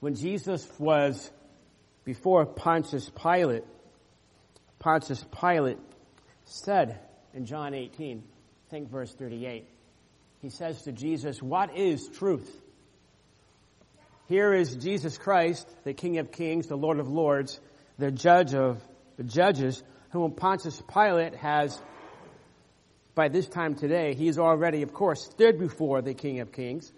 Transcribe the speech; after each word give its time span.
When 0.00 0.14
Jesus 0.14 0.66
was 0.78 1.30
before 2.04 2.46
Pontius 2.46 3.10
Pilate, 3.10 3.64
Pontius 4.78 5.24
Pilate 5.40 5.78
said 6.44 6.98
in 7.34 7.44
John 7.44 7.74
18, 7.74 8.22
think 8.70 8.90
verse 8.90 9.12
38, 9.14 9.68
he 10.40 10.48
says 10.48 10.82
to 10.82 10.92
Jesus, 10.92 11.42
What 11.42 11.76
is 11.76 12.08
truth? 12.08 12.50
Here 14.26 14.54
is 14.54 14.74
Jesus 14.76 15.18
Christ, 15.18 15.68
the 15.84 15.92
King 15.92 16.18
of 16.18 16.32
Kings, 16.32 16.66
the 16.66 16.76
Lord 16.76 16.98
of 16.98 17.08
Lords, 17.08 17.60
the 17.98 18.10
Judge 18.10 18.54
of 18.54 18.80
the 19.18 19.24
judges, 19.24 19.82
whom 20.10 20.32
Pontius 20.32 20.80
Pilate 20.92 21.34
has, 21.34 21.78
by 23.14 23.28
this 23.28 23.48
time 23.48 23.74
today, 23.74 24.14
he 24.14 24.24
he's 24.24 24.38
already, 24.38 24.82
of 24.82 24.94
course, 24.94 25.26
stood 25.26 25.58
before 25.58 26.00
the 26.00 26.14
King 26.14 26.40
of 26.40 26.52
Kings. 26.52 26.90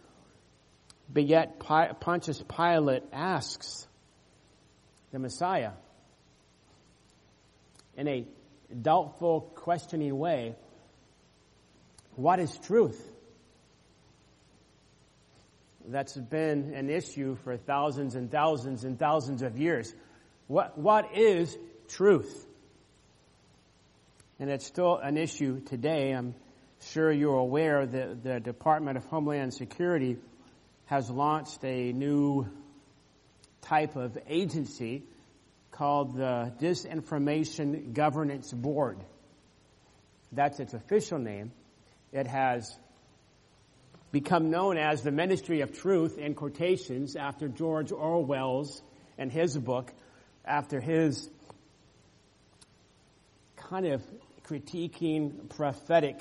But 1.08 1.26
yet 1.26 1.58
Pontius 1.58 2.42
Pilate 2.48 3.04
asks 3.12 3.86
the 5.12 5.18
Messiah 5.18 5.72
in 7.96 8.08
a 8.08 8.26
doubtful, 8.80 9.42
questioning 9.54 10.18
way, 10.18 10.54
what 12.16 12.38
is 12.40 12.56
truth? 12.58 13.00
That's 15.86 16.16
been 16.16 16.74
an 16.74 16.88
issue 16.90 17.36
for 17.44 17.56
thousands 17.56 18.14
and 18.14 18.30
thousands 18.30 18.84
and 18.84 18.98
thousands 18.98 19.42
of 19.42 19.58
years. 19.58 19.92
What, 20.46 20.78
what 20.78 21.16
is 21.16 21.56
truth? 21.88 22.46
And 24.38 24.50
it's 24.50 24.66
still 24.66 24.96
an 24.96 25.16
issue 25.16 25.60
today. 25.60 26.12
I'm 26.12 26.34
sure 26.80 27.10
you're 27.10 27.38
aware 27.38 27.84
that 27.84 28.22
the 28.22 28.40
Department 28.40 28.96
of 28.96 29.04
Homeland 29.06 29.54
Security 29.54 30.18
has 30.92 31.08
launched 31.08 31.64
a 31.64 31.90
new 31.90 32.46
type 33.62 33.96
of 33.96 34.18
agency 34.28 35.02
called 35.70 36.14
the 36.14 36.52
Disinformation 36.60 37.94
Governance 37.94 38.52
Board. 38.52 38.98
That's 40.32 40.60
its 40.60 40.74
official 40.74 41.18
name. 41.18 41.50
It 42.12 42.26
has 42.26 42.76
become 44.10 44.50
known 44.50 44.76
as 44.76 45.00
the 45.00 45.10
Ministry 45.10 45.62
of 45.62 45.72
Truth 45.72 46.18
in 46.18 46.34
quotations 46.34 47.16
after 47.16 47.48
George 47.48 47.90
Orwell's 47.90 48.82
and 49.16 49.32
his 49.32 49.56
book, 49.56 49.90
after 50.44 50.78
his 50.78 51.26
kind 53.56 53.86
of 53.86 54.02
critiquing 54.44 55.48
prophetic 55.56 56.20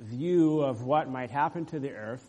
view 0.00 0.62
of 0.62 0.82
what 0.82 1.08
might 1.08 1.30
happen 1.30 1.64
to 1.66 1.78
the 1.78 1.92
earth. 1.92 2.28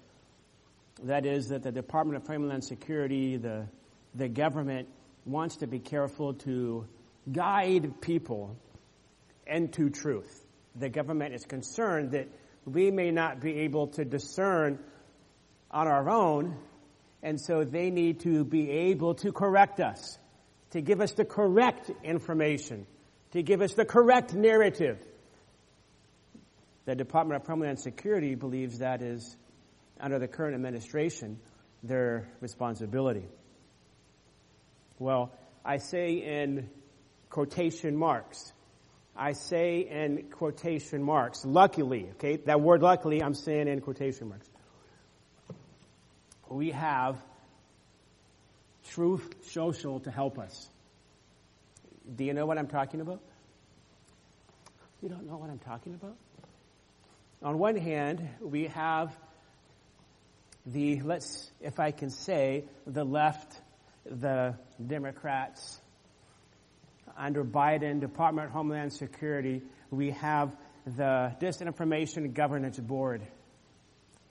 That 1.03 1.25
is 1.25 1.49
that 1.49 1.63
the 1.63 1.71
Department 1.71 2.21
of 2.21 2.27
Homeland 2.27 2.63
Security, 2.63 3.35
the, 3.35 3.67
the 4.15 4.29
government 4.29 4.87
wants 5.25 5.57
to 5.57 5.67
be 5.67 5.79
careful 5.79 6.33
to 6.35 6.87
guide 7.29 7.99
people 7.99 8.55
into 9.45 9.89
truth. 9.89 10.45
The 10.77 10.87
government 10.87 11.33
is 11.33 11.43
concerned 11.43 12.11
that 12.11 12.29
we 12.65 12.89
may 12.89 13.11
not 13.11 13.41
be 13.41 13.59
able 13.59 13.87
to 13.87 14.05
discern 14.05 14.79
on 15.71 15.87
our 15.87 16.09
own, 16.09 16.55
and 17.21 17.39
so 17.39 17.65
they 17.65 17.89
need 17.89 18.21
to 18.21 18.45
be 18.45 18.69
able 18.69 19.15
to 19.15 19.33
correct 19.33 19.81
us, 19.81 20.17
to 20.71 20.79
give 20.79 21.01
us 21.01 21.11
the 21.11 21.25
correct 21.25 21.91
information, 22.05 22.87
to 23.31 23.43
give 23.43 23.61
us 23.61 23.73
the 23.73 23.85
correct 23.85 24.33
narrative. 24.33 24.99
The 26.85 26.95
Department 26.95 27.41
of 27.41 27.47
Homeland 27.47 27.79
Security 27.79 28.35
believes 28.35 28.79
that 28.79 29.01
is, 29.01 29.35
under 30.03 30.19
the 30.19 30.27
current 30.27 30.53
administration, 30.53 31.39
their 31.81 32.29
responsibility. 32.41 33.25
Well, 34.99 35.31
I 35.65 35.77
say 35.77 36.17
in 36.17 36.69
quotation 37.29 37.95
marks 37.95 38.53
I 39.15 39.33
say 39.33 39.81
in 39.81 40.29
quotation 40.31 41.03
marks, 41.03 41.45
luckily, 41.45 42.09
okay, 42.13 42.37
that 42.37 42.61
word 42.61 42.81
luckily 42.81 43.21
I'm 43.21 43.35
saying 43.35 43.67
in 43.67 43.79
quotation 43.79 44.29
marks. 44.29 44.49
We 46.49 46.71
have 46.71 47.23
Truth 48.89 49.35
Social 49.51 49.99
to 50.01 50.11
help 50.11 50.39
us. 50.39 50.67
Do 52.15 52.23
you 52.23 52.33
know 52.33 52.45
what 52.45 52.57
I'm 52.57 52.67
talking 52.67 53.01
about? 53.01 53.21
You 55.01 55.09
don't 55.09 55.27
know 55.27 55.37
what 55.37 55.49
I'm 55.49 55.59
talking 55.59 55.93
about? 55.93 56.15
On 57.43 57.59
one 57.59 57.75
hand, 57.75 58.27
we 58.41 58.67
have 58.67 59.15
the, 60.65 61.01
let's, 61.01 61.51
if 61.61 61.79
I 61.79 61.91
can 61.91 62.09
say, 62.09 62.65
the 62.87 63.03
left, 63.03 63.59
the 64.05 64.55
Democrats, 64.85 65.79
under 67.17 67.43
Biden, 67.43 67.99
Department 67.99 68.47
of 68.47 68.53
Homeland 68.53 68.93
Security, 68.93 69.61
we 69.91 70.11
have 70.11 70.55
the 70.85 71.35
Disinformation 71.39 72.33
Governance 72.33 72.79
Board. 72.79 73.21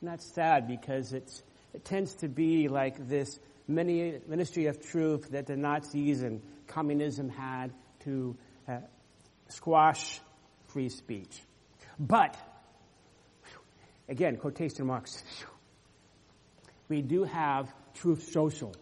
And 0.00 0.10
that's 0.10 0.26
sad 0.34 0.66
because 0.66 1.12
it's, 1.12 1.42
it 1.72 1.84
tends 1.84 2.14
to 2.16 2.28
be 2.28 2.68
like 2.68 3.08
this 3.08 3.38
mini, 3.68 4.18
ministry 4.26 4.66
of 4.66 4.84
truth 4.84 5.30
that 5.30 5.46
the 5.46 5.56
Nazis 5.56 6.22
and 6.22 6.42
communism 6.66 7.28
had 7.28 7.72
to 8.04 8.36
uh, 8.68 8.78
squash 9.48 10.20
free 10.68 10.88
speech. 10.88 11.40
But, 11.98 12.36
again, 14.08 14.36
quotation 14.36 14.86
marks, 14.86 15.22
we 16.92 17.00
do 17.00 17.24
have 17.24 17.72
Truth 17.94 18.28
Social. 18.32 18.74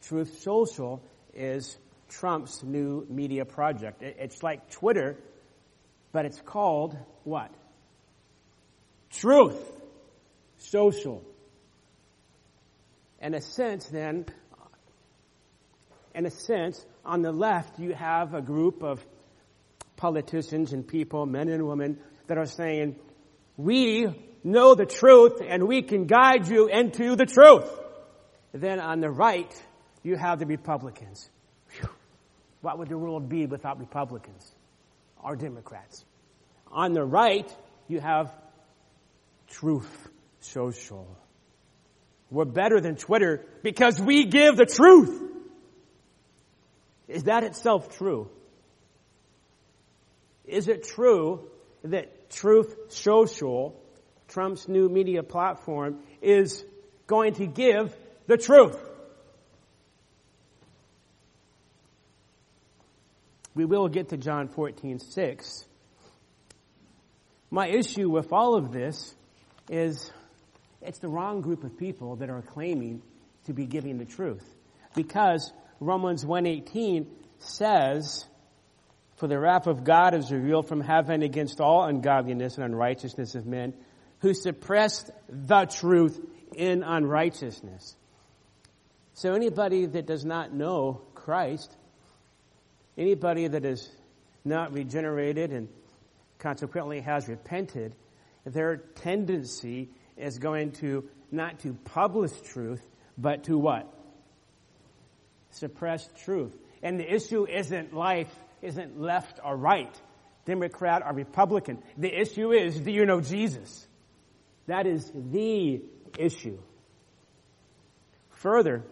Truth 0.00 0.40
Social 0.40 1.02
is 1.34 1.76
Trump's 2.08 2.62
new 2.62 3.06
media 3.10 3.44
project. 3.44 4.02
It's 4.02 4.42
like 4.42 4.70
Twitter, 4.70 5.18
but 6.10 6.24
it's 6.24 6.40
called 6.40 6.96
what? 7.24 7.50
Truth 9.10 9.62
Social. 10.56 11.22
In 13.20 13.34
a 13.34 13.42
sense, 13.42 13.84
then, 13.88 14.24
in 16.14 16.24
a 16.24 16.30
sense, 16.30 16.82
on 17.04 17.20
the 17.20 17.30
left, 17.30 17.78
you 17.78 17.92
have 17.92 18.32
a 18.32 18.40
group 18.40 18.82
of 18.82 19.04
politicians 19.96 20.72
and 20.72 20.88
people, 20.88 21.26
men 21.26 21.50
and 21.50 21.68
women, 21.68 21.98
that 22.26 22.38
are 22.38 22.46
saying, 22.46 22.96
we 23.58 24.08
know 24.42 24.74
the 24.74 24.86
truth 24.86 25.42
and 25.46 25.66
we 25.66 25.82
can 25.82 26.06
guide 26.06 26.48
you 26.48 26.68
into 26.68 27.16
the 27.16 27.26
truth. 27.26 27.68
Then 28.52 28.80
on 28.80 29.00
the 29.00 29.10
right, 29.10 29.52
you 30.02 30.16
have 30.16 30.38
the 30.38 30.46
Republicans. 30.46 31.30
What 32.60 32.78
would 32.78 32.88
the 32.88 32.98
world 32.98 33.28
be 33.28 33.46
without 33.46 33.78
Republicans 33.78 34.54
or 35.22 35.36
Democrats? 35.36 36.04
On 36.70 36.92
the 36.92 37.04
right, 37.04 37.50
you 37.88 38.00
have 38.00 38.32
Truth 39.48 40.08
Social. 40.40 41.06
We're 42.30 42.44
better 42.44 42.80
than 42.80 42.96
Twitter 42.96 43.44
because 43.62 44.00
we 44.00 44.26
give 44.26 44.56
the 44.56 44.66
truth. 44.66 45.22
Is 47.08 47.24
that 47.24 47.42
itself 47.42 47.96
true? 47.96 48.30
Is 50.44 50.68
it 50.68 50.84
true 50.84 51.48
that 51.82 52.30
Truth 52.30 52.92
Social, 52.92 53.80
Trump's 54.30 54.68
new 54.68 54.88
media 54.88 55.22
platform, 55.22 55.98
is 56.22 56.64
going 57.06 57.34
to 57.34 57.46
give 57.46 57.94
the 58.26 58.36
truth? 58.36 58.78
We 63.54 63.64
will 63.64 63.88
get 63.88 64.10
to 64.10 64.16
John 64.16 64.48
14, 64.48 65.00
6. 65.00 65.64
My 67.50 67.66
issue 67.66 68.08
with 68.08 68.32
all 68.32 68.56
of 68.56 68.72
this 68.72 69.14
is 69.68 70.12
it's 70.80 70.98
the 71.00 71.08
wrong 71.08 71.40
group 71.40 71.64
of 71.64 71.76
people 71.76 72.16
that 72.16 72.30
are 72.30 72.42
claiming 72.42 73.02
to 73.46 73.52
be 73.52 73.66
giving 73.66 73.98
the 73.98 74.04
truth. 74.04 74.44
Because 74.94 75.52
Romans 75.80 76.24
1.18 76.24 77.06
says, 77.38 78.24
For 79.16 79.26
the 79.26 79.38
wrath 79.38 79.66
of 79.66 79.84
God 79.84 80.14
is 80.14 80.30
revealed 80.30 80.68
from 80.68 80.80
heaven 80.80 81.22
against 81.22 81.60
all 81.60 81.84
ungodliness 81.84 82.56
and 82.56 82.64
unrighteousness 82.64 83.34
of 83.34 83.46
men 83.46 83.74
who 84.20 84.34
suppressed 84.34 85.10
the 85.28 85.66
truth 85.66 86.20
in 86.54 86.82
unrighteousness. 86.82 87.96
So 89.14 89.34
anybody 89.34 89.86
that 89.86 90.06
does 90.06 90.24
not 90.24 90.52
know 90.52 91.02
Christ 91.14 91.76
Anybody 93.00 93.48
that 93.48 93.64
is 93.64 93.90
not 94.44 94.74
regenerated 94.74 95.52
and 95.52 95.68
consequently 96.38 97.00
has 97.00 97.28
repented, 97.28 97.94
their 98.44 98.76
tendency 98.76 99.88
is 100.18 100.38
going 100.38 100.72
to 100.72 101.08
not 101.30 101.60
to 101.60 101.72
publish 101.72 102.32
truth, 102.52 102.86
but 103.16 103.44
to 103.44 103.56
what? 103.56 103.90
Suppress 105.52 106.06
truth. 106.24 106.54
And 106.82 107.00
the 107.00 107.10
issue 107.10 107.46
isn't 107.48 107.94
life, 107.94 108.34
isn't 108.60 109.00
left 109.00 109.40
or 109.42 109.56
right, 109.56 109.94
Democrat 110.44 111.02
or 111.04 111.14
Republican. 111.14 111.82
The 111.96 112.12
issue 112.12 112.52
is, 112.52 112.78
do 112.80 112.90
you 112.90 113.06
know 113.06 113.22
Jesus? 113.22 113.86
That 114.70 114.86
is 114.86 115.10
the 115.12 115.82
issue. 116.16 116.60
Further, 118.36 118.84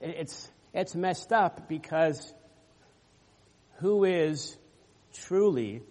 it's, 0.00 0.50
it's 0.74 0.96
messed 0.96 1.32
up 1.32 1.68
because 1.68 2.34
who 3.76 4.02
is 4.02 4.56
truly 5.14 5.82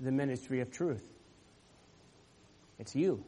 the 0.00 0.10
ministry 0.10 0.60
of 0.60 0.72
truth? 0.72 1.08
It's 2.80 2.96
you. 2.96 3.22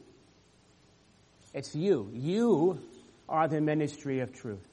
It's 1.53 1.73
you. 1.73 2.09
You 2.11 2.79
are 3.29 3.47
the 3.47 3.61
ministry 3.61 4.19
of 4.19 4.33
truth. 4.33 4.67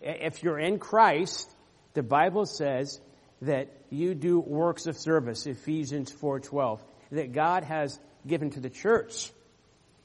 If 0.00 0.42
you're 0.42 0.58
in 0.58 0.78
Christ, 0.78 1.54
the 1.92 2.02
Bible 2.02 2.46
says 2.46 2.98
that 3.42 3.68
you 3.90 4.14
do 4.14 4.40
works 4.40 4.86
of 4.86 4.96
service, 4.96 5.46
Ephesians 5.46 6.10
4:12, 6.10 6.80
that 7.10 7.32
God 7.32 7.64
has 7.64 8.00
given 8.26 8.50
to 8.50 8.60
the 8.60 8.70
church 8.70 9.30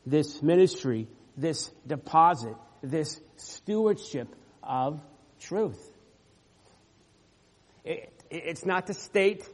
this 0.05 0.41
ministry, 0.41 1.07
this 1.35 1.69
deposit, 1.85 2.55
this 2.81 3.19
stewardship 3.35 4.33
of 4.63 5.01
truth. 5.39 5.91
It, 7.83 8.11
it's 8.29 8.65
not 8.65 8.87
the 8.87 8.93
state, 8.93 9.47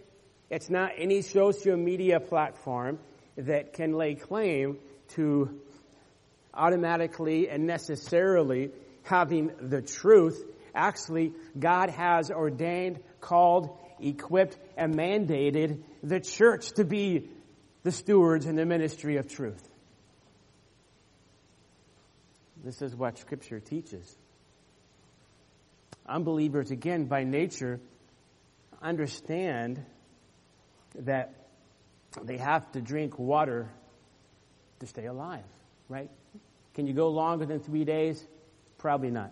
it's 0.50 0.69
not 0.69 0.92
any 0.98 1.21
social 1.21 1.75
media 1.75 2.19
platform 2.19 3.00
that 3.38 3.74
can 3.74 3.94
lay 3.94 4.15
claim 4.15 4.77
to 5.09 5.59
automatically 6.54 7.50
and 7.50 7.66
necessarily 7.66 8.69
having 9.04 9.51
the 9.59 9.81
truth. 9.81 10.44
Actually, 10.75 11.33
God 11.57 11.89
has 11.89 12.31
ordained, 12.31 13.00
called, 13.19 13.77
equipped, 14.00 14.57
and 14.77 14.95
mandated 14.95 15.81
the 16.01 16.19
church 16.19 16.71
to 16.74 16.83
be 16.83 17.30
the 17.83 17.91
stewards 17.91 18.45
in 18.45 18.56
the 18.56 18.65
ministry 18.65 19.18
of 19.18 19.27
truth. 19.27 19.69
This 22.63 22.81
is 22.81 22.95
what 22.95 23.18
Scripture 23.18 23.59
teaches. 23.59 24.18
Unbelievers, 26.07 26.71
again, 26.71 27.06
by 27.06 27.24
nature, 27.24 27.80
understand 28.81 29.83
that 31.00 31.33
they 32.21 32.38
have 32.38 32.71
to 32.74 32.81
drink 32.81 33.19
water 33.19 33.69
to 34.80 34.88
stay 34.88 35.06
alive, 35.06 35.44
right? 35.89 36.09
Can 36.74 36.88
you 36.88 36.94
go 36.94 37.09
longer 37.09 37.45
than 37.45 37.59
three 37.59 37.83
days? 37.83 38.25
Probably 38.77 39.12
not. 39.12 39.31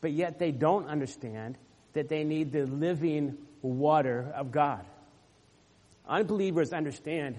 But 0.00 0.12
yet 0.12 0.38
they 0.38 0.50
don't 0.50 0.86
understand 0.86 1.58
that 1.92 2.08
they 2.08 2.24
need 2.24 2.52
the 2.52 2.66
living 2.66 3.36
water 3.62 4.32
of 4.34 4.50
God. 4.50 4.84
Unbelievers 6.08 6.72
understand 6.72 7.36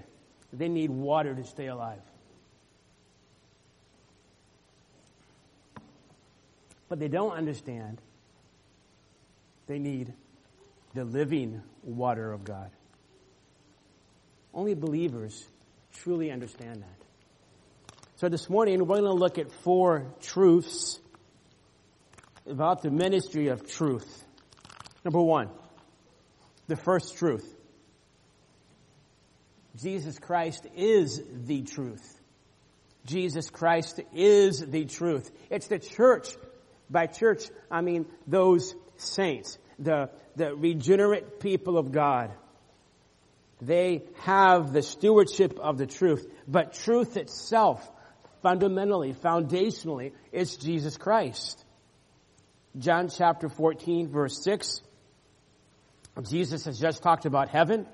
they 0.53 0.69
need 0.69 0.89
water 0.89 1.33
to 1.33 1.43
stay 1.43 1.67
alive. 1.67 2.01
But 6.89 6.99
they 6.99 7.07
don't 7.07 7.33
understand 7.33 8.01
they 9.67 9.79
need 9.79 10.13
the 10.93 11.05
living 11.05 11.61
water 11.83 12.33
of 12.33 12.43
God. 12.43 12.69
Only 14.53 14.73
believers 14.73 15.47
truly 15.93 16.31
understand 16.31 16.81
that. 16.81 17.95
So 18.17 18.29
this 18.29 18.49
morning 18.49 18.79
we're 18.85 18.99
going 18.99 19.03
to 19.03 19.13
look 19.13 19.37
at 19.37 19.51
four 19.63 20.13
truths 20.21 20.99
about 22.45 22.81
the 22.81 22.91
ministry 22.91 23.47
of 23.47 23.67
truth. 23.67 24.25
Number 25.05 25.21
one, 25.21 25.49
the 26.67 26.75
first 26.75 27.17
truth. 27.17 27.55
Jesus 29.79 30.19
Christ 30.19 30.65
is 30.75 31.21
the 31.45 31.61
truth. 31.63 32.19
Jesus 33.05 33.49
Christ 33.49 33.99
is 34.13 34.59
the 34.59 34.85
truth. 34.85 35.31
It's 35.49 35.67
the 35.67 35.79
church. 35.79 36.29
By 36.89 37.07
church, 37.07 37.43
I 37.69 37.81
mean 37.81 38.05
those 38.27 38.75
saints, 38.97 39.57
the, 39.79 40.09
the 40.35 40.55
regenerate 40.55 41.39
people 41.39 41.77
of 41.77 41.91
God. 41.91 42.31
They 43.61 44.03
have 44.21 44.73
the 44.73 44.81
stewardship 44.81 45.59
of 45.59 45.77
the 45.77 45.85
truth, 45.85 46.25
but 46.47 46.73
truth 46.73 47.15
itself, 47.15 47.89
fundamentally, 48.41 49.13
foundationally, 49.13 50.13
is 50.31 50.57
Jesus 50.57 50.97
Christ. 50.97 51.63
John 52.77 53.09
chapter 53.09 53.49
14 53.49 54.09
verse 54.09 54.43
6, 54.43 54.81
Jesus 56.29 56.65
has 56.65 56.79
just 56.79 57.03
talked 57.03 57.25
about 57.25 57.49
heaven, 57.49 57.85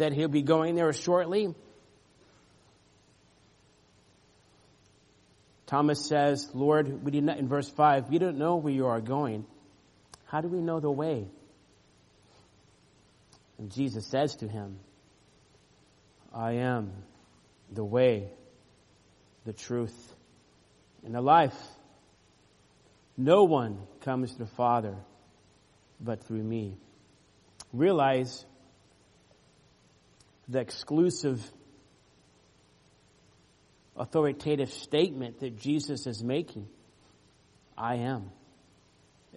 that 0.00 0.12
he'll 0.12 0.28
be 0.28 0.42
going 0.42 0.74
there 0.74 0.92
shortly. 0.92 1.54
Thomas 5.66 6.04
says, 6.04 6.50
Lord, 6.52 7.04
we 7.04 7.12
did 7.12 7.22
not, 7.22 7.38
in 7.38 7.46
verse 7.46 7.68
5, 7.68 8.10
we 8.10 8.18
don't 8.18 8.38
know 8.38 8.56
where 8.56 8.72
you 8.72 8.86
are 8.86 9.00
going. 9.00 9.46
How 10.24 10.40
do 10.40 10.48
we 10.48 10.60
know 10.60 10.80
the 10.80 10.90
way? 10.90 11.28
And 13.58 13.70
Jesus 13.70 14.06
says 14.06 14.34
to 14.36 14.48
him, 14.48 14.80
I 16.34 16.54
am 16.54 16.92
the 17.70 17.84
way, 17.84 18.30
the 19.44 19.52
truth, 19.52 20.14
and 21.04 21.14
the 21.14 21.20
life. 21.20 21.56
No 23.16 23.44
one 23.44 23.78
comes 24.00 24.32
to 24.32 24.38
the 24.38 24.46
Father 24.46 24.96
but 26.00 26.24
through 26.24 26.42
me. 26.42 26.78
Realize 27.72 28.44
the 30.50 30.58
exclusive 30.58 31.40
authoritative 33.96 34.72
statement 34.72 35.40
that 35.40 35.56
Jesus 35.58 36.06
is 36.06 36.22
making. 36.24 36.66
I 37.78 37.96
am. 37.96 38.30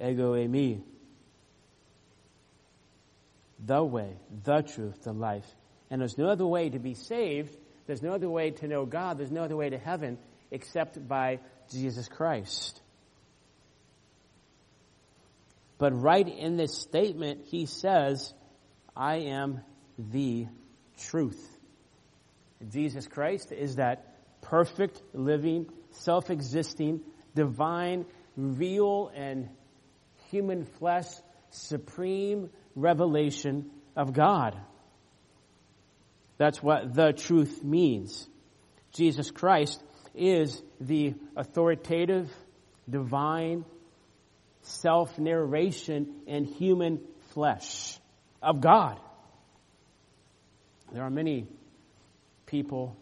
Ego 0.01 0.35
e 0.35 0.47
eimi. 0.47 0.81
The 3.63 3.83
way, 3.83 4.17
the 4.43 4.61
truth, 4.61 5.03
the 5.03 5.13
life. 5.13 5.45
And 5.91 6.01
there's 6.01 6.17
no 6.17 6.27
other 6.27 6.47
way 6.47 6.69
to 6.69 6.79
be 6.79 6.95
saved. 6.95 7.55
There's 7.85 8.01
no 8.01 8.13
other 8.13 8.29
way 8.29 8.51
to 8.51 8.67
know 8.67 8.85
God. 8.85 9.19
There's 9.19 9.31
no 9.31 9.43
other 9.43 9.55
way 9.55 9.69
to 9.69 9.77
heaven 9.77 10.17
except 10.49 11.07
by 11.07 11.39
Jesus 11.71 12.07
Christ. 12.07 12.81
But 15.77 15.91
right 15.93 16.27
in 16.27 16.57
this 16.57 16.75
statement, 16.75 17.45
he 17.45 17.65
says, 17.67 18.33
I 18.95 19.17
am 19.17 19.61
the 19.97 20.47
truth. 21.09 21.57
Jesus 22.71 23.07
Christ 23.07 23.51
is 23.51 23.75
that 23.75 24.15
perfect, 24.41 25.01
living, 25.13 25.69
self-existing, 25.91 27.01
divine, 27.35 28.05
real, 28.37 29.11
and 29.15 29.49
human 30.31 30.65
flesh, 30.65 31.07
supreme 31.49 32.49
revelation 32.75 33.69
of 33.95 34.13
God. 34.13 34.57
That's 36.37 36.61
what 36.61 36.93
the 36.93 37.13
truth 37.13 37.63
means. 37.63 38.27
Jesus 38.91 39.31
Christ 39.31 39.83
is 40.15 40.61
the 40.79 41.15
authoritative, 41.35 42.31
divine, 42.89 43.65
self-narration 44.61 46.21
in 46.27 46.45
human 46.45 47.01
flesh 47.33 47.97
of 48.41 48.61
God. 48.61 48.99
There 50.93 51.03
are 51.03 51.09
many 51.09 51.47
people 52.45 52.95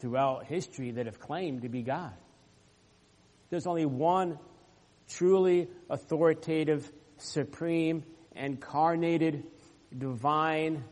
throughout 0.00 0.44
history 0.46 0.90
that 0.92 1.06
have 1.06 1.20
claimed 1.20 1.62
to 1.62 1.68
be 1.68 1.82
God. 1.82 2.12
There's 3.48 3.66
only 3.66 3.86
one 3.86 4.38
truly 5.08 5.68
authoritative, 5.88 6.90
supreme, 7.18 8.02
incarnated, 8.34 9.44
divine 9.96 10.82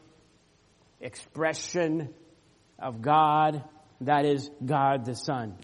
expression 1.01 2.11
of 2.79 3.03
God. 3.03 3.65
That 4.03 4.25
is 4.25 4.49
God 4.65 5.05
the 5.05 5.17
Son. 5.17 5.57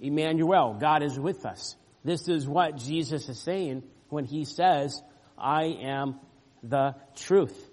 Emmanuel, 0.00 0.78
God 0.80 1.02
is 1.02 1.18
with 1.18 1.44
us. 1.44 1.76
This 2.04 2.28
is 2.28 2.48
what 2.48 2.76
Jesus 2.78 3.28
is 3.28 3.40
saying 3.40 3.82
when 4.08 4.24
he 4.24 4.44
says, 4.44 5.02
I 5.36 5.64
am 5.64 6.20
the 6.62 6.94
truth. 7.16 7.67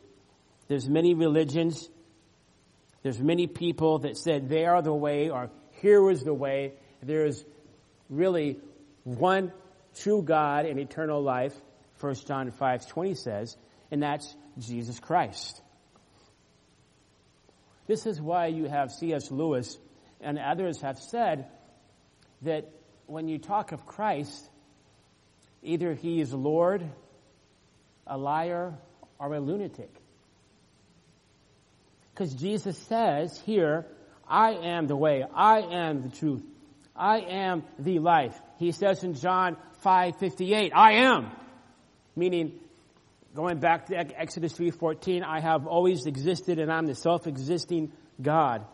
There's 0.68 0.90
many 0.90 1.14
religions, 1.14 1.90
there's 3.04 3.20
many 3.20 3.48
people 3.48 4.00
that 4.00 4.18
said 4.18 4.50
they 4.50 4.66
are 4.66 4.82
the 4.82 4.94
way 4.94 5.30
or 5.30 5.52
here 5.82 6.10
is 6.10 6.24
the 6.24 6.34
way. 6.34 6.74
There's 7.04 7.46
really 8.10 8.58
one 9.04 9.52
true 9.96 10.24
God 10.24 10.66
and 10.66 10.80
eternal 10.80 11.22
life, 11.22 11.54
1 12.00 12.16
John 12.28 12.52
5 12.52 12.88
20 12.88 13.14
says, 13.16 13.58
and 13.92 14.02
that's 14.02 14.36
Jesus 14.58 15.00
Christ. 15.00 15.62
This 17.88 18.06
is 18.06 18.20
why 18.20 18.48
you 18.48 18.68
have 18.68 18.92
C.S. 18.92 19.30
Lewis 19.30 19.78
and 20.20 20.40
others 20.40 20.82
have 20.82 20.98
said 20.98 21.46
that 22.42 22.72
when 23.06 23.28
you 23.28 23.38
talk 23.38 23.72
of 23.72 23.86
Christ, 23.86 24.50
either 25.62 25.94
he 25.94 26.20
is 26.20 26.34
Lord, 26.34 26.84
a 28.08 28.18
liar, 28.18 28.74
or 29.20 29.34
a 29.36 29.40
lunatic. 29.40 29.94
Because 32.16 32.34
Jesus 32.34 32.78
says 32.78 33.38
here, 33.46 33.86
I 34.26 34.54
am 34.54 34.88
the 34.88 34.96
way, 34.96 35.26
I 35.36 35.60
am 35.60 36.04
the 36.04 36.10
truth, 36.16 36.44
I 36.96 37.20
am 37.20 37.64
the 37.78 38.00
life. 38.00 38.40
He 38.58 38.72
says 38.72 39.04
in 39.04 39.16
John 39.16 39.58
5:58, 39.84 40.72
I 40.74 40.94
am. 40.94 41.30
Meaning 42.16 42.58
going 43.34 43.60
back 43.60 43.88
to 43.88 43.98
Exodus 43.98 44.54
3:14, 44.54 45.24
I 45.24 45.42
have 45.42 45.68
always 45.68 46.06
existed 46.06 46.58
and 46.58 46.72
I'm 46.72 46.86
the 46.86 46.96
self-existing 46.96 47.92
God. 48.22 48.66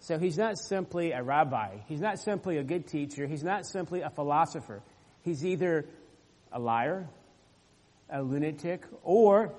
So 0.00 0.18
he's 0.18 0.36
not 0.36 0.58
simply 0.58 1.12
a 1.12 1.22
rabbi. 1.22 1.76
He's 1.86 2.00
not 2.00 2.18
simply 2.18 2.58
a 2.58 2.64
good 2.64 2.88
teacher. 2.88 3.24
He's 3.28 3.44
not 3.44 3.66
simply 3.66 4.00
a 4.00 4.10
philosopher. 4.10 4.82
He's 5.22 5.46
either 5.46 5.86
a 6.50 6.58
liar, 6.58 7.08
a 8.10 8.20
lunatic, 8.20 8.84
or 9.04 9.54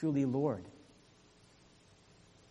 truly 0.00 0.24
Lord. 0.24 0.64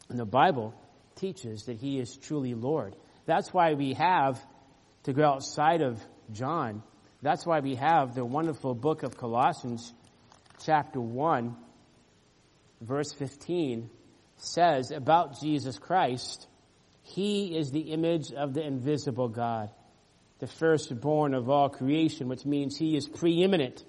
And 0.07 0.19
the 0.19 0.25
Bible 0.25 0.73
teaches 1.15 1.63
that 1.63 1.77
he 1.77 1.99
is 1.99 2.15
truly 2.15 2.53
Lord. 2.53 2.95
That's 3.25 3.51
why 3.51 3.73
we 3.73 3.93
have 3.93 4.39
to 5.03 5.13
go 5.13 5.25
outside 5.25 5.81
of 5.81 5.99
John. 6.31 6.83
That's 7.23 7.45
why 7.45 7.59
we 7.59 7.75
have 7.75 8.13
the 8.13 8.23
wonderful 8.23 8.75
book 8.75 9.01
of 9.01 9.17
Colossians, 9.17 9.93
chapter 10.63 11.01
1, 11.01 11.55
verse 12.81 13.11
15 13.13 13.89
says 14.37 14.91
about 14.91 15.41
Jesus 15.41 15.77
Christ, 15.77 16.47
He 17.01 17.57
is 17.57 17.71
the 17.71 17.91
image 17.91 18.31
of 18.31 18.53
the 18.53 18.61
invisible 18.61 19.27
God, 19.27 19.69
the 20.37 20.47
firstborn 20.47 21.33
of 21.33 21.49
all 21.49 21.69
creation, 21.69 22.29
which 22.29 22.45
means 22.45 22.77
He 22.77 22.95
is 22.95 23.07
preeminent. 23.07 23.83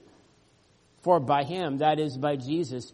For 1.03 1.21
by 1.21 1.45
Him, 1.45 1.79
that 1.79 2.01
is 2.01 2.17
by 2.17 2.37
Jesus, 2.37 2.93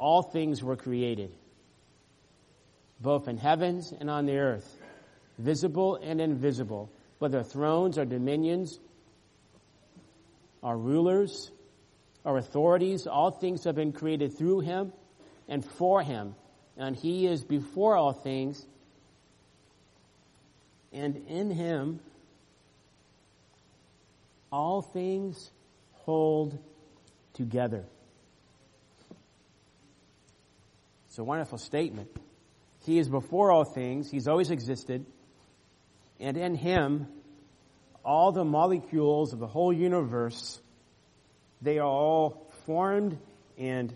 all 0.00 0.22
things 0.22 0.64
were 0.64 0.76
created, 0.76 1.30
both 3.00 3.28
in 3.28 3.36
heavens 3.36 3.92
and 3.92 4.10
on 4.10 4.26
the 4.26 4.36
earth, 4.36 4.78
visible 5.38 5.96
and 5.96 6.20
invisible, 6.20 6.90
whether 7.20 7.44
thrones 7.44 7.98
or 7.98 8.04
dominions, 8.04 8.80
or 10.62 10.76
rulers, 10.76 11.52
or 12.24 12.36
authorities, 12.36 13.06
all 13.06 13.30
things 13.30 13.64
have 13.64 13.76
been 13.76 13.92
created 13.92 14.36
through 14.36 14.60
Him 14.60 14.92
and 15.50 15.64
for 15.64 16.00
him. 16.02 16.34
And 16.78 16.96
he 16.96 17.26
is 17.26 17.44
before 17.44 17.96
all 17.96 18.14
things. 18.14 18.64
And 20.92 21.26
in 21.28 21.50
him, 21.50 22.00
all 24.50 24.80
things 24.80 25.50
hold 25.92 26.58
together. 27.34 27.84
It's 31.10 31.18
a 31.18 31.24
wonderful 31.24 31.58
statement. 31.58 32.08
He 32.84 33.00
is 33.00 33.08
before 33.08 33.50
all 33.50 33.64
things. 33.64 34.08
He's 34.08 34.28
always 34.28 34.52
existed. 34.52 35.04
And 36.20 36.36
in 36.36 36.54
him, 36.54 37.08
all 38.04 38.30
the 38.30 38.44
molecules 38.44 39.32
of 39.32 39.40
the 39.40 39.48
whole 39.48 39.72
universe, 39.72 40.60
they 41.60 41.80
are 41.80 41.88
all 41.88 42.48
formed 42.64 43.18
and 43.58 43.92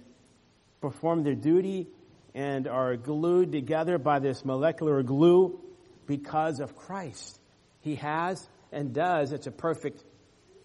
perform 0.81 1.23
their 1.23 1.37
duty 1.37 1.87
and 2.35 2.67
are 2.67 2.97
glued 2.97 3.53
together 3.53 3.97
by 3.97 4.19
this 4.19 4.45
molecular 4.45 5.01
glue 5.05 5.61
because 6.09 6.59
of 6.59 6.75
Christ. 6.75 7.39
He 7.83 7.95
has 7.95 8.45
and 8.73 8.93
does, 8.93 9.31
it's 9.31 9.47
a 9.47 9.53
perfect 9.53 10.03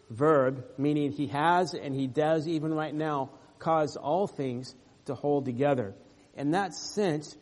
verb, 0.09 0.65
meaning 0.79 1.11
he 1.11 1.27
has 1.27 1.75
and 1.75 1.93
he 1.93 2.07
does 2.07 2.47
even 2.47 2.73
right 2.73 2.95
now 2.95 3.29
cause 3.59 3.97
all 3.97 4.25
things 4.25 4.73
to 5.05 5.13
hold 5.13 5.45
together. 5.45 5.93
In 6.39 6.51
that 6.51 6.73
sense, 6.73 7.35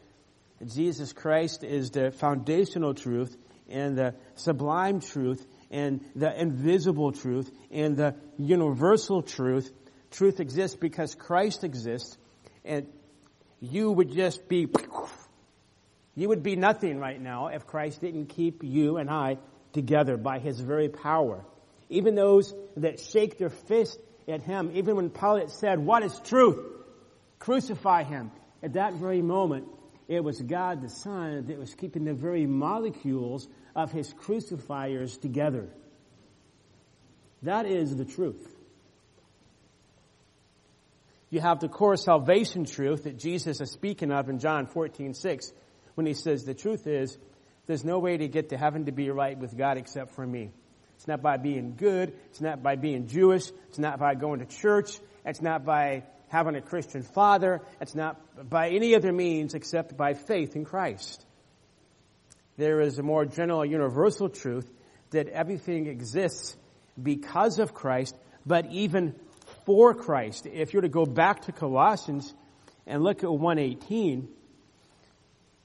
Jesus 0.65 1.13
Christ 1.13 1.63
is 1.63 1.91
the 1.91 2.09
foundational 2.09 2.95
truth 2.95 3.37
and 3.69 3.95
the 3.95 4.15
sublime 4.33 5.01
truth 5.01 5.45
and 5.69 6.03
the 6.15 6.41
invisible 6.41 7.11
truth 7.11 7.51
and 7.69 7.95
the 7.95 8.15
universal 8.39 9.21
truth. 9.21 9.71
Truth 10.09 10.39
exists 10.39 10.75
because 10.75 11.13
Christ 11.13 11.63
exists 11.63 12.17
and 12.65 12.87
you 13.59 13.91
would 13.91 14.11
just 14.11 14.47
be, 14.49 14.67
you 16.15 16.29
would 16.29 16.41
be 16.41 16.55
nothing 16.55 16.97
right 16.97 17.21
now 17.21 17.49
if 17.49 17.67
Christ 17.67 18.01
didn't 18.01 18.29
keep 18.29 18.63
you 18.63 18.97
and 18.97 19.11
I 19.11 19.37
together 19.73 20.17
by 20.17 20.39
his 20.39 20.59
very 20.59 20.89
power. 20.89 21.45
Even 21.89 22.15
those 22.15 22.51
that 22.77 22.99
shake 22.99 23.37
their 23.37 23.51
fist 23.51 23.99
at 24.27 24.41
him, 24.41 24.71
even 24.73 24.95
when 24.95 25.11
Pilate 25.11 25.51
said, 25.51 25.77
what 25.77 26.01
is 26.01 26.19
truth? 26.21 26.57
Crucify 27.37 28.01
him. 28.01 28.31
At 28.63 28.73
that 28.73 28.93
very 28.93 29.21
moment, 29.21 29.67
it 30.07 30.23
was 30.23 30.41
God 30.41 30.81
the 30.81 30.89
Son 30.89 31.45
that 31.47 31.57
was 31.57 31.73
keeping 31.75 32.05
the 32.05 32.13
very 32.13 32.45
molecules 32.45 33.47
of 33.75 33.91
his 33.91 34.11
crucifiers 34.13 35.17
together. 35.17 35.69
That 37.43 37.65
is 37.65 37.95
the 37.95 38.05
truth. 38.05 38.55
You 41.29 41.41
have 41.41 41.59
the 41.59 41.67
core 41.67 41.97
salvation 41.97 42.65
truth 42.65 43.03
that 43.03 43.19
Jesus 43.19 43.59
is 43.59 43.71
speaking 43.71 44.11
of 44.11 44.29
in 44.29 44.39
John 44.39 44.65
14, 44.65 45.13
6, 45.13 45.51
when 45.95 46.05
he 46.05 46.13
says, 46.13 46.45
the 46.45 46.53
truth 46.53 46.87
is, 46.87 47.17
there's 47.65 47.83
no 47.83 47.99
way 47.99 48.15
to 48.15 48.27
get 48.29 48.49
to 48.49 48.57
heaven 48.57 48.85
to 48.85 48.93
be 48.93 49.09
right 49.09 49.37
with 49.37 49.57
God 49.57 49.77
except 49.77 50.15
for 50.15 50.25
me. 50.25 50.51
It's 50.95 51.07
not 51.07 51.21
by 51.21 51.37
being 51.37 51.75
good. 51.75 52.13
It's 52.29 52.39
not 52.39 52.63
by 52.63 52.75
being 52.75 53.07
Jewish. 53.07 53.49
It's 53.67 53.77
not 53.77 53.99
by 53.99 54.15
going 54.15 54.39
to 54.39 54.45
church. 54.45 54.97
It's 55.25 55.41
not 55.41 55.65
by 55.65 56.03
having 56.29 56.55
a 56.55 56.61
Christian 56.61 57.03
father. 57.03 57.61
It's 57.79 57.95
not 57.95 58.49
by 58.49 58.69
any 58.69 58.95
other 58.95 59.11
means 59.11 59.53
except 59.53 59.95
by 59.95 60.13
faith 60.13 60.55
in 60.55 60.65
Christ. 60.65 61.25
There 62.57 62.81
is 62.81 62.97
a 62.97 63.03
more 63.03 63.25
general 63.25 63.65
universal 63.65 64.29
truth 64.29 64.69
that 65.11 65.27
everything 65.29 65.87
exists 65.87 66.57
because 67.01 67.59
of 67.59 67.73
Christ, 67.73 68.15
but 68.45 68.71
even 68.71 69.15
for 69.65 69.93
Christ. 69.93 70.47
If 70.47 70.73
you 70.73 70.79
were 70.79 70.83
to 70.83 70.89
go 70.89 71.05
back 71.05 71.41
to 71.45 71.51
Colossians 71.51 72.33
and 72.85 73.03
look 73.03 73.23
at 73.23 73.29
118 73.29 74.27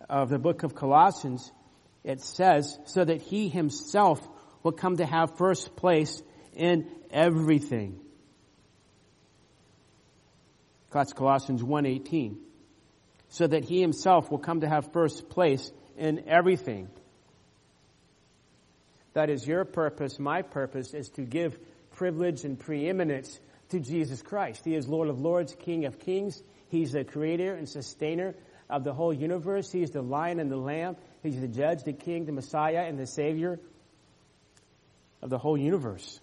of 0.08 0.28
the 0.28 0.38
book 0.38 0.62
of 0.62 0.74
Colossians, 0.74 1.50
it 2.04 2.20
says, 2.20 2.78
so 2.84 3.04
that 3.04 3.22
he 3.22 3.48
himself 3.48 4.20
will 4.62 4.72
come 4.72 4.98
to 4.98 5.06
have 5.06 5.38
first 5.38 5.74
place 5.76 6.22
in 6.54 6.90
everything. 7.10 8.01
That's 10.92 11.12
Colossians 11.12 11.62
1.18. 11.62 12.36
So 13.28 13.46
that 13.46 13.64
he 13.64 13.80
himself 13.80 14.30
will 14.30 14.38
come 14.38 14.60
to 14.60 14.68
have 14.68 14.92
first 14.92 15.28
place 15.28 15.72
in 15.96 16.28
everything. 16.28 16.88
That 19.14 19.30
is 19.30 19.46
your 19.46 19.64
purpose, 19.64 20.18
my 20.18 20.42
purpose 20.42 20.94
is 20.94 21.08
to 21.10 21.22
give 21.22 21.58
privilege 21.92 22.44
and 22.44 22.58
preeminence 22.58 23.38
to 23.70 23.80
Jesus 23.80 24.22
Christ. 24.22 24.64
He 24.64 24.74
is 24.74 24.88
Lord 24.88 25.08
of 25.08 25.20
Lords, 25.20 25.54
King 25.54 25.84
of 25.84 25.98
Kings. 25.98 26.42
He's 26.68 26.92
the 26.92 27.04
creator 27.04 27.54
and 27.54 27.68
sustainer 27.68 28.34
of 28.70 28.84
the 28.84 28.92
whole 28.94 29.12
universe. 29.12 29.70
He's 29.70 29.90
the 29.90 30.02
lion 30.02 30.40
and 30.40 30.50
the 30.50 30.56
lamb. 30.56 30.96
He's 31.22 31.38
the 31.38 31.48
judge, 31.48 31.84
the 31.84 31.92
king, 31.92 32.24
the 32.24 32.32
Messiah, 32.32 32.84
and 32.88 32.98
the 32.98 33.06
savior 33.06 33.60
of 35.20 35.28
the 35.30 35.38
whole 35.38 35.58
universe. 35.58 36.20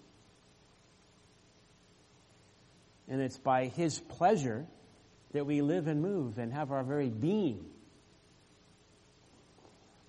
And 3.09 3.21
it's 3.21 3.37
by 3.37 3.65
his 3.65 3.99
pleasure 3.99 4.65
that 5.33 5.45
we 5.45 5.61
live 5.61 5.87
and 5.87 6.01
move 6.01 6.37
and 6.37 6.53
have 6.53 6.71
our 6.71 6.83
very 6.83 7.09
being. 7.09 7.65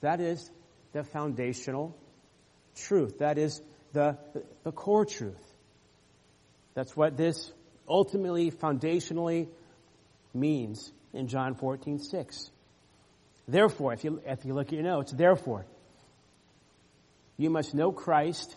That 0.00 0.20
is 0.20 0.50
the 0.92 1.02
foundational 1.04 1.96
truth. 2.74 3.18
That 3.18 3.38
is 3.38 3.60
the, 3.92 4.18
the 4.64 4.72
core 4.72 5.04
truth. 5.04 5.42
That's 6.74 6.96
what 6.96 7.16
this 7.16 7.52
ultimately, 7.88 8.50
foundationally 8.50 9.48
means 10.32 10.92
in 11.12 11.26
John 11.26 11.54
14, 11.54 11.98
6. 11.98 12.50
Therefore, 13.48 13.92
if 13.92 14.04
you, 14.04 14.22
if 14.24 14.44
you 14.44 14.54
look 14.54 14.68
at 14.68 14.74
your 14.74 14.84
notes, 14.84 15.12
therefore, 15.12 15.66
you 17.36 17.50
must 17.50 17.74
know 17.74 17.90
Christ 17.90 18.54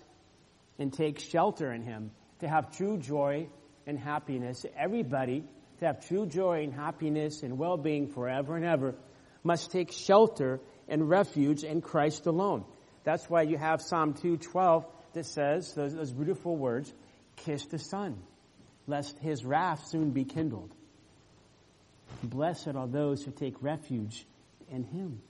and 0.77 0.93
take 0.93 1.19
shelter 1.19 1.71
in 1.71 1.81
Him 1.81 2.11
to 2.39 2.47
have 2.47 2.75
true 2.75 2.97
joy 2.97 3.47
and 3.85 3.99
happiness. 3.99 4.65
Everybody, 4.77 5.43
to 5.79 5.85
have 5.85 6.07
true 6.07 6.25
joy 6.25 6.63
and 6.63 6.73
happiness 6.73 7.43
and 7.43 7.57
well-being 7.57 8.07
forever 8.07 8.55
and 8.55 8.65
ever, 8.65 8.95
must 9.43 9.71
take 9.71 9.91
shelter 9.91 10.59
and 10.87 11.09
refuge 11.09 11.63
in 11.63 11.81
Christ 11.81 12.25
alone. 12.25 12.65
That's 13.03 13.29
why 13.29 13.43
you 13.43 13.57
have 13.57 13.81
Psalm 13.81 14.13
212 14.13 14.85
that 15.13 15.25
says 15.25 15.73
those, 15.73 15.93
those 15.93 16.11
beautiful 16.11 16.55
words, 16.55 16.91
kiss 17.37 17.65
the 17.65 17.79
Son, 17.79 18.21
lest 18.87 19.17
his 19.19 19.43
wrath 19.43 19.87
soon 19.87 20.11
be 20.11 20.23
kindled. 20.23 20.73
Blessed 22.23 22.75
are 22.75 22.87
those 22.87 23.23
who 23.23 23.31
take 23.31 23.61
refuge 23.61 24.25
in 24.69 24.83
him. 24.83 25.21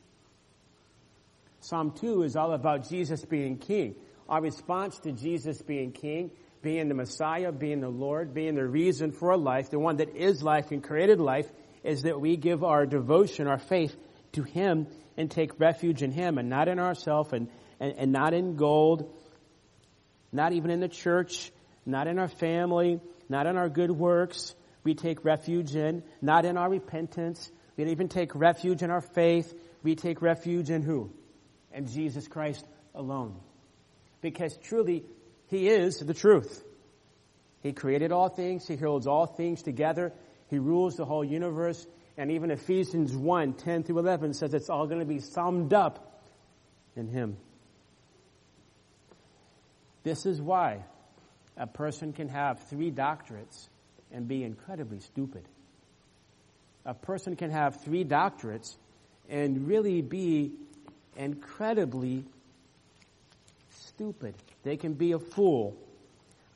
Psalm 1.61 1.91
2 1.91 2.23
is 2.23 2.35
all 2.35 2.53
about 2.53 2.89
Jesus 2.89 3.23
being 3.23 3.57
king. 3.57 3.95
Our 4.27 4.41
response 4.41 4.99
to 4.99 5.11
Jesus 5.11 5.61
being 5.61 5.91
king, 5.91 6.31
being 6.63 6.87
the 6.87 6.95
Messiah, 6.95 7.51
being 7.51 7.81
the 7.81 7.89
Lord, 7.89 8.33
being 8.33 8.55
the 8.55 8.65
reason 8.65 9.11
for 9.11 9.37
life, 9.37 9.69
the 9.69 9.77
one 9.77 9.97
that 9.97 10.15
is 10.15 10.41
life 10.41 10.71
and 10.71 10.81
created 10.81 11.19
life, 11.19 11.47
is 11.83 12.03
that 12.03 12.19
we 12.19 12.37
give 12.37 12.63
our 12.63 12.85
devotion, 12.85 13.47
our 13.47 13.59
faith 13.59 13.95
to 14.31 14.43
Him 14.43 14.87
and 15.17 15.29
take 15.29 15.59
refuge 15.59 16.01
in 16.01 16.11
Him 16.11 16.37
and 16.37 16.49
not 16.49 16.69
in 16.69 16.79
ourselves 16.79 17.33
and, 17.33 17.49
and, 17.79 17.93
and 17.97 18.11
not 18.11 18.33
in 18.33 18.55
gold, 18.55 19.13
not 20.31 20.53
even 20.53 20.71
in 20.71 20.79
the 20.79 20.87
church, 20.87 21.51
not 21.85 22.07
in 22.07 22.17
our 22.17 22.29
family, 22.29 23.01
not 23.27 23.45
in 23.45 23.57
our 23.57 23.69
good 23.69 23.91
works. 23.91 24.55
We 24.85 24.95
take 24.95 25.25
refuge 25.25 25.75
in, 25.75 26.01
not 26.21 26.45
in 26.45 26.57
our 26.57 26.69
repentance. 26.69 27.51
We 27.75 27.83
don't 27.83 27.91
even 27.91 28.07
take 28.07 28.33
refuge 28.33 28.81
in 28.81 28.89
our 28.89 29.01
faith. 29.01 29.53
We 29.83 29.95
take 29.95 30.21
refuge 30.21 30.69
in 30.69 30.81
who? 30.81 31.11
In 31.73 31.87
Jesus 31.87 32.25
Christ 32.27 32.65
alone. 32.95 33.35
Because 34.21 34.57
truly, 34.63 35.03
He 35.53 35.69
is 35.69 35.97
the 35.99 36.15
truth. 36.15 36.63
He 37.61 37.73
created 37.73 38.11
all 38.11 38.27
things. 38.27 38.67
He 38.67 38.75
holds 38.75 39.05
all 39.05 39.27
things 39.27 39.61
together. 39.61 40.11
He 40.49 40.57
rules 40.57 40.95
the 40.95 41.05
whole 41.05 41.23
universe. 41.23 41.85
And 42.17 42.31
even 42.31 42.49
Ephesians 42.49 43.15
1, 43.15 43.53
10 43.53 43.83
through 43.83 43.99
11 43.99 44.33
says 44.33 44.55
it's 44.55 44.71
all 44.71 44.87
going 44.87 45.01
to 45.01 45.05
be 45.05 45.19
summed 45.19 45.71
up 45.71 46.19
in 46.95 47.07
Him. 47.07 47.37
This 50.01 50.25
is 50.25 50.41
why 50.41 50.85
a 51.55 51.67
person 51.67 52.13
can 52.13 52.29
have 52.29 52.67
three 52.69 52.89
doctorates 52.89 53.67
and 54.11 54.27
be 54.27 54.43
incredibly 54.43 55.01
stupid. 55.01 55.47
A 56.83 56.95
person 56.95 57.35
can 57.35 57.51
have 57.51 57.79
three 57.83 58.03
doctorates 58.03 58.75
and 59.29 59.67
really 59.67 60.01
be 60.01 60.53
incredibly 61.15 62.23
stupid. 63.69 64.33
They 64.63 64.77
can 64.77 64.93
be 64.93 65.11
a 65.11 65.19
fool. 65.19 65.77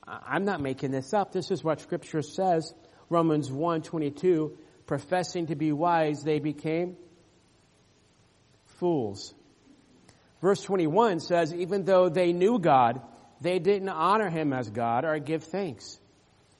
I'm 0.07 0.45
not 0.45 0.61
making 0.61 0.91
this 0.91 1.13
up. 1.13 1.31
This 1.31 1.51
is 1.51 1.63
what 1.63 1.81
scripture 1.81 2.21
says. 2.21 2.73
Romans 3.09 3.49
1:22, 3.49 4.57
professing 4.85 5.47
to 5.47 5.55
be 5.55 5.71
wise, 5.71 6.23
they 6.23 6.39
became 6.39 6.97
fools. 8.79 9.33
Verse 10.41 10.61
21 10.61 11.19
says, 11.19 11.53
even 11.53 11.83
though 11.83 12.09
they 12.09 12.31
knew 12.31 12.59
God, 12.59 13.01
they 13.41 13.59
didn't 13.59 13.89
honor 13.89 14.29
him 14.29 14.53
as 14.53 14.69
God 14.69 15.03
or 15.03 15.17
give 15.19 15.43
thanks, 15.43 15.99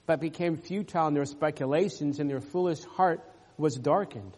but 0.05 0.19
became 0.19 0.57
futile 0.57 1.07
in 1.07 1.13
their 1.13 1.25
speculations 1.25 2.19
and 2.19 2.29
their 2.29 2.41
foolish 2.41 2.83
heart 2.83 3.21
was 3.57 3.75
darkened. 3.75 4.35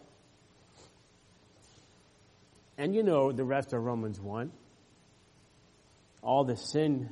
And 2.76 2.94
you 2.94 3.02
know 3.02 3.32
the 3.32 3.44
rest 3.44 3.72
of 3.72 3.82
Romans 3.82 4.20
1. 4.20 4.52
All 6.22 6.44
the 6.44 6.56
sin 6.56 7.10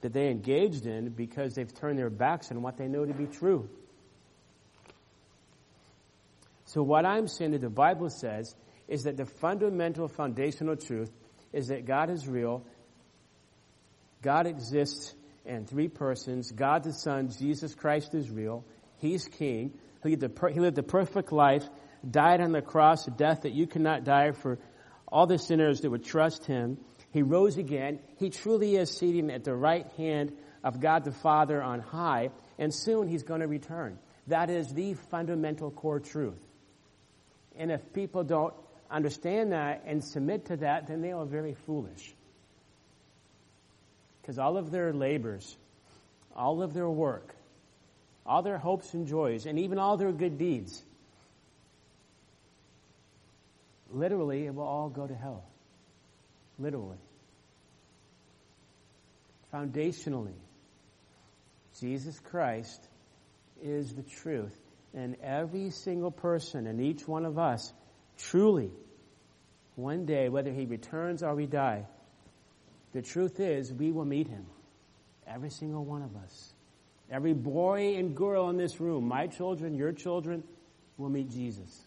that 0.00 0.12
they 0.12 0.28
engaged 0.28 0.86
in 0.86 1.10
because 1.10 1.54
they've 1.54 1.72
turned 1.72 1.98
their 1.98 2.10
backs 2.10 2.50
on 2.50 2.62
what 2.62 2.76
they 2.76 2.88
know 2.88 3.04
to 3.04 3.14
be 3.14 3.26
true. 3.26 3.68
So 6.64 6.82
what 6.82 7.04
I'm 7.04 7.28
saying 7.28 7.52
that 7.52 7.60
the 7.60 7.68
Bible 7.68 8.08
says 8.10 8.54
is 8.88 9.02
that 9.04 9.16
the 9.16 9.26
fundamental 9.26 10.08
foundational 10.08 10.76
truth 10.76 11.10
is 11.52 11.68
that 11.68 11.84
God 11.84 12.10
is 12.10 12.26
real 12.26 12.64
God 14.22 14.46
exists 14.46 15.12
in 15.44 15.66
three 15.66 15.88
persons. 15.88 16.52
God 16.52 16.84
the 16.84 16.92
Son, 16.92 17.28
Jesus 17.38 17.74
Christ 17.74 18.14
is 18.14 18.30
real. 18.30 18.64
He's 18.98 19.26
King. 19.26 19.72
He 20.04 20.16
lived, 20.16 20.76
the, 20.76 20.82
perfect 20.82 21.32
life, 21.32 21.64
died 22.08 22.40
on 22.40 22.52
the 22.52 22.62
cross, 22.62 23.06
a 23.08 23.10
death 23.10 23.42
that 23.42 23.52
you 23.52 23.66
cannot 23.66 24.04
die 24.04 24.30
for 24.30 24.58
all 25.08 25.26
the 25.26 25.38
sinners 25.38 25.80
that 25.80 25.90
would 25.90 26.04
trust 26.04 26.46
Him. 26.46 26.78
He 27.12 27.22
rose 27.22 27.58
again. 27.58 28.00
He 28.18 28.30
truly 28.30 28.76
is 28.76 28.90
seated 28.90 29.30
at 29.30 29.44
the 29.44 29.54
right 29.54 29.86
hand 29.96 30.32
of 30.64 30.80
God 30.80 31.04
the 31.04 31.12
Father 31.12 31.62
on 31.62 31.80
high, 31.80 32.30
and 32.58 32.74
soon 32.74 33.06
He's 33.06 33.22
going 33.22 33.40
to 33.40 33.48
return. 33.48 33.98
That 34.28 34.50
is 34.50 34.72
the 34.72 34.94
fundamental 34.94 35.70
core 35.70 36.00
truth. 36.00 36.40
And 37.56 37.70
if 37.70 37.92
people 37.92 38.24
don't 38.24 38.54
understand 38.90 39.52
that 39.52 39.82
and 39.86 40.02
submit 40.02 40.46
to 40.46 40.56
that, 40.58 40.86
then 40.86 41.02
they 41.02 41.12
are 41.12 41.26
very 41.26 41.54
foolish. 41.66 42.14
Because 44.20 44.38
all 44.38 44.56
of 44.56 44.70
their 44.70 44.92
labors, 44.92 45.56
all 46.34 46.62
of 46.62 46.72
their 46.72 46.88
work, 46.88 47.34
all 48.24 48.42
their 48.42 48.58
hopes 48.58 48.94
and 48.94 49.06
joys, 49.06 49.44
and 49.46 49.58
even 49.58 49.78
all 49.78 49.96
their 49.96 50.12
good 50.12 50.38
deeds, 50.38 50.82
literally, 53.90 54.46
it 54.46 54.54
will 54.54 54.62
all 54.62 54.88
go 54.88 55.06
to 55.06 55.14
hell. 55.14 55.44
Literally. 56.62 56.98
Foundationally, 59.52 60.38
Jesus 61.80 62.18
Christ 62.20 62.88
is 63.60 63.92
the 63.94 64.02
truth. 64.02 64.56
And 64.94 65.16
every 65.22 65.70
single 65.70 66.12
person 66.12 66.66
and 66.68 66.80
each 66.80 67.08
one 67.08 67.24
of 67.24 67.36
us, 67.36 67.72
truly, 68.16 68.70
one 69.74 70.06
day, 70.06 70.28
whether 70.28 70.52
he 70.52 70.66
returns 70.66 71.22
or 71.22 71.34
we 71.34 71.46
die, 71.46 71.86
the 72.92 73.02
truth 73.02 73.40
is, 73.40 73.72
we 73.72 73.90
will 73.90 74.04
meet 74.04 74.28
him. 74.28 74.46
Every 75.26 75.50
single 75.50 75.84
one 75.84 76.02
of 76.02 76.14
us. 76.14 76.52
Every 77.10 77.32
boy 77.32 77.96
and 77.96 78.14
girl 78.14 78.50
in 78.50 78.56
this 78.56 78.80
room, 78.80 79.08
my 79.08 79.26
children, 79.26 79.74
your 79.74 79.92
children, 79.92 80.44
will 80.96 81.10
meet 81.10 81.30
Jesus. 81.30 81.86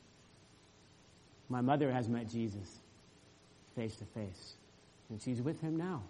My 1.47 1.61
mother 1.61 1.91
has 1.91 2.09
met 2.09 2.27
Jesus 2.29 2.67
face 3.75 3.95
to 3.97 4.05
face, 4.05 4.55
and 5.09 5.21
she's 5.21 5.41
with 5.41 5.61
him 5.61 5.77
now. 5.77 6.03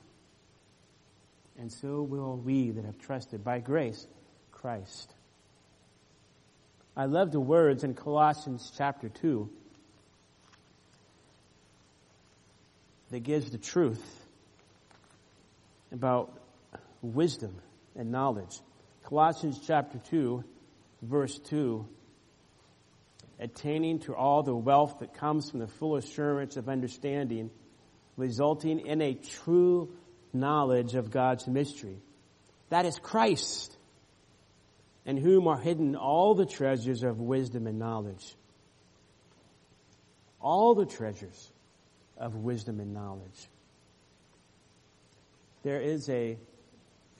And 1.58 1.71
so 1.71 2.01
will 2.01 2.38
we 2.38 2.71
that 2.71 2.86
have 2.86 2.99
trusted 2.99 3.43
by 3.43 3.60
grace 3.60 4.05
Christ. 4.51 5.13
I 6.97 7.05
love 7.05 7.31
the 7.31 7.39
words 7.39 7.84
in 7.84 7.93
Colossians 7.93 8.71
chapter 8.77 9.10
2 9.10 9.49
that 13.12 13.19
gives 13.19 13.51
the 13.51 13.58
truth 13.58 14.03
about 15.91 16.34
wisdom 17.01 17.55
and 17.95 18.12
knowledge. 18.12 18.60
Colossians 19.03 19.60
chapter 19.65 19.99
2, 20.10 20.43
verse 21.01 21.38
2 21.39 21.86
attaining 23.39 23.99
to 23.99 24.15
all 24.15 24.43
the 24.43 24.55
wealth 24.55 24.99
that 24.99 25.13
comes 25.15 25.49
from 25.49 25.60
the 25.60 25.67
full 25.67 25.97
assurance 25.97 26.58
of 26.58 26.69
understanding, 26.69 27.49
resulting 28.17 28.86
in 28.86 29.01
a 29.01 29.13
true 29.13 29.93
knowledge 30.34 30.95
of 30.95 31.12
God's 31.12 31.47
mystery. 31.47 31.97
That 32.69 32.86
is 32.86 32.97
Christ, 32.99 33.75
in 35.06 35.17
whom 35.17 35.47
are 35.47 35.58
hidden 35.60 35.95
all 35.95 36.36
the 36.36 36.45
treasures 36.45 37.04
of 37.04 37.19
wisdom 37.19 37.67
and 37.67 37.80
knowledge. 37.80 38.36
All 40.41 40.75
the 40.75 40.86
treasures 40.86 41.51
of 42.17 42.36
wisdom 42.36 42.80
and 42.80 42.93
knowledge 42.93 43.49
there 45.65 45.82
is 45.82 46.08
a 46.10 46.38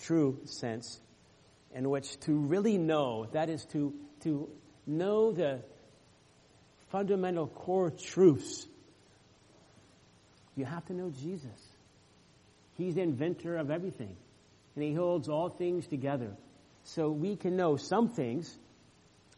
true 0.02 0.40
sense 0.46 1.02
in 1.74 1.90
which 1.90 2.18
to 2.22 2.32
really 2.38 2.78
know, 2.78 3.26
that 3.34 3.50
is 3.50 3.66
to, 3.66 3.92
to 4.22 4.48
know 4.86 5.32
the 5.32 5.62
fundamental 6.92 7.48
core 7.48 7.90
truths, 7.90 8.68
you 10.56 10.66
have 10.66 10.86
to 10.86 10.94
know 10.94 11.10
Jesus. 11.10 11.76
He's 12.76 12.96
the 12.96 13.02
inventor 13.02 13.58
of 13.58 13.72
everything, 13.72 14.16
and 14.76 14.84
He 14.84 14.94
holds 14.94 15.30
all 15.30 15.50
things 15.50 15.88
together. 15.88 16.32
So 16.84 17.10
we 17.10 17.36
can 17.36 17.56
know 17.56 17.78
some 17.78 18.10
things, 18.10 18.56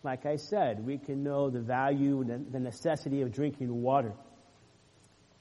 like 0.03 0.25
I 0.25 0.35
said, 0.35 0.85
we 0.85 0.97
can 0.97 1.23
know 1.23 1.49
the 1.49 1.61
value 1.61 2.21
and 2.21 2.51
the 2.51 2.59
necessity 2.59 3.21
of 3.21 3.31
drinking 3.31 3.81
water. 3.81 4.13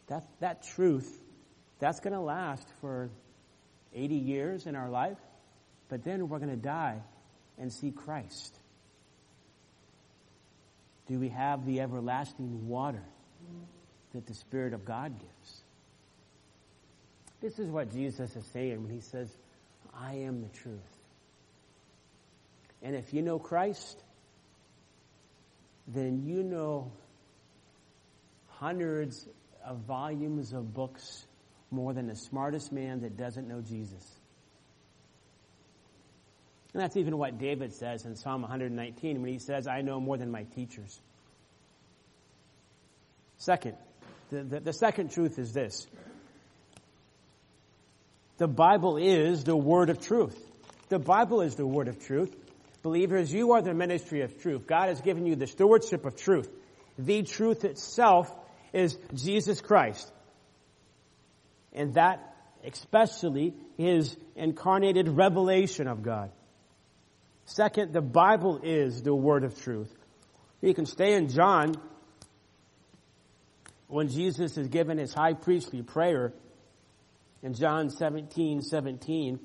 That, 0.09 0.25
that 0.41 0.63
truth, 0.63 1.11
that's 1.79 2.01
going 2.01 2.13
to 2.13 2.21
last 2.21 2.67
for 2.81 3.11
80 3.95 4.15
years 4.15 4.67
in 4.67 4.77
our 4.77 4.89
life, 4.89 5.19
but 5.89 6.05
then 6.05 6.29
we're 6.29 6.39
going 6.39 6.51
to 6.51 6.57
die 6.57 7.01
and 7.59 7.73
see 7.73 7.91
Christ. 7.91 8.57
Do 11.09 11.19
we 11.19 11.29
have 11.31 11.65
the 11.65 11.81
everlasting 11.81 12.69
water 12.69 13.03
that 14.13 14.27
the 14.27 14.35
Spirit 14.35 14.75
of 14.75 14.85
God 14.85 15.19
gives? 15.19 15.56
This 17.47 17.61
is 17.61 17.71
what 17.71 17.93
Jesus 17.93 18.35
is 18.35 18.45
saying 18.47 18.83
when 18.83 18.93
he 18.93 19.01
says, 19.01 19.31
I 19.97 20.15
am 20.15 20.43
the 20.43 20.49
truth. 20.49 20.81
And 22.83 22.97
if 22.97 23.15
you 23.15 23.23
know 23.23 23.39
Christ, 23.39 24.03
then 25.87 26.25
you 26.27 26.43
know 26.43 26.91
hundreds 28.49 29.29
of 29.65 29.77
volumes 29.87 30.53
of 30.53 30.75
books 30.75 31.25
more 31.71 31.95
than 31.95 32.09
the 32.09 32.17
smartest 32.17 32.73
man 32.73 33.03
that 33.03 33.17
doesn't 33.17 33.47
know 33.47 33.61
Jesus. 33.61 34.05
And 36.75 36.83
that's 36.83 36.97
even 36.97 37.17
what 37.17 37.39
David 37.39 37.73
says 37.73 38.07
in 38.07 38.17
Psalm 38.17 38.43
119 38.43 39.23
when 39.23 39.33
he 39.33 39.39
says, 39.39 39.69
I 39.69 39.83
know 39.83 40.01
more 40.01 40.17
than 40.17 40.33
my 40.33 40.43
teachers. 40.57 41.01
Second, 43.37 43.77
the, 44.31 44.43
the, 44.43 44.59
the 44.59 44.73
second 44.73 45.13
truth 45.13 45.39
is 45.39 45.53
this. 45.53 45.87
The 48.39 48.49
Bible 48.49 48.97
is 48.97 49.45
the 49.45 49.57
word 49.57 49.91
of 49.91 50.01
truth. 50.01 50.37
The 50.89 50.99
Bible 50.99 51.41
is 51.41 51.57
the 51.57 51.67
word 51.67 51.89
of 51.89 52.05
truth. 52.05 52.35
Believers, 52.83 53.33
you 53.33 53.53
are 53.53 53.63
the 53.63 53.75
ministry 53.75 54.21
of 54.23 54.41
truth. 54.41 54.67
God 54.67 54.89
has 54.89 55.01
given 55.01 55.27
you 55.27 55.37
the 55.37 55.47
stewardship 55.47 56.05
of 56.05 56.17
truth. 56.17 56.49
The 56.99 57.23
truth 57.23 57.65
itself 57.65 58.33
is 58.73 58.97
Jesus 59.15 59.61
Christ. 59.61 60.11
And 61.73 61.95
that 61.95 62.35
especially 62.65 63.55
his 63.77 64.17
incarnated 64.35 65.09
revelation 65.09 65.89
of 65.89 66.03
God. 66.03 66.31
Second, 67.47 67.93
the 67.93 68.03
Bible 68.03 68.61
is 68.63 69.03
the 69.03 69.15
word 69.15 69.45
of 69.45 69.61
truth. 69.63 69.93
You 70.61 70.75
can 70.75 70.87
stay 70.87 71.15
in 71.15 71.29
John 71.29 71.75
when 73.87 74.09
Jesus 74.09 74.59
is 74.59 74.69
given 74.69 74.99
his 74.99 75.15
high 75.15 75.35
priestly 75.35 75.83
prayer 75.83 76.33
in 77.47 77.55
John 77.55 77.91
17, 77.91 78.61
17, 78.61 79.39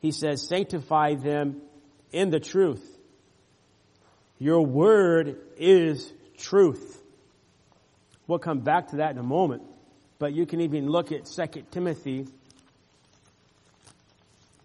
he 0.00 0.10
says, 0.10 0.48
sanctify 0.48 1.16
them 1.16 1.60
in 2.12 2.30
the 2.30 2.40
truth. 2.40 2.82
Your 4.38 4.64
word 4.64 5.36
is 5.58 6.10
truth. 6.38 7.02
We'll 8.26 8.38
come 8.38 8.60
back 8.60 8.88
to 8.92 8.96
that 8.96 9.10
in 9.10 9.18
a 9.18 9.22
moment, 9.22 9.64
but 10.18 10.32
you 10.32 10.46
can 10.46 10.62
even 10.62 10.88
look 10.88 11.12
at 11.12 11.26
2 11.26 11.64
Timothy 11.70 12.26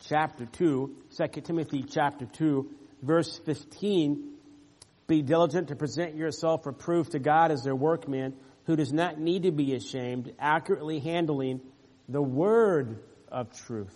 chapter 0.07 0.45
2, 0.45 0.95
2 1.17 1.41
Timothy 1.41 1.83
chapter 1.83 2.25
2, 2.25 2.71
verse 3.01 3.37
15. 3.39 4.35
Be 5.07 5.21
diligent 5.21 5.67
to 5.67 5.75
present 5.75 6.15
yourself 6.15 6.63
for 6.63 6.71
proof 6.71 7.09
to 7.09 7.19
God 7.19 7.51
as 7.51 7.63
their 7.63 7.75
workman 7.75 8.33
who 8.63 8.77
does 8.77 8.93
not 8.93 9.19
need 9.19 9.43
to 9.43 9.51
be 9.51 9.75
ashamed, 9.75 10.31
accurately 10.39 10.99
handling 10.99 11.59
the 12.09 12.21
word 12.21 12.99
of 13.31 13.55
truth. 13.65 13.95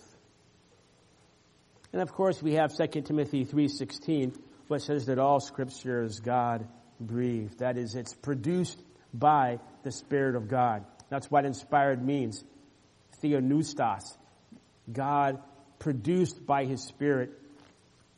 And 1.92 2.00
of 2.00 2.12
course 2.12 2.42
we 2.42 2.54
have 2.54 2.72
2 2.74 3.02
Timothy 3.02 3.44
3.16, 3.44 4.38
which 4.68 4.82
says 4.82 5.06
that 5.06 5.18
all 5.18 5.40
scripture 5.40 6.02
is 6.02 6.20
God 6.20 6.66
breathed. 7.00 7.58
That 7.58 7.76
is, 7.76 7.96
it's 7.96 8.14
produced 8.14 8.80
by 9.12 9.58
the 9.82 9.92
Spirit 9.92 10.36
of 10.36 10.48
God. 10.48 10.84
That's 11.10 11.30
what 11.30 11.44
inspired 11.44 12.04
means. 12.04 12.42
Theopneustos. 13.22 14.16
God 14.90 15.40
produced 15.78 16.46
by 16.46 16.64
His 16.64 16.82
Spirit 16.82 17.30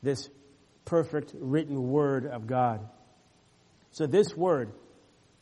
this 0.03 0.29
perfect 0.85 1.33
written 1.35 1.89
word 1.89 2.27
of 2.27 2.47
God. 2.47 2.89
So 3.93 4.07
this 4.07 4.37
word, 4.37 4.73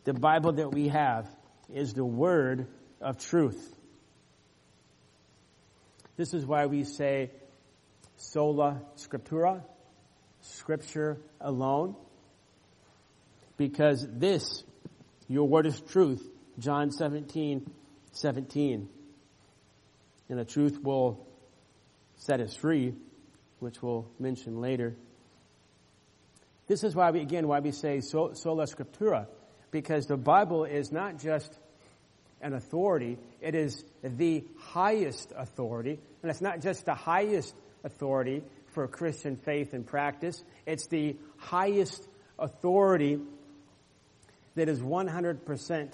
the 0.05 0.14
Bible 0.14 0.53
that 0.55 0.73
we 0.73 0.88
have, 0.88 1.29
is 1.73 1.93
the 1.93 2.05
word 2.05 2.69
of 3.01 3.19
truth. 3.19 3.75
This 6.16 6.33
is 6.33 6.46
why 6.46 6.66
we 6.66 6.85
say 6.85 7.31
sola 8.16 8.81
scriptura, 8.96 9.62
scripture 10.40 11.18
alone, 11.40 11.96
because 13.57 14.07
this, 14.09 14.64
your 15.29 15.48
word 15.48 15.66
is 15.66 15.81
truth, 15.81 16.27
John 16.59 16.90
17, 16.90 17.70
17. 18.12 18.88
And 20.29 20.38
the 20.38 20.44
truth 20.44 20.83
will 20.83 21.27
set 22.16 22.40
us 22.40 22.55
free, 22.55 22.94
which 23.59 23.83
we'll 23.83 24.09
mention 24.18 24.61
later. 24.61 24.94
This 26.66 26.83
is 26.85 26.94
why 26.94 27.11
we, 27.11 27.20
again, 27.20 27.46
why 27.46 27.61
we 27.61 27.72
say 27.72 28.00
sola 28.00 28.33
scriptura, 28.66 29.27
because 29.70 30.07
the 30.07 30.16
Bible 30.16 30.64
is 30.64 30.92
not 30.92 31.18
just 31.18 31.53
an 32.40 32.55
authority. 32.55 33.18
It 33.40 33.55
is 33.55 33.85
the 34.03 34.44
highest 34.59 35.33
authority. 35.37 35.99
And 36.23 36.31
it's 36.31 36.40
not 36.40 36.61
just 36.61 36.85
the 36.85 36.94
highest 36.94 37.55
authority 37.85 38.42
for 38.73 38.88
Christian 38.88 39.37
faith 39.37 39.73
and 39.73 39.87
practice. 39.87 40.42
It's 40.66 40.87
the 40.88 41.16
highest 41.37 42.07
authority 42.38 43.20
that 44.57 44.68
is 44.68 44.81
100% 44.81 45.92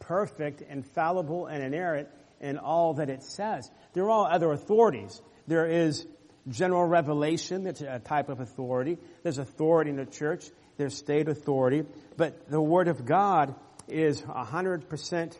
perfect, 0.00 0.62
infallible, 0.62 1.46
and 1.46 1.62
inerrant 1.62 2.08
in 2.40 2.58
all 2.58 2.94
that 2.94 3.10
it 3.10 3.22
says. 3.22 3.70
There 3.92 4.04
are 4.04 4.10
all 4.10 4.26
other 4.26 4.52
authorities. 4.52 5.20
There 5.46 5.66
is 5.66 6.06
general 6.48 6.84
revelation, 6.84 7.64
that's 7.64 7.80
a 7.80 7.98
type 7.98 8.28
of 8.28 8.40
authority. 8.40 8.98
There's 9.22 9.38
authority 9.38 9.90
in 9.90 9.96
the 9.96 10.06
church. 10.06 10.44
There's 10.76 10.96
state 10.96 11.28
authority. 11.28 11.84
But 12.16 12.48
the 12.48 12.60
Word 12.60 12.88
of 12.88 13.04
God 13.04 13.54
is 13.88 14.22
100% 14.22 15.36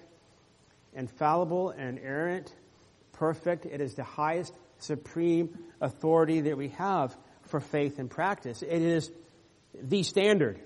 infallible 0.94 1.70
and 1.70 1.98
errant, 1.98 2.52
perfect. 3.12 3.66
It 3.66 3.80
is 3.80 3.94
the 3.94 4.04
highest 4.04 4.52
supreme 4.78 5.58
authority 5.80 6.42
that 6.42 6.56
we 6.56 6.68
have 6.70 7.16
for 7.42 7.60
faith 7.60 7.98
and 7.98 8.10
practice. 8.10 8.62
It 8.62 8.82
is 8.82 9.10
the 9.80 10.02
standard. 10.02 10.60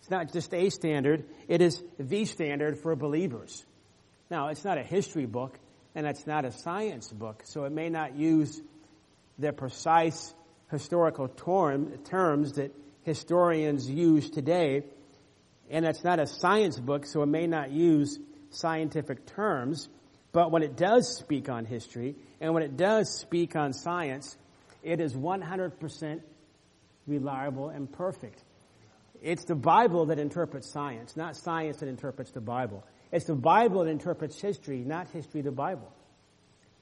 It's 0.00 0.10
not 0.10 0.32
just 0.32 0.54
a 0.54 0.70
standard, 0.70 1.26
it 1.46 1.60
is 1.60 1.82
the 1.98 2.24
standard 2.24 2.78
for 2.78 2.96
believers. 2.96 3.64
Now, 4.30 4.48
it's 4.48 4.64
not 4.64 4.78
a 4.78 4.82
history 4.82 5.26
book 5.26 5.58
and 5.94 6.06
it's 6.06 6.26
not 6.26 6.44
a 6.44 6.52
science 6.52 7.12
book, 7.12 7.42
so 7.44 7.64
it 7.64 7.72
may 7.72 7.88
not 7.88 8.16
use 8.16 8.60
the 9.38 9.52
precise 9.52 10.32
historical 10.70 11.28
term, 11.28 11.98
terms 12.04 12.52
that 12.52 12.72
historians 13.02 13.90
use 13.90 14.30
today, 14.30 14.84
and 15.68 15.84
it's 15.84 16.04
not 16.04 16.20
a 16.20 16.26
science 16.26 16.78
book, 16.78 17.06
so 17.06 17.22
it 17.22 17.26
may 17.26 17.46
not 17.46 17.70
use 17.70 18.18
scientific 18.50 19.26
terms, 19.26 19.88
but 20.32 20.50
when 20.50 20.62
it 20.62 20.76
does 20.76 21.16
speak 21.16 21.48
on 21.48 21.64
history 21.64 22.16
and 22.40 22.54
when 22.54 22.62
it 22.62 22.76
does 22.76 23.18
speak 23.18 23.56
on 23.56 23.72
science, 23.72 24.36
it 24.82 25.00
is 25.00 25.14
100% 25.14 26.20
reliable 27.06 27.68
and 27.68 27.90
perfect. 27.90 28.42
It's 29.22 29.44
the 29.44 29.54
Bible 29.54 30.06
that 30.06 30.18
interprets 30.18 30.70
science, 30.70 31.16
not 31.16 31.36
science 31.36 31.78
that 31.78 31.88
interprets 31.88 32.30
the 32.30 32.40
Bible. 32.40 32.84
It's 33.12 33.26
the 33.26 33.34
Bible 33.34 33.84
that 33.84 33.90
interprets 33.90 34.40
history, 34.40 34.78
not 34.78 35.08
history 35.10 35.42
the 35.42 35.50
Bible. 35.50 35.92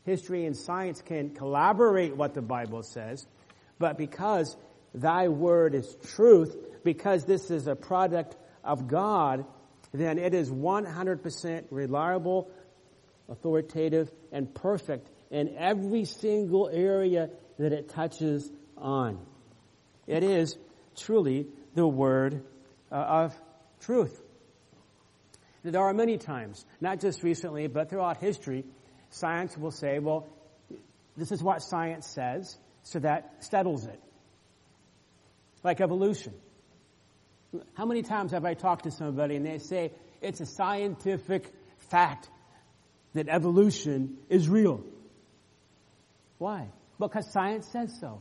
History 0.04 0.46
and 0.46 0.56
science 0.56 1.02
can 1.02 1.30
collaborate 1.30 2.16
what 2.16 2.34
the 2.34 2.42
Bible 2.42 2.82
says, 2.82 3.26
but 3.78 3.98
because 3.98 4.56
thy 4.94 5.28
word 5.28 5.74
is 5.74 5.96
truth, 6.14 6.56
because 6.84 7.24
this 7.24 7.50
is 7.50 7.66
a 7.66 7.74
product 7.74 8.36
of 8.62 8.88
God, 8.88 9.44
then 9.98 10.18
it 10.18 10.34
is 10.34 10.50
100% 10.50 11.64
reliable, 11.70 12.50
authoritative, 13.28 14.10
and 14.32 14.54
perfect 14.54 15.10
in 15.30 15.56
every 15.56 16.04
single 16.04 16.68
area 16.68 17.30
that 17.58 17.72
it 17.72 17.88
touches 17.88 18.50
on. 18.76 19.18
It 20.06 20.22
is 20.22 20.56
truly 20.96 21.46
the 21.74 21.86
word 21.86 22.42
uh, 22.90 22.94
of 22.94 23.34
truth. 23.80 24.20
There 25.64 25.80
are 25.80 25.92
many 25.92 26.16
times, 26.18 26.64
not 26.80 27.00
just 27.00 27.22
recently, 27.22 27.66
but 27.66 27.90
throughout 27.90 28.18
history, 28.18 28.64
science 29.10 29.56
will 29.56 29.70
say, 29.70 29.98
well, 29.98 30.26
this 31.16 31.32
is 31.32 31.42
what 31.42 31.62
science 31.62 32.06
says, 32.06 32.56
so 32.84 33.00
that 33.00 33.44
settles 33.44 33.84
it. 33.84 34.00
Like 35.62 35.80
evolution. 35.80 36.32
How 37.74 37.86
many 37.86 38.02
times 38.02 38.32
have 38.32 38.44
I 38.44 38.54
talked 38.54 38.84
to 38.84 38.90
somebody 38.90 39.36
and 39.36 39.46
they 39.46 39.58
say 39.58 39.92
it's 40.20 40.40
a 40.40 40.46
scientific 40.46 41.50
fact 41.90 42.28
that 43.14 43.28
evolution 43.28 44.18
is 44.28 44.48
real? 44.48 44.84
Why? 46.38 46.68
Because 46.98 47.30
science 47.32 47.66
says 47.68 47.96
so. 48.00 48.20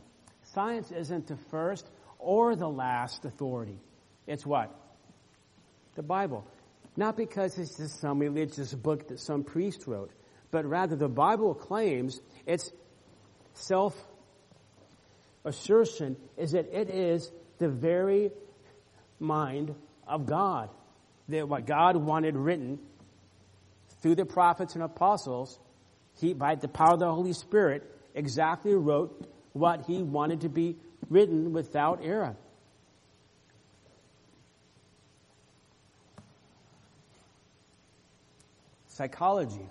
Science 0.54 0.90
isn't 0.90 1.26
the 1.26 1.36
first 1.50 1.88
or 2.18 2.56
the 2.56 2.68
last 2.68 3.24
authority. 3.24 3.78
It's 4.26 4.46
what? 4.46 4.74
The 5.94 6.02
Bible. 6.02 6.46
Not 6.96 7.16
because 7.16 7.58
it's 7.58 7.76
just 7.76 8.00
some 8.00 8.18
religious 8.18 8.72
book 8.74 9.08
that 9.08 9.20
some 9.20 9.44
priest 9.44 9.86
wrote, 9.86 10.10
but 10.50 10.64
rather 10.64 10.96
the 10.96 11.08
Bible 11.08 11.54
claims 11.54 12.20
its 12.46 12.72
self 13.54 13.94
assertion 15.44 16.16
is 16.36 16.52
that 16.52 16.72
it 16.72 16.90
is 16.90 17.30
the 17.58 17.68
very 17.68 18.30
mind 19.18 19.74
of 20.06 20.26
God. 20.26 20.70
That 21.28 21.48
what 21.48 21.66
God 21.66 21.96
wanted 21.96 22.36
written 22.36 22.78
through 24.00 24.14
the 24.14 24.24
prophets 24.24 24.74
and 24.74 24.82
apostles, 24.82 25.58
he, 26.20 26.32
by 26.32 26.54
the 26.54 26.68
power 26.68 26.94
of 26.94 27.00
the 27.00 27.12
Holy 27.12 27.32
Spirit, 27.32 27.82
exactly 28.14 28.74
wrote 28.74 29.30
what 29.52 29.84
he 29.86 30.02
wanted 30.02 30.42
to 30.42 30.48
be 30.48 30.76
written 31.10 31.52
without 31.52 32.00
error. 32.02 32.36
Psychology 38.86 39.68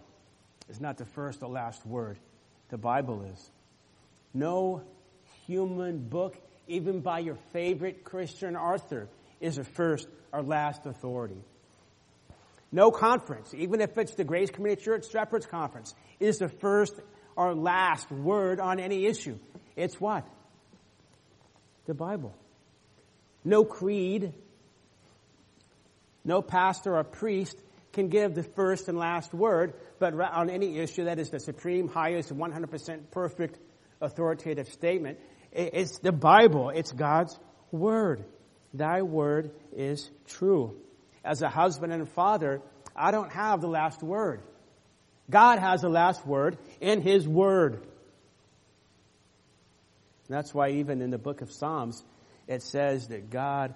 is 0.69 0.79
not 0.79 0.97
the 0.97 1.05
first 1.05 1.43
or 1.43 1.49
last 1.49 1.85
word. 1.85 2.17
The 2.69 2.77
Bible 2.77 3.23
is. 3.23 3.51
No 4.33 4.83
human 5.45 5.99
book 5.99 6.37
even 6.67 7.01
by 7.01 7.19
your 7.19 7.35
favorite 7.51 8.03
Christian 8.03 8.55
author, 8.55 9.07
is 9.39 9.57
a 9.57 9.63
first 9.63 10.07
or 10.31 10.41
last 10.41 10.85
authority. 10.85 11.41
No 12.71 12.91
conference, 12.91 13.53
even 13.53 13.81
if 13.81 13.97
it's 13.97 14.15
the 14.15 14.23
Grace 14.23 14.49
Community 14.49 14.83
Church 14.83 15.09
Shepherd's 15.09 15.45
Conference, 15.45 15.95
is 16.19 16.37
the 16.37 16.49
first 16.49 16.93
or 17.35 17.55
last 17.55 18.11
word 18.11 18.59
on 18.59 18.79
any 18.79 19.05
issue. 19.05 19.37
It's 19.75 20.01
what? 20.01 20.27
The 21.85 21.93
Bible. 21.93 22.35
No 23.45 23.63
creed, 23.63 24.33
no 26.25 26.41
pastor 26.41 26.97
or 26.97 27.03
priest 27.05 27.57
can 27.93 28.09
give 28.09 28.35
the 28.35 28.43
first 28.43 28.89
and 28.89 28.97
last 28.97 29.33
word, 29.33 29.73
but 29.97 30.13
on 30.19 30.49
any 30.49 30.77
issue 30.79 31.05
that 31.05 31.19
is 31.19 31.29
the 31.29 31.39
supreme, 31.39 31.87
highest, 31.87 32.35
100% 32.35 33.11
perfect, 33.11 33.57
authoritative 34.01 34.67
statement, 34.67 35.19
it's 35.53 35.99
the 35.99 36.11
Bible. 36.11 36.69
It's 36.69 36.91
God's 36.91 37.39
word. 37.71 38.25
Thy 38.77 39.01
word 39.01 39.51
is 39.75 40.09
true. 40.27 40.75
As 41.23 41.41
a 41.41 41.49
husband 41.49 41.91
and 41.91 42.07
father, 42.09 42.61
I 42.95 43.11
don't 43.11 43.31
have 43.31 43.61
the 43.61 43.67
last 43.67 44.01
word. 44.01 44.41
God 45.29 45.59
has 45.59 45.81
the 45.81 45.89
last 45.89 46.25
word 46.25 46.57
in 46.79 47.01
His 47.01 47.27
word. 47.27 47.85
That's 50.29 50.53
why 50.53 50.71
even 50.71 51.01
in 51.01 51.09
the 51.09 51.17
book 51.17 51.41
of 51.41 51.51
Psalms, 51.51 52.03
it 52.47 52.61
says 52.61 53.07
that 53.07 53.29
God 53.29 53.75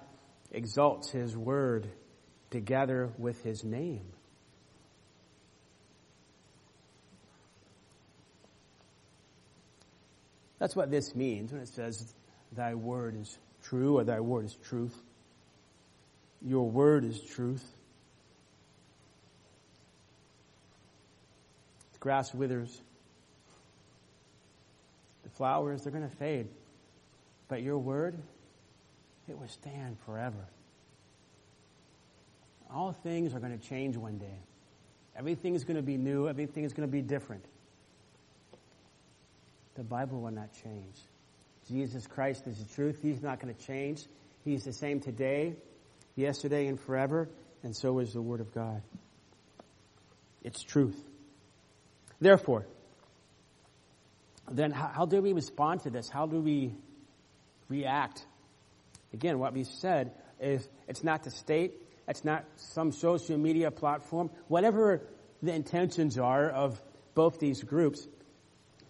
exalts 0.50 1.10
His 1.10 1.36
word 1.36 1.88
together 2.50 3.10
with 3.18 3.42
His 3.42 3.64
name. 3.64 4.04
That's 10.58 10.76
what 10.76 10.90
this 10.90 11.14
means 11.14 11.52
when 11.52 11.60
it 11.60 11.68
says, 11.68 12.14
Thy 12.52 12.74
word 12.74 13.16
is 13.20 13.36
true 13.72 13.96
or 13.96 14.04
Thy 14.04 14.20
word 14.20 14.44
is 14.44 14.54
truth. 14.68 14.94
Your 16.42 16.68
word 16.68 17.04
is 17.04 17.18
truth. 17.22 17.64
The 21.94 21.98
grass 21.98 22.34
withers. 22.34 22.82
The 25.22 25.30
flowers, 25.30 25.82
they're 25.82 25.92
going 25.92 26.06
to 26.06 26.16
fade. 26.16 26.48
But 27.48 27.62
your 27.62 27.78
word, 27.78 28.18
it 29.26 29.38
will 29.38 29.48
stand 29.48 29.96
forever. 30.04 30.46
All 32.70 32.92
things 32.92 33.34
are 33.34 33.40
going 33.40 33.58
to 33.58 33.68
change 33.68 33.96
one 33.96 34.18
day. 34.18 34.38
Everything 35.16 35.54
is 35.54 35.64
going 35.64 35.76
to 35.76 35.82
be 35.82 35.96
new. 35.96 36.28
Everything 36.28 36.64
is 36.64 36.74
going 36.74 36.86
to 36.86 36.92
be 36.92 37.00
different. 37.00 37.44
The 39.76 39.82
Bible 39.82 40.20
will 40.20 40.30
not 40.30 40.50
change. 40.62 40.96
Jesus 41.72 42.06
Christ 42.06 42.46
is 42.46 42.58
the 42.58 42.74
truth. 42.74 42.98
He's 43.00 43.22
not 43.22 43.40
going 43.40 43.54
to 43.54 43.66
change. 43.66 44.04
He's 44.44 44.62
the 44.62 44.74
same 44.74 45.00
today, 45.00 45.56
yesterday, 46.16 46.66
and 46.66 46.78
forever. 46.78 47.30
And 47.62 47.74
so 47.74 47.98
is 48.00 48.12
the 48.12 48.20
Word 48.20 48.40
of 48.40 48.52
God. 48.52 48.82
It's 50.42 50.62
truth. 50.62 51.00
Therefore, 52.20 52.66
then 54.50 54.70
how, 54.70 54.88
how 54.88 55.06
do 55.06 55.22
we 55.22 55.32
respond 55.32 55.80
to 55.84 55.90
this? 55.90 56.10
How 56.10 56.26
do 56.26 56.40
we 56.40 56.74
react? 57.68 58.26
Again, 59.14 59.38
what 59.38 59.54
we 59.54 59.64
said 59.64 60.12
is 60.40 60.68
it's 60.88 61.02
not 61.02 61.22
the 61.22 61.30
state, 61.30 61.72
it's 62.06 62.24
not 62.24 62.44
some 62.56 62.92
social 62.92 63.38
media 63.38 63.70
platform, 63.70 64.30
whatever 64.48 65.00
the 65.42 65.54
intentions 65.54 66.18
are 66.18 66.50
of 66.50 66.78
both 67.14 67.38
these 67.38 67.62
groups, 67.62 68.06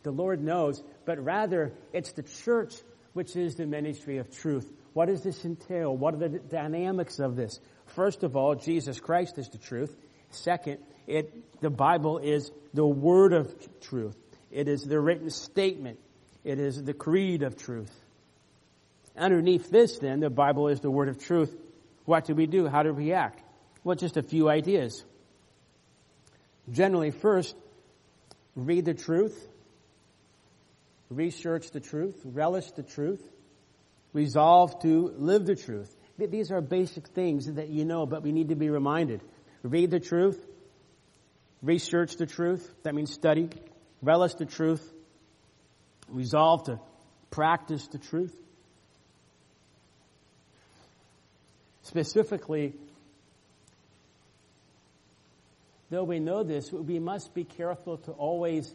the 0.02 0.10
Lord 0.10 0.42
knows, 0.42 0.82
but 1.04 1.22
rather 1.22 1.72
it's 1.92 2.12
the 2.12 2.22
church 2.22 2.74
which 3.12 3.36
is 3.36 3.56
the 3.56 3.66
ministry 3.66 4.18
of 4.18 4.30
truth. 4.30 4.70
What 4.92 5.06
does 5.06 5.22
this 5.22 5.44
entail? 5.44 5.96
What 5.96 6.14
are 6.14 6.28
the 6.28 6.38
dynamics 6.38 7.18
of 7.18 7.36
this? 7.36 7.60
First 7.86 8.22
of 8.24 8.36
all, 8.36 8.54
Jesus 8.54 9.00
Christ 9.00 9.38
is 9.38 9.48
the 9.48 9.58
truth. 9.58 9.94
Second, 10.30 10.78
it, 11.06 11.60
the 11.60 11.70
Bible 11.70 12.18
is 12.18 12.50
the 12.72 12.86
word 12.86 13.32
of 13.32 13.54
truth. 13.80 14.16
It 14.50 14.68
is 14.68 14.82
the 14.82 15.00
written 15.00 15.30
statement. 15.30 15.98
It 16.44 16.58
is 16.58 16.82
the 16.82 16.94
creed 16.94 17.42
of 17.42 17.56
truth. 17.56 17.92
Underneath 19.16 19.70
this, 19.70 19.98
then, 19.98 20.20
the 20.20 20.30
Bible 20.30 20.68
is 20.68 20.80
the 20.80 20.90
word 20.90 21.08
of 21.08 21.18
truth. 21.18 21.54
What 22.04 22.24
do 22.24 22.34
we 22.34 22.46
do? 22.46 22.66
How 22.66 22.82
do 22.82 22.92
we 22.92 23.12
act? 23.12 23.42
Well, 23.84 23.96
just 23.96 24.16
a 24.16 24.22
few 24.22 24.48
ideas. 24.48 25.04
Generally, 26.70 27.10
first, 27.12 27.54
read 28.54 28.84
the 28.84 28.94
truth, 28.94 29.48
research 31.16 31.70
the 31.70 31.81
truth, 31.81 32.20
relish 32.25 32.70
the 32.72 32.83
truth, 32.83 33.22
resolve 34.12 34.81
to 34.83 35.12
live 35.16 35.46
the 35.46 35.57
truth. 35.57 35.94
These 36.18 36.53
are 36.53 36.61
basic 36.61 37.09
things 37.09 37.46
that 37.46 37.68
you 37.68 37.85
know, 37.85 38.07
but 38.07 38.22
we 38.22 38.33
need 38.33 38.51
to 38.51 38.55
be 38.55 38.70
reminded. 38.70 39.22
Read 39.62 39.90
the 39.90 40.01
truth, 40.01 40.44
research 41.62 42.16
the 42.16 42.27
truth, 42.27 42.68
that 42.83 42.94
means 42.94 43.12
study, 43.12 43.48
relish 44.03 44.35
the 44.35 44.46
truth, 44.46 44.92
resolve 46.09 46.64
to 46.64 46.81
practice 47.31 47.87
the 47.88 47.98
truth. 47.98 48.37
Specifically, 51.83 52.75
though 55.90 56.05
we 56.05 56.20
know 56.20 56.42
this, 56.42 56.70
we 56.72 56.98
must 56.98 57.35
be 57.35 57.44
careful 57.44 57.98
to 57.98 58.12
always 58.12 58.72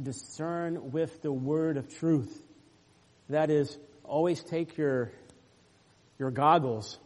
discern 0.00 0.92
with 0.92 1.22
the 1.22 1.32
word 1.32 1.76
of 1.76 1.94
truth. 1.94 2.42
That 3.28 3.50
is, 3.50 3.76
always 4.04 4.42
take 4.42 4.76
your, 4.76 5.12
your 6.18 6.30
goggles 6.30 6.98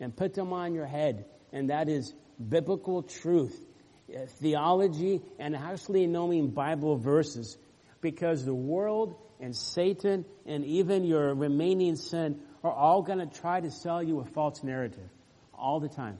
and 0.00 0.14
put 0.14 0.34
them 0.34 0.52
on 0.52 0.74
your 0.74 0.86
head, 0.86 1.26
and 1.52 1.70
that 1.70 1.88
is 1.88 2.12
biblical 2.48 3.02
truth, 3.02 3.58
uh, 4.10 4.26
theology, 4.40 5.22
and 5.38 5.54
actually 5.54 6.06
knowing 6.06 6.50
Bible 6.50 6.96
verses. 6.96 7.56
Because 8.00 8.44
the 8.44 8.54
world 8.54 9.16
and 9.40 9.56
Satan 9.56 10.26
and 10.46 10.64
even 10.64 11.04
your 11.04 11.34
remaining 11.34 11.96
sin 11.96 12.40
are 12.62 12.72
all 12.72 13.02
going 13.02 13.18
to 13.18 13.40
try 13.40 13.60
to 13.60 13.70
sell 13.70 14.02
you 14.02 14.20
a 14.20 14.24
false 14.24 14.62
narrative 14.62 15.08
all 15.54 15.80
the 15.80 15.88
time 15.88 16.18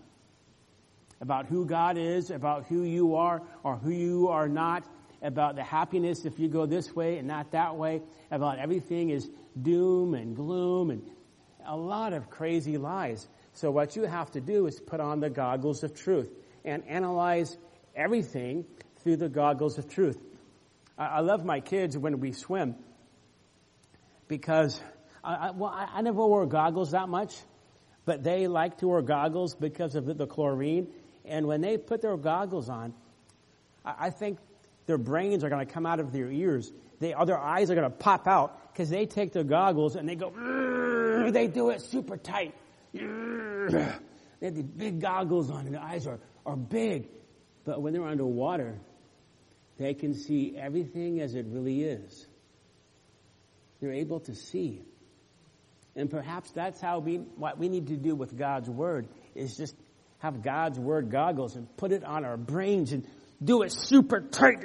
about 1.25 1.47
who 1.47 1.65
God 1.65 1.97
is, 1.97 2.31
about 2.31 2.67
who 2.67 2.83
you 2.83 3.15
are 3.15 3.41
or 3.63 3.77
who 3.77 3.91
you 3.91 4.29
are 4.29 4.47
not, 4.47 4.87
about 5.23 5.57
the 5.57 5.65
happiness 5.65 6.27
if 6.27 6.39
you 6.39 6.49
go 6.49 6.67
this 6.67 6.95
way 6.95 7.17
and 7.17 7.27
not 7.27 7.53
that 7.53 7.77
way, 7.77 8.03
about 8.31 8.59
everything 8.59 9.09
is 9.09 9.27
doom 9.61 10.13
and 10.13 10.37
gloom 10.37 10.91
and 10.91 11.03
a 11.67 11.75
lot 11.75 12.13
of 12.13 12.29
crazy 12.29 12.77
lies. 12.77 13.27
So 13.55 13.71
what 13.71 13.97
you 13.97 14.03
have 14.03 14.31
to 14.33 14.41
do 14.43 14.67
is 14.67 14.79
put 14.79 15.01
on 15.01 15.21
the 15.21 15.31
goggles 15.31 15.83
of 15.83 15.95
truth 15.95 16.31
and 16.63 16.87
analyze 16.87 17.57
everything 17.97 18.67
through 19.03 19.17
the 19.17 19.31
goggles 19.31 19.79
of 19.79 19.89
truth. 19.89 20.19
I, 20.99 21.21
love 21.21 21.43
my 21.43 21.61
kids 21.61 21.97
when 21.97 22.21
we 22.21 22.33
swim 22.33 22.75
because 24.29 24.79
I, 25.25 25.35
I, 25.35 25.51
well, 25.53 25.75
I, 25.75 26.03
never 26.03 26.19
wore 26.19 26.45
goggles 26.45 26.91
that 26.91 27.09
much, 27.09 27.35
but 28.05 28.23
they 28.23 28.47
like 28.47 28.79
to 28.79 28.89
wear 28.89 29.01
goggles 29.01 29.55
because 29.55 29.95
of 29.95 30.05
the, 30.05 30.13
the 30.13 30.27
chlorine 30.27 30.89
and 31.25 31.47
when 31.47 31.61
they 31.61 31.79
put 31.79 32.03
their 32.03 32.17
goggles 32.17 32.69
on, 32.69 32.95
I, 33.85 34.11
think 34.11 34.39
their 34.87 34.99
brains 34.99 35.45
are 35.45 35.49
going 35.49 35.67
to 35.67 35.73
come 35.73 35.87
out 35.87 36.01
of 36.01 36.13
their 36.13 36.31
ears. 36.31 36.71
They, 37.01 37.15
their 37.27 37.39
eyes 37.39 37.71
are 37.71 37.75
going 37.75 37.91
to 37.91 37.97
pop 37.97 38.27
out 38.27 38.73
because 38.73 38.91
they 38.91 39.07
take 39.07 39.33
their 39.33 39.45
goggles 39.45 39.97
and 39.97 40.09
they 40.09 40.17
go, 40.17 40.31
they 41.31 41.47
do 41.47 41.71
it 41.71 41.81
super 41.83 42.17
tight. 42.17 42.55
They 42.93 43.01
have 44.49 44.55
these 44.55 44.65
big 44.65 45.01
goggles 45.01 45.51
on 45.51 45.67
and 45.67 45.75
their 45.75 45.83
eyes 45.83 46.07
are, 46.07 46.19
are 46.45 46.57
big. 46.57 47.09
But 47.65 47.81
when 47.81 47.93
they're 47.93 48.07
underwater, 48.07 48.79
they 49.79 49.95
can 49.95 50.15
see 50.15 50.57
everything 50.57 51.21
as 51.21 51.35
it 51.35 51.47
really 51.49 51.83
is. 51.83 52.27
They're 53.81 53.93
able 53.93 54.21
to 54.21 54.35
see. 54.35 54.83
And 55.97 56.11
perhaps 56.11 56.51
that's 56.51 56.81
how 56.81 56.99
we, 56.99 57.17
what 57.17 57.59
we 57.59 57.69
need 57.69 57.89
to 57.89 57.97
do 57.97 58.15
with 58.15 58.37
God's 58.37 58.69
Word 58.69 59.09
is 59.35 59.57
just 59.57 59.75
have 60.25 60.41
God's 60.41 60.79
word 60.79 61.11
goggles 61.11 61.55
and 61.55 61.69
put 61.77 61.93
it 61.93 62.03
on 62.03 62.25
our 62.25 62.39
brains 62.39 62.93
and 62.93 63.07
do 63.43 63.61
it 63.61 63.71
super 63.71 64.23
tight 64.23 64.63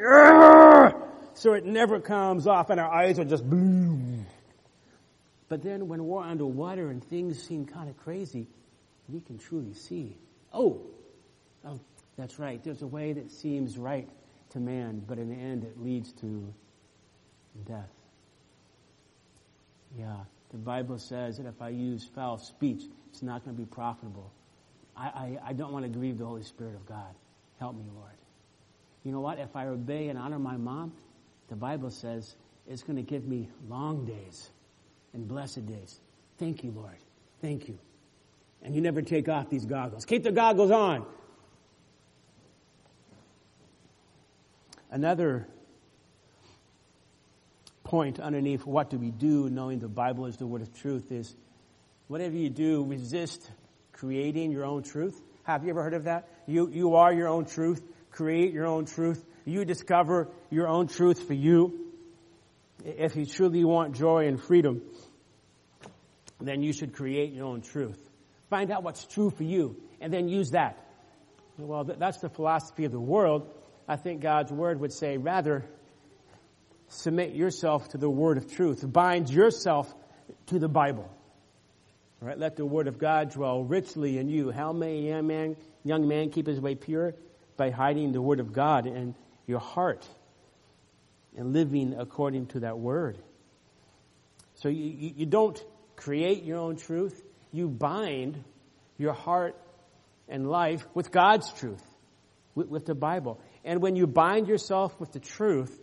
so 1.34 1.52
it 1.52 1.66
never 1.66 2.00
comes 2.00 2.48
off 2.48 2.70
and 2.70 2.80
our 2.80 2.90
eyes 2.90 3.20
are 3.20 3.26
just 3.26 3.44
blue. 3.44 4.24
But 5.50 5.62
then 5.62 5.90
when 5.90 6.06
we're 6.06 6.24
underwater 6.24 6.90
and 6.90 7.04
things 7.04 7.44
seem 7.44 7.66
kind 7.66 7.90
of 7.90 7.98
crazy, 7.98 8.48
we 9.10 9.20
can 9.20 9.38
truly 9.38 9.74
see. 9.74 10.16
Oh, 10.54 10.80
oh, 11.66 11.82
that's 12.16 12.40
right. 12.40 12.64
There's 12.64 12.82
a 12.82 12.88
way 12.88 13.12
that 13.12 13.30
seems 13.30 13.78
right 13.78 14.08
to 14.52 14.62
man, 14.62 15.04
but 15.06 15.18
in 15.18 15.28
the 15.28 15.36
end 15.36 15.66
it 15.66 15.78
leads 15.78 16.14
to 16.22 16.54
death. 17.68 17.92
Yeah, 19.98 20.20
the 20.52 20.58
Bible 20.58 21.00
says 21.00 21.36
that 21.36 21.48
if 21.48 21.62
I 21.62 21.68
use 21.68 22.10
foul 22.16 22.38
speech, 22.38 22.84
it's 23.10 23.22
not 23.22 23.44
going 23.44 23.58
to 23.58 23.62
be 23.62 23.68
profitable. 23.68 24.32
I, 25.00 25.04
I, 25.04 25.40
I 25.48 25.54
don't 25.54 25.72
want 25.72 25.86
to 25.86 25.90
grieve 25.90 26.18
the 26.18 26.26
Holy 26.26 26.44
Spirit 26.44 26.76
of 26.76 26.86
God. 26.86 27.16
Help 27.60 27.76
me, 27.76 27.86
Lord. 27.96 28.12
You 29.04 29.12
know 29.14 29.22
what? 29.22 29.40
If 29.40 29.56
I 29.56 29.68
obey 29.68 30.10
and 30.10 30.20
honor 30.20 30.40
my 30.40 30.58
mom, 30.58 30.92
the 31.48 31.56
Bible 31.56 31.90
says 31.90 32.36
it's 32.68 32.84
going 32.84 32.98
to 32.98 33.02
give 33.02 33.26
me 33.26 33.50
long 33.70 34.06
days 34.06 34.50
and 35.14 35.28
blessed 35.28 35.66
days. 35.66 36.00
Thank 36.38 36.64
you, 36.64 36.72
Lord. 36.72 36.98
Thank 37.42 37.70
you. 37.70 37.80
And 38.62 38.76
you 38.76 38.82
never 38.82 39.02
take 39.02 39.30
off 39.30 39.50
these 39.50 39.66
goggles. 39.66 40.06
Keep 40.06 40.24
the 40.24 40.34
goggles 40.34 40.70
on. 40.70 41.06
Another 44.92 45.48
point 47.84 48.20
underneath 48.20 48.66
what 48.66 48.90
do 48.90 48.98
we 48.98 49.12
do 49.12 49.50
knowing 49.50 49.80
the 49.80 49.88
Bible 49.88 50.26
is 50.26 50.38
the 50.38 50.46
word 50.46 50.62
of 50.62 50.74
truth 50.74 51.12
is 51.12 51.34
whatever 52.08 52.36
you 52.36 52.50
do, 52.50 52.84
resist 52.84 53.50
creating 54.00 54.52
your 54.52 54.66
own 54.66 54.84
truth. 54.84 55.22
Have 55.44 55.64
you 55.64 55.72
ever 55.72 55.84
heard 55.84 55.94
of 55.94 56.06
that? 56.06 56.30
You, 56.48 56.70
you 56.70 56.96
are 56.96 57.14
your 57.14 57.28
own 57.28 57.46
truth. 57.46 57.82
Create 58.12 58.54
your 58.54 58.66
own 58.66 58.86
truth. 58.86 59.24
You 59.46 59.66
discover 59.66 60.30
your 60.50 60.68
own 60.68 60.88
truth 60.88 61.28
for 61.28 61.34
you. 61.34 61.88
If 62.86 63.16
you 63.18 63.26
truly 63.26 63.66
want 63.66 63.96
joy 63.96 64.28
and 64.28 64.42
freedom, 64.42 64.82
then 66.40 66.62
you 66.62 66.72
should 66.72 66.94
create 66.94 67.34
your 67.34 67.46
own 67.46 67.62
truth. 67.62 68.00
Find 68.50 68.72
out 68.72 68.84
what's 68.84 69.06
true 69.06 69.32
for 69.32 69.44
you 69.44 69.76
and 70.00 70.14
then 70.14 70.30
use 70.30 70.52
that. 70.52 70.78
Well, 71.58 71.84
that's 71.84 72.20
the 72.20 72.30
philosophy 72.30 72.86
of 72.86 72.94
the 72.94 73.00
world. 73.00 73.50
I 73.86 73.98
think 73.98 74.22
God's 74.22 74.52
word 74.52 74.80
would 74.80 74.94
say 74.94 75.18
rather 75.18 75.66
submit 76.88 77.34
yourself 77.34 77.90
to 77.90 77.98
the 77.98 78.10
word 78.10 78.38
of 78.38 78.50
truth. 78.50 78.82
Bind 78.90 79.30
yourself 79.30 79.94
to 80.48 80.58
the 80.58 80.70
Bible. 80.70 81.10
Right, 82.22 82.38
let 82.38 82.58
the 82.58 82.66
word 82.66 82.88
of 82.88 82.98
God 82.98 83.32
dwell 83.32 83.64
richly 83.64 84.18
in 84.18 84.28
you. 84.28 84.52
How 84.52 84.74
may 84.74 84.98
a 84.98 85.16
young 85.16 85.28
man, 85.28 85.56
young 85.86 86.08
man 86.08 86.32
keep 86.32 86.48
his 86.48 86.60
way 86.60 86.76
pure? 86.76 87.16
By 87.56 87.70
hiding 87.70 88.12
the 88.12 88.22
word 88.22 88.42
of 88.42 88.52
God 88.52 88.86
in 88.86 89.16
your 89.48 89.60
heart 89.60 90.06
and 91.38 91.54
living 91.54 91.96
according 91.98 92.48
to 92.48 92.62
that 92.62 92.78
word. 92.78 93.18
So 94.56 94.68
you, 94.68 94.84
you, 94.84 95.14
you 95.18 95.26
don't 95.26 95.64
create 95.96 96.44
your 96.44 96.58
own 96.58 96.76
truth. 96.76 97.22
You 97.54 97.70
bind 97.70 98.44
your 98.98 99.14
heart 99.14 99.56
and 100.28 100.50
life 100.50 100.86
with 100.94 101.12
God's 101.12 101.52
truth, 101.54 101.84
with, 102.54 102.68
with 102.68 102.86
the 102.86 102.96
Bible. 102.96 103.40
And 103.64 103.82
when 103.82 103.96
you 103.96 104.08
bind 104.08 104.48
yourself 104.48 105.00
with 105.00 105.14
the 105.14 105.20
truth, 105.20 105.78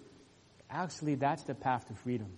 actually 0.68 1.14
that's 1.14 1.42
the 1.44 1.54
path 1.54 1.88
to 1.88 1.94
freedom. 1.94 2.28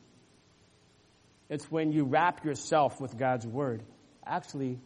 It's 1.49 1.71
when 1.71 1.93
you 1.93 2.05
wrap 2.05 2.45
yourself 2.45 3.01
with 3.01 3.17
God's 3.17 3.47
Word. 3.47 3.83
Actually, 4.27 4.79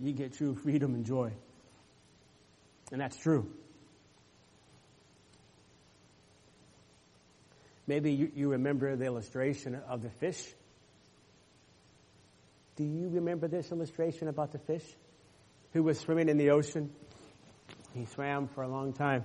you 0.00 0.12
get 0.12 0.34
true 0.34 0.54
freedom 0.54 0.94
and 0.94 1.04
joy. 1.04 1.32
And 2.90 3.00
that's 3.00 3.16
true. 3.16 3.50
Maybe 7.86 8.12
you, 8.12 8.30
you, 8.34 8.50
remember 8.50 8.96
the 8.96 9.06
illustration 9.06 9.74
of 9.88 10.02
the 10.02 10.10
fish. 10.10 10.42
Do 12.76 12.84
you 12.84 13.08
remember 13.08 13.48
this 13.48 13.72
illustration 13.72 14.28
about 14.28 14.52
the 14.52 14.58
fish 14.58 14.84
who 15.72 15.82
was 15.82 15.98
swimming 15.98 16.28
in 16.28 16.36
the 16.36 16.50
ocean? 16.50 16.90
He 17.94 18.04
swam 18.06 18.48
for 18.48 18.62
a 18.62 18.68
long 18.68 18.92
time. 18.92 19.24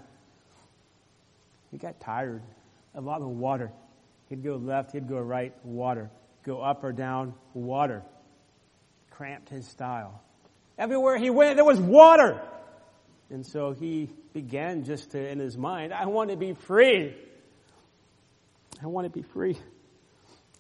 He 1.71 1.77
got 1.77 1.99
tired 1.99 2.41
of 2.95 3.08
all 3.08 3.19
the 3.19 3.27
water. 3.27 3.71
He'd 4.29 4.43
go 4.43 4.56
left, 4.56 4.93
he'd 4.93 5.10
go 5.10 5.19
right, 5.19 5.53
water 5.65 6.10
go 6.43 6.62
up 6.62 6.84
or 6.84 6.91
down 6.91 7.34
water. 7.53 8.03
Cramped 9.12 9.49
his 9.49 9.67
style. 9.67 10.21
Everywhere 10.77 11.17
he 11.17 11.29
went, 11.29 11.56
there 11.56 11.65
was 11.65 11.79
water. 11.79 12.41
And 13.29 13.45
so 13.45 13.71
he 13.71 14.10
began 14.34 14.84
just 14.84 15.12
to, 15.12 15.29
in 15.29 15.39
his 15.39 15.58
mind, 15.58 15.93
I 15.93 16.08
want 16.08 16.29
to 16.29 16.38
be 16.38 16.53
free. 16.53 17.15
I 18.82 18.88
want 18.88 19.06
to 19.06 19.10
be 19.10 19.21
free. 19.21 19.58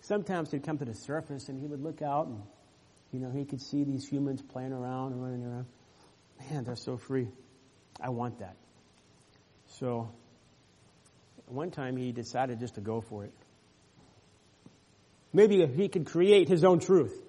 Sometimes 0.01 0.51
he'd 0.51 0.63
come 0.63 0.77
to 0.77 0.85
the 0.85 0.93
surface 0.93 1.49
and 1.49 1.59
he 1.59 1.67
would 1.67 1.81
look 1.81 2.01
out 2.01 2.27
and, 2.27 2.41
you 3.11 3.19
know, 3.19 3.31
he 3.31 3.45
could 3.45 3.61
see 3.61 3.83
these 3.83 4.07
humans 4.07 4.41
playing 4.41 4.73
around 4.73 5.13
and 5.13 5.23
running 5.23 5.45
around. 5.45 5.65
Man, 6.51 6.63
they're 6.63 6.75
so 6.75 6.97
free. 6.97 7.27
I 8.01 8.09
want 8.09 8.39
that. 8.39 8.55
So, 9.67 10.09
one 11.47 11.71
time 11.71 11.95
he 11.97 12.11
decided 12.11 12.59
just 12.59 12.75
to 12.75 12.81
go 12.81 13.01
for 13.01 13.23
it. 13.23 13.33
Maybe 15.33 15.65
he 15.65 15.89
could 15.89 16.05
create 16.05 16.47
his 16.47 16.63
own 16.63 16.79
truth. 16.79 17.19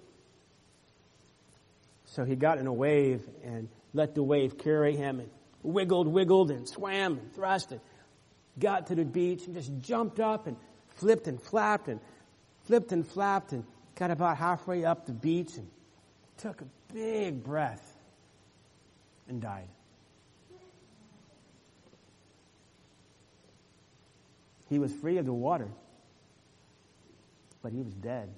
So 2.05 2.25
he 2.25 2.37
got 2.37 2.59
in 2.59 2.67
a 2.67 2.73
wave 2.73 3.23
and 3.43 3.69
let 3.95 4.15
the 4.15 4.23
wave 4.23 4.59
carry 4.59 4.95
him 4.95 5.21
and 5.21 5.31
wiggled, 5.63 6.07
wiggled 6.07 6.51
and 6.51 6.69
swam 6.69 7.19
and 7.19 7.35
thrust 7.35 7.73
and 7.73 7.81
got 8.59 8.89
to 8.89 8.95
the 8.95 9.05
beach 9.05 9.47
and 9.47 9.55
just 9.55 9.73
jumped 9.81 10.21
up 10.21 10.47
and 10.47 10.57
flipped 10.91 11.27
and 11.27 11.41
flapped 11.41 11.89
and 11.89 11.99
flipped 12.67 12.93
and 12.93 13.07
flapped 13.07 13.53
and 13.53 13.65
got 13.97 14.11
about 14.11 14.37
halfway 14.37 14.85
up 14.85 15.07
the 15.07 15.13
beach 15.13 15.57
and 15.57 15.67
took 16.37 16.61
a 16.61 16.67
big 16.93 17.43
breath 17.43 17.97
and 19.29 19.41
died. 19.41 19.69
He 24.69 24.79
was 24.79 24.93
free 24.93 25.19
of 25.19 25.25
the 25.25 25.33
water 25.33 25.69
but 27.65 27.73
he 27.73 27.81
was 27.83 27.95
dead. 27.95 28.29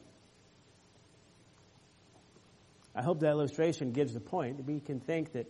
I 2.95 3.03
hope 3.03 3.19
that 3.21 3.31
illustration 3.31 3.91
gives 3.91 4.15
the 4.15 4.21
point. 4.21 4.65
We 4.65 4.79
can 4.79 5.01
think 5.01 5.33
that, 5.33 5.47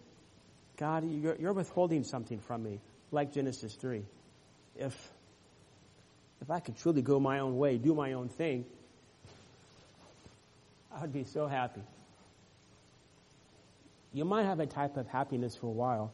God, 0.79 1.05
you're, 1.09 1.53
withholding 1.53 2.03
something 2.03 2.41
from 2.41 2.63
me, 2.63 2.81
like 3.13 3.35
Genesis 3.35 3.75
3. 3.75 4.03
If, 4.77 5.13
if 6.41 6.51
I 6.51 6.59
could 6.59 6.79
truly 6.79 7.03
go 7.03 7.21
my 7.21 7.41
own 7.41 7.59
way, 7.59 7.77
do 7.77 7.95
my 7.95 8.15
own 8.15 8.31
thing, 8.31 8.65
I 10.91 11.03
would 11.03 11.13
be 11.13 11.25
so 11.25 11.47
happy. 11.47 11.83
You 14.15 14.25
might 14.25 14.45
have 14.45 14.59
a 14.59 14.67
type 14.67 14.97
of 14.97 15.07
happiness 15.07 15.55
for 15.55 15.67
a 15.67 15.71
while, 15.71 16.13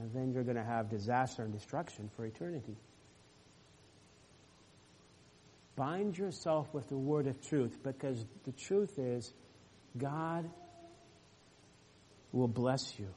and 0.00 0.14
then 0.14 0.32
you're 0.32 0.44
going 0.44 0.56
to 0.56 0.62
have 0.62 0.88
disaster 0.88 1.42
and 1.42 1.52
destruction 1.52 2.08
for 2.14 2.24
eternity. 2.24 2.76
Bind 5.74 6.18
yourself 6.18 6.72
with 6.74 6.88
the 6.88 6.98
word 6.98 7.26
of 7.26 7.40
truth 7.46 7.78
because 7.82 8.24
the 8.44 8.52
truth 8.52 8.98
is 8.98 9.32
God 9.96 10.48
will 12.30 12.48
bless 12.48 12.98
you. 12.98 13.08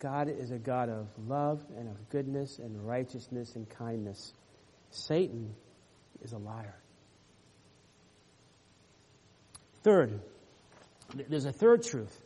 God 0.00 0.28
is 0.28 0.50
a 0.50 0.58
God 0.58 0.88
of 0.88 1.08
love 1.26 1.64
and 1.76 1.88
of 1.88 2.08
goodness 2.10 2.58
and 2.58 2.86
righteousness 2.86 3.56
and 3.56 3.68
kindness. 3.68 4.32
Satan 4.90 5.54
is 6.22 6.32
a 6.32 6.38
liar. 6.38 6.76
Third, 9.82 10.20
there's 11.28 11.46
a 11.46 11.52
third 11.52 11.82
truth. 11.82 12.16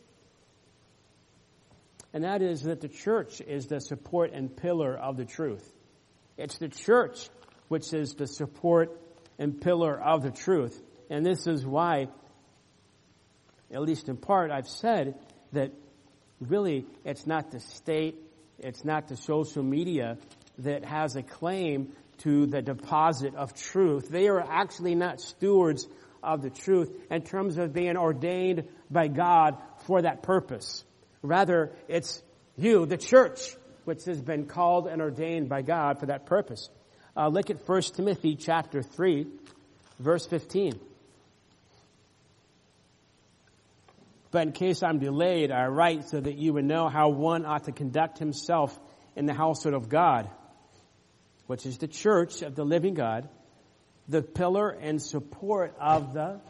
And 2.13 2.23
that 2.23 2.41
is 2.43 2.63
that 2.63 2.81
the 2.81 2.87
church 2.87 3.41
is 3.41 3.65
the 3.67 3.79
support 3.79 4.31
and 4.33 4.55
pillar 4.55 4.95
of 4.95 5.17
the 5.17 5.25
truth. 5.25 5.67
It's 6.37 6.57
the 6.57 6.67
church 6.67 7.29
which 7.69 7.91
is 7.93 8.13
the 8.13 8.27
support 8.27 8.99
and 9.39 9.59
pillar 9.59 9.99
of 9.99 10.23
the 10.23 10.31
truth. 10.31 10.81
And 11.09 11.25
this 11.25 11.47
is 11.47 11.65
why, 11.65 12.07
at 13.71 13.81
least 13.81 14.09
in 14.09 14.17
part, 14.17 14.51
I've 14.51 14.67
said 14.67 15.15
that 15.51 15.71
really 16.39 16.85
it's 17.03 17.27
not 17.27 17.51
the 17.51 17.59
state, 17.59 18.15
it's 18.59 18.83
not 18.83 19.07
the 19.07 19.17
social 19.17 19.63
media 19.63 20.17
that 20.59 20.85
has 20.85 21.15
a 21.15 21.23
claim 21.23 21.93
to 22.19 22.45
the 22.45 22.61
deposit 22.61 23.35
of 23.35 23.53
truth. 23.53 24.09
They 24.09 24.27
are 24.27 24.39
actually 24.39 24.95
not 24.95 25.19
stewards 25.19 25.87
of 26.21 26.41
the 26.41 26.49
truth 26.49 26.91
in 27.11 27.21
terms 27.23 27.57
of 27.57 27.73
being 27.73 27.97
ordained 27.97 28.63
by 28.89 29.07
God 29.07 29.57
for 29.85 30.01
that 30.01 30.23
purpose. 30.23 30.83
Rather, 31.21 31.71
it's 31.87 32.21
you, 32.55 32.85
the 32.85 32.97
church, 32.97 33.55
which 33.85 34.05
has 34.05 34.21
been 34.21 34.45
called 34.45 34.87
and 34.87 35.01
ordained 35.01 35.49
by 35.49 35.61
God 35.61 35.99
for 35.99 36.05
that 36.05 36.25
purpose. 36.25 36.69
Uh, 37.15 37.27
look 37.27 37.49
at 37.51 37.67
1 37.67 37.81
Timothy 37.95 38.35
chapter 38.35 38.81
3, 38.81 39.27
verse 39.99 40.25
15. 40.25 40.79
But 44.31 44.47
in 44.47 44.51
case 44.51 44.81
I'm 44.81 44.97
delayed, 44.97 45.51
I 45.51 45.67
write 45.67 46.09
so 46.09 46.19
that 46.19 46.39
you 46.39 46.53
would 46.53 46.65
know 46.65 46.89
how 46.89 47.09
one 47.09 47.45
ought 47.45 47.65
to 47.65 47.71
conduct 47.71 48.17
himself 48.17 48.77
in 49.15 49.27
the 49.27 49.33
household 49.33 49.75
of 49.75 49.89
God, 49.89 50.27
which 51.45 51.67
is 51.67 51.77
the 51.77 51.87
church 51.87 52.41
of 52.41 52.55
the 52.55 52.63
living 52.63 52.95
God, 52.95 53.29
the 54.09 54.23
pillar 54.23 54.69
and 54.69 54.99
support 54.99 55.75
of 55.79 56.13
the 56.13 56.41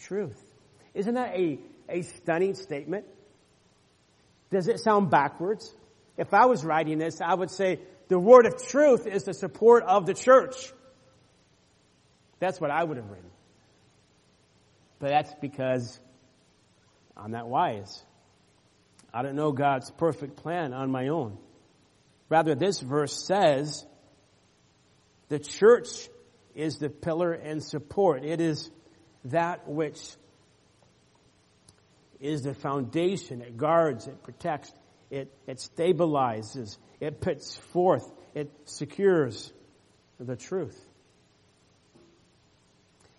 truth. 0.00 0.42
Isn't 0.94 1.14
that 1.14 1.34
a, 1.34 1.58
a 1.90 2.00
stunning 2.00 2.54
statement? 2.54 3.04
Does 4.50 4.68
it 4.68 4.80
sound 4.80 5.10
backwards? 5.10 5.70
If 6.16 6.32
I 6.32 6.46
was 6.46 6.64
writing 6.64 6.96
this, 6.96 7.20
I 7.20 7.34
would 7.34 7.50
say 7.50 7.78
the 8.08 8.18
word 8.18 8.46
of 8.46 8.66
truth 8.66 9.06
is 9.06 9.24
the 9.24 9.34
support 9.34 9.84
of 9.84 10.06
the 10.06 10.14
church. 10.14 10.72
That's 12.40 12.60
what 12.60 12.70
I 12.70 12.82
would 12.82 12.96
have 12.96 13.08
written. 13.08 13.30
But 14.98 15.10
that's 15.10 15.34
because 15.40 15.98
I'm 17.16 17.30
not 17.30 17.48
wise. 17.48 18.02
I 19.12 19.22
don't 19.22 19.36
know 19.36 19.52
God's 19.52 19.90
perfect 19.90 20.36
plan 20.36 20.72
on 20.72 20.90
my 20.90 21.08
own. 21.08 21.38
Rather, 22.28 22.54
this 22.54 22.80
verse 22.80 23.24
says 23.26 23.84
the 25.28 25.38
church 25.38 26.08
is 26.54 26.78
the 26.78 26.88
pillar 26.88 27.32
and 27.32 27.62
support. 27.62 28.24
It 28.24 28.40
is 28.40 28.70
that 29.26 29.68
which 29.68 30.00
is 32.20 32.42
the 32.42 32.54
foundation. 32.54 33.40
It 33.40 33.56
guards, 33.56 34.06
it 34.06 34.22
protects, 34.22 34.72
it, 35.10 35.32
it 35.46 35.58
stabilizes, 35.58 36.76
it 37.00 37.20
puts 37.20 37.56
forth, 37.56 38.04
it 38.34 38.50
secures 38.64 39.52
the 40.18 40.36
truth. 40.36 40.78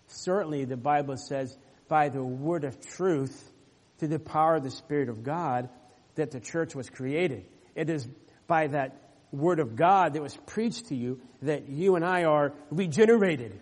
Certainly, 0.08 0.64
the 0.66 0.76
Bible 0.76 1.16
says, 1.16 1.56
by 1.88 2.08
the 2.08 2.22
word 2.22 2.64
of 2.64 2.80
truth, 2.80 3.50
through 3.98 4.08
the 4.08 4.18
power 4.18 4.56
of 4.56 4.64
the 4.64 4.70
Spirit 4.70 5.08
of 5.08 5.22
God 5.22 5.68
that 6.14 6.30
the 6.30 6.40
church 6.40 6.74
was 6.74 6.88
created. 6.88 7.44
It 7.74 7.90
is 7.90 8.08
by 8.46 8.68
that 8.68 8.96
word 9.30 9.60
of 9.60 9.76
God 9.76 10.14
that 10.14 10.22
was 10.22 10.36
preached 10.46 10.88
to 10.88 10.96
you 10.96 11.20
that 11.42 11.68
you 11.68 11.96
and 11.96 12.04
I 12.04 12.24
are 12.24 12.52
regenerated. 12.70 13.60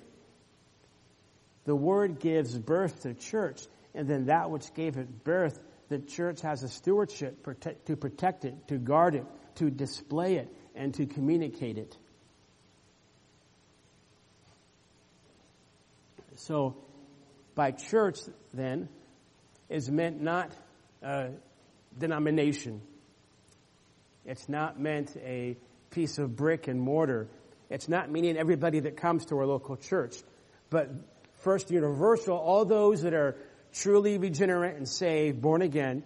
The 1.65 1.77
word 1.77 2.21
gives 2.21 2.57
birth 2.57 3.03
to 3.03 3.15
church, 3.15 3.61
and 3.95 4.09
then 4.09 4.27
that 4.27 4.51
which 4.51 4.73
gave 4.75 4.97
it 4.97 5.25
birth, 5.25 5.61
the 5.89 5.99
church 5.99 6.43
has 6.43 6.63
a 6.63 6.69
stewardship 6.69 7.45
to 7.87 7.97
protect 7.97 8.45
it, 8.45 8.69
to 8.69 8.79
guard 8.79 9.15
it, 9.15 9.25
to 9.57 9.71
display 9.71 10.37
it, 10.37 10.55
and 10.75 10.95
to 10.95 11.07
communicate 11.07 11.79
it. 11.79 11.97
So, 16.37 16.77
by 17.55 17.73
church, 17.73 18.19
then, 18.55 18.89
is 19.69 19.91
meant 19.91 20.21
not 20.21 20.53
a 21.03 21.31
denomination. 21.99 22.81
It's 24.25 24.49
not 24.49 24.79
meant 24.79 25.17
a 25.17 25.57
piece 25.91 26.19
of 26.19 26.37
brick 26.37 26.69
and 26.69 26.81
mortar. 26.81 27.29
It's 27.71 27.89
not 27.89 28.11
meaning 28.11 28.37
everybody 28.37 28.81
that 28.81 28.97
comes 28.97 29.27
to 29.27 29.39
our 29.39 29.47
local 29.47 29.77
church. 29.77 30.17
But 30.71 30.91
first, 31.41 31.71
universal, 31.71 32.37
all 32.37 32.65
those 32.65 33.03
that 33.03 33.15
are 33.15 33.37
truly 33.81 34.19
regenerate 34.19 34.77
and 34.77 34.89
saved, 34.89 35.41
born 35.41 35.63
again, 35.63 36.03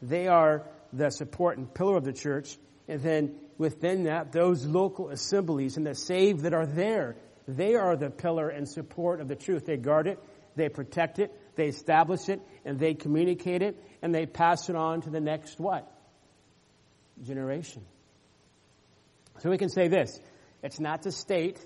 they 0.00 0.28
are 0.28 0.68
the 0.92 1.10
support 1.10 1.58
and 1.58 1.72
pillar 1.72 1.96
of 1.96 2.04
the 2.04 2.12
church. 2.12 2.56
And 2.88 3.00
then 3.00 3.34
within 3.58 4.04
that, 4.04 4.32
those 4.32 4.64
local 4.64 5.10
assemblies 5.10 5.76
and 5.76 5.86
the 5.86 5.94
saved 5.94 6.40
that 6.42 6.54
are 6.54 6.66
there, 6.66 7.16
they 7.48 7.74
are 7.74 7.96
the 7.96 8.10
pillar 8.10 8.48
and 8.48 8.68
support 8.68 9.20
of 9.20 9.28
the 9.28 9.36
truth. 9.36 9.66
They 9.66 9.76
guard 9.76 10.06
it, 10.06 10.18
they 10.54 10.68
protect 10.68 11.18
it, 11.18 11.32
they 11.56 11.66
establish 11.66 12.28
it, 12.28 12.40
and 12.64 12.78
they 12.78 12.94
communicate 12.94 13.62
it, 13.62 13.82
and 14.02 14.14
they 14.14 14.26
pass 14.26 14.68
it 14.68 14.76
on 14.76 15.02
to 15.02 15.10
the 15.10 15.20
next 15.20 15.58
what? 15.58 15.90
Generation. 17.22 17.84
So 19.38 19.50
we 19.50 19.58
can 19.58 19.68
say 19.68 19.88
this. 19.88 20.18
It's 20.62 20.80
not 20.80 21.02
the 21.02 21.12
state, 21.12 21.58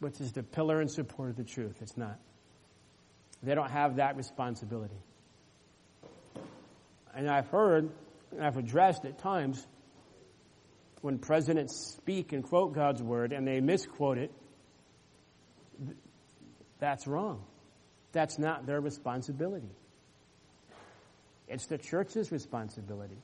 which 0.00 0.20
is 0.20 0.32
the 0.32 0.42
pillar 0.42 0.80
and 0.80 0.90
support 0.90 1.30
of 1.30 1.36
the 1.36 1.44
truth. 1.44 1.76
It's 1.80 1.96
not. 1.96 2.18
They 3.42 3.54
don't 3.54 3.70
have 3.70 3.96
that 3.96 4.16
responsibility. 4.16 4.96
And 7.14 7.30
I've 7.30 7.48
heard, 7.48 7.90
and 8.32 8.44
I've 8.44 8.56
addressed 8.56 9.04
at 9.04 9.18
times, 9.18 9.64
when 11.00 11.18
presidents 11.18 11.94
speak 11.96 12.32
and 12.32 12.42
quote 12.42 12.74
God's 12.74 13.02
word 13.02 13.32
and 13.32 13.46
they 13.46 13.60
misquote 13.60 14.18
it, 14.18 14.32
that's 16.80 17.06
wrong. 17.06 17.44
That's 18.12 18.38
not 18.38 18.66
their 18.66 18.80
responsibility. 18.80 19.70
It's 21.46 21.66
the 21.66 21.78
church's 21.78 22.30
responsibility. 22.30 23.18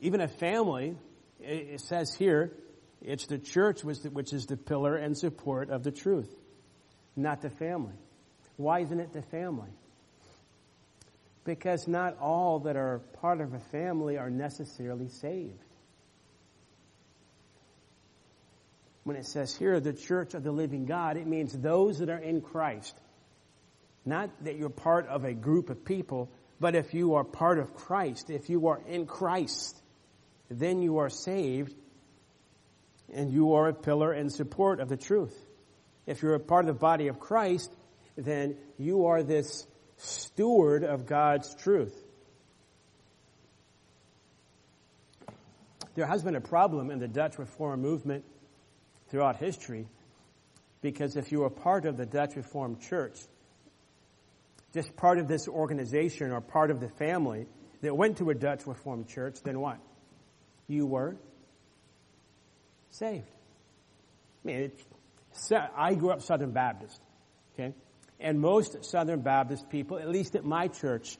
Even 0.00 0.20
a 0.20 0.28
family, 0.28 0.96
it 1.40 1.80
says 1.80 2.14
here, 2.14 2.52
it's 3.02 3.26
the 3.26 3.38
church 3.38 3.82
which 3.82 4.32
is 4.32 4.46
the 4.46 4.56
pillar 4.56 4.96
and 4.96 5.16
support 5.16 5.70
of 5.70 5.82
the 5.82 5.90
truth, 5.90 6.32
not 7.16 7.40
the 7.40 7.50
family. 7.50 7.94
Why 8.56 8.80
isn't 8.80 9.00
it 9.00 9.12
the 9.12 9.22
family? 9.22 9.70
Because 11.44 11.88
not 11.88 12.18
all 12.18 12.60
that 12.60 12.76
are 12.76 12.98
part 13.20 13.40
of 13.40 13.54
a 13.54 13.58
family 13.58 14.18
are 14.18 14.28
necessarily 14.28 15.08
saved. 15.08 15.64
When 19.04 19.16
it 19.16 19.24
says 19.24 19.56
here, 19.56 19.80
the 19.80 19.94
church 19.94 20.34
of 20.34 20.44
the 20.44 20.52
living 20.52 20.84
God, 20.84 21.16
it 21.16 21.26
means 21.26 21.52
those 21.52 22.00
that 22.00 22.10
are 22.10 22.18
in 22.18 22.42
Christ. 22.42 22.94
Not 24.04 24.30
that 24.44 24.56
you're 24.56 24.68
part 24.68 25.08
of 25.08 25.24
a 25.24 25.32
group 25.32 25.70
of 25.70 25.84
people, 25.84 26.30
but 26.60 26.74
if 26.74 26.92
you 26.92 27.14
are 27.14 27.24
part 27.24 27.58
of 27.58 27.74
Christ, 27.74 28.28
if 28.28 28.50
you 28.50 28.68
are 28.68 28.82
in 28.86 29.06
Christ, 29.06 29.80
then 30.50 30.82
you 30.82 30.98
are 30.98 31.08
saved 31.08 31.74
and 33.14 33.30
you 33.32 33.54
are 33.54 33.68
a 33.68 33.74
pillar 33.74 34.12
and 34.12 34.32
support 34.32 34.80
of 34.80 34.88
the 34.88 34.96
truth. 34.96 35.36
If 36.06 36.22
you're 36.22 36.34
a 36.34 36.40
part 36.40 36.66
of 36.66 36.74
the 36.74 36.80
body 36.80 37.08
of 37.08 37.20
Christ, 37.20 37.72
then 38.16 38.56
you 38.78 39.06
are 39.06 39.22
this 39.22 39.66
steward 39.96 40.84
of 40.84 41.06
God's 41.06 41.54
truth. 41.54 41.94
There 45.94 46.06
has 46.06 46.22
been 46.22 46.36
a 46.36 46.40
problem 46.40 46.90
in 46.90 46.98
the 46.98 47.08
Dutch 47.08 47.38
Reform 47.38 47.82
movement 47.82 48.24
throughout 49.08 49.36
history 49.36 49.86
because 50.80 51.16
if 51.16 51.32
you 51.32 51.40
were 51.40 51.50
part 51.50 51.84
of 51.84 51.96
the 51.96 52.06
Dutch 52.06 52.36
Reformed 52.36 52.80
Church, 52.80 53.18
just 54.72 54.96
part 54.96 55.18
of 55.18 55.28
this 55.28 55.48
organization 55.48 56.30
or 56.30 56.40
part 56.40 56.70
of 56.70 56.80
the 56.80 56.88
family 56.88 57.46
that 57.82 57.94
went 57.96 58.18
to 58.18 58.30
a 58.30 58.34
Dutch 58.34 58.66
Reformed 58.66 59.08
church, 59.08 59.38
then 59.42 59.60
what? 59.60 59.78
You 60.68 60.86
were 60.86 61.16
saved. 62.90 63.28
I 64.44 64.46
mean, 64.46 64.72
I 65.76 65.94
grew 65.94 66.10
up 66.10 66.22
Southern 66.22 66.52
Baptist, 66.52 67.00
okay? 67.54 67.74
And 68.18 68.40
most 68.40 68.84
Southern 68.84 69.20
Baptist 69.20 69.68
people, 69.70 69.98
at 69.98 70.08
least 70.08 70.34
at 70.34 70.44
my 70.44 70.68
church, 70.68 71.16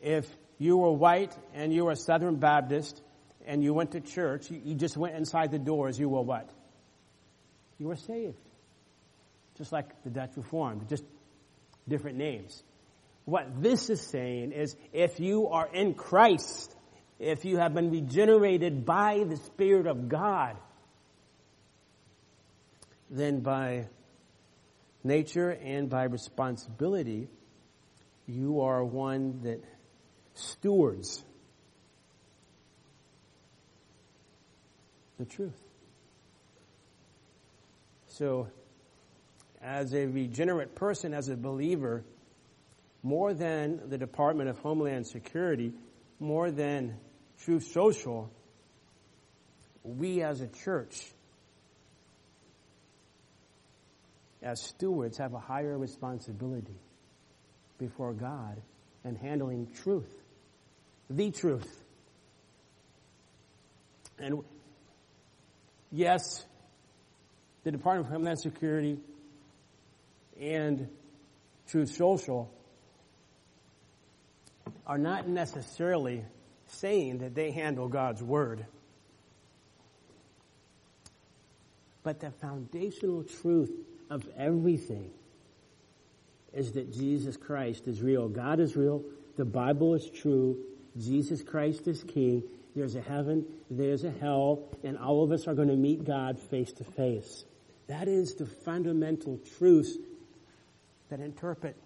if 0.00 0.26
you 0.58 0.76
were 0.76 0.92
white 0.92 1.36
and 1.54 1.72
you 1.72 1.84
were 1.84 1.94
Southern 1.94 2.36
Baptist 2.36 3.00
and 3.46 3.62
you 3.62 3.74
went 3.74 3.92
to 3.92 4.00
church, 4.00 4.50
you, 4.50 4.60
you 4.64 4.74
just 4.74 4.96
went 4.96 5.14
inside 5.16 5.50
the 5.50 5.58
doors, 5.58 5.98
you 5.98 6.08
were 6.08 6.22
what? 6.22 6.50
You 7.78 7.88
were 7.88 7.96
saved. 7.96 8.36
Just 9.56 9.72
like 9.72 10.02
the 10.04 10.10
Dutch 10.10 10.30
Reformed, 10.36 10.88
just 10.88 11.04
different 11.88 12.18
names. 12.18 12.62
What 13.24 13.62
this 13.62 13.90
is 13.90 14.00
saying 14.00 14.52
is 14.52 14.76
if 14.92 15.20
you 15.20 15.48
are 15.48 15.68
in 15.72 15.94
Christ, 15.94 16.74
if 17.18 17.44
you 17.44 17.58
have 17.58 17.74
been 17.74 17.90
regenerated 17.90 18.84
by 18.84 19.24
the 19.26 19.36
Spirit 19.36 19.86
of 19.86 20.08
God, 20.08 20.56
then 23.10 23.40
by 23.40 23.88
nature 25.02 25.50
and 25.50 25.90
by 25.90 26.04
responsibility, 26.04 27.28
you 28.26 28.60
are 28.60 28.84
one 28.84 29.40
that 29.42 29.64
stewards 30.34 31.24
the 35.18 35.24
truth. 35.24 35.60
So, 38.08 38.48
as 39.62 39.92
a 39.92 40.06
regenerate 40.06 40.74
person, 40.74 41.12
as 41.12 41.28
a 41.28 41.36
believer, 41.36 42.04
more 43.02 43.34
than 43.34 43.88
the 43.88 43.98
Department 43.98 44.48
of 44.48 44.58
Homeland 44.58 45.06
Security, 45.06 45.72
more 46.18 46.50
than 46.50 46.96
Truth 47.44 47.68
Social, 47.72 48.30
we 49.82 50.22
as 50.22 50.40
a 50.40 50.48
church 50.48 51.12
as 54.42 54.62
stewards, 54.62 55.18
have 55.18 55.34
a 55.34 55.38
higher 55.38 55.76
responsibility 55.76 56.78
before 57.78 58.12
God 58.12 58.60
and 59.04 59.16
handling 59.16 59.68
truth, 59.82 60.12
the 61.08 61.30
truth. 61.30 61.68
And 64.18 64.42
yes, 65.90 66.44
the 67.64 67.70
Department 67.70 68.06
of 68.06 68.12
Homeland 68.12 68.38
Security 68.40 68.98
and 70.40 70.88
Truth 71.68 71.94
Social 71.94 72.50
are 74.86 74.98
not 74.98 75.28
necessarily 75.28 76.24
saying 76.66 77.18
that 77.18 77.34
they 77.34 77.50
handle 77.50 77.88
God's 77.88 78.22
Word. 78.22 78.66
But 82.02 82.20
the 82.20 82.30
foundational 82.30 83.24
truth 83.24 83.70
of 84.10 84.28
everything 84.36 85.10
is 86.52 86.72
that 86.72 86.92
Jesus 86.92 87.36
Christ 87.36 87.86
is 87.86 88.02
real. 88.02 88.28
God 88.28 88.58
is 88.60 88.76
real. 88.76 89.04
The 89.36 89.44
Bible 89.44 89.94
is 89.94 90.10
true. 90.10 90.58
Jesus 90.98 91.42
Christ 91.42 91.86
is 91.86 92.02
King. 92.02 92.42
There's 92.74 92.94
a 92.94 93.00
heaven, 93.00 93.46
there's 93.70 94.04
a 94.04 94.10
hell, 94.10 94.68
and 94.84 94.96
all 94.98 95.24
of 95.24 95.32
us 95.32 95.48
are 95.48 95.54
going 95.54 95.68
to 95.68 95.76
meet 95.76 96.04
God 96.04 96.38
face 96.38 96.72
to 96.74 96.84
face. 96.84 97.44
That 97.88 98.06
is 98.06 98.34
the 98.34 98.46
fundamental 98.46 99.40
truths 99.58 99.96
that 101.08 101.20
interpret 101.20 101.76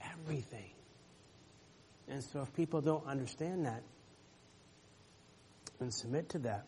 everything. 0.00 0.70
And 2.08 2.22
so 2.22 2.42
if 2.42 2.54
people 2.54 2.80
don't 2.80 3.06
understand 3.06 3.66
that 3.66 3.82
and 5.80 5.92
submit 5.92 6.28
to 6.30 6.38
that, 6.40 6.66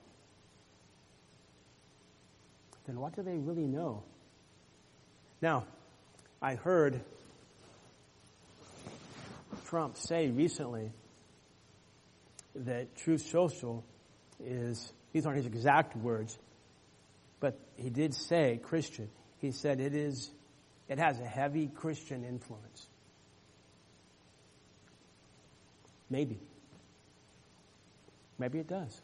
then 2.86 2.98
what 2.98 3.14
do 3.14 3.22
they 3.22 3.36
really 3.36 3.66
know? 3.66 4.02
Now, 5.42 5.64
I 6.40 6.54
heard 6.54 7.00
Trump 9.66 9.96
say 9.96 10.28
recently 10.28 10.92
that 12.54 12.96
Truth 12.96 13.26
Social 13.30 13.84
is, 14.42 14.92
these 15.12 15.26
aren't 15.26 15.38
his 15.38 15.46
exact 15.46 15.96
words, 15.96 16.38
but 17.40 17.58
he 17.76 17.90
did 17.90 18.14
say 18.14 18.58
Christian. 18.62 19.10
He 19.38 19.52
said 19.52 19.80
it 19.80 19.94
is, 19.94 20.30
it 20.88 20.98
has 20.98 21.20
a 21.20 21.26
heavy 21.26 21.66
Christian 21.66 22.24
influence. 22.24 22.86
Maybe. 26.08 26.38
Maybe 28.38 28.58
it 28.58 28.68
does. 28.68 29.00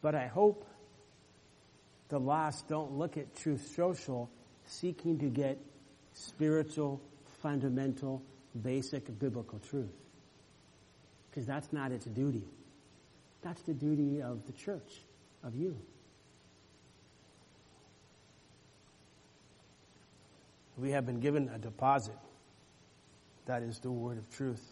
But 0.00 0.14
I 0.14 0.26
hope 0.26 0.66
the 2.12 2.20
lost 2.20 2.68
don't 2.68 2.98
look 2.98 3.16
at 3.16 3.34
Truth 3.36 3.72
Social 3.74 4.28
seeking 4.66 5.18
to 5.20 5.30
get 5.30 5.58
spiritual, 6.12 7.00
fundamental, 7.40 8.22
basic 8.62 9.18
biblical 9.18 9.58
truth. 9.70 9.94
Because 11.30 11.46
that's 11.46 11.72
not 11.72 11.90
its 11.90 12.04
duty. 12.04 12.44
That's 13.40 13.62
the 13.62 13.72
duty 13.72 14.20
of 14.20 14.44
the 14.44 14.52
church, 14.52 14.92
of 15.42 15.54
you. 15.54 15.74
We 20.76 20.90
have 20.90 21.06
been 21.06 21.20
given 21.20 21.48
a 21.48 21.58
deposit. 21.58 22.18
That 23.46 23.62
is 23.62 23.78
the 23.78 23.90
word 23.90 24.18
of 24.18 24.28
truth. 24.36 24.62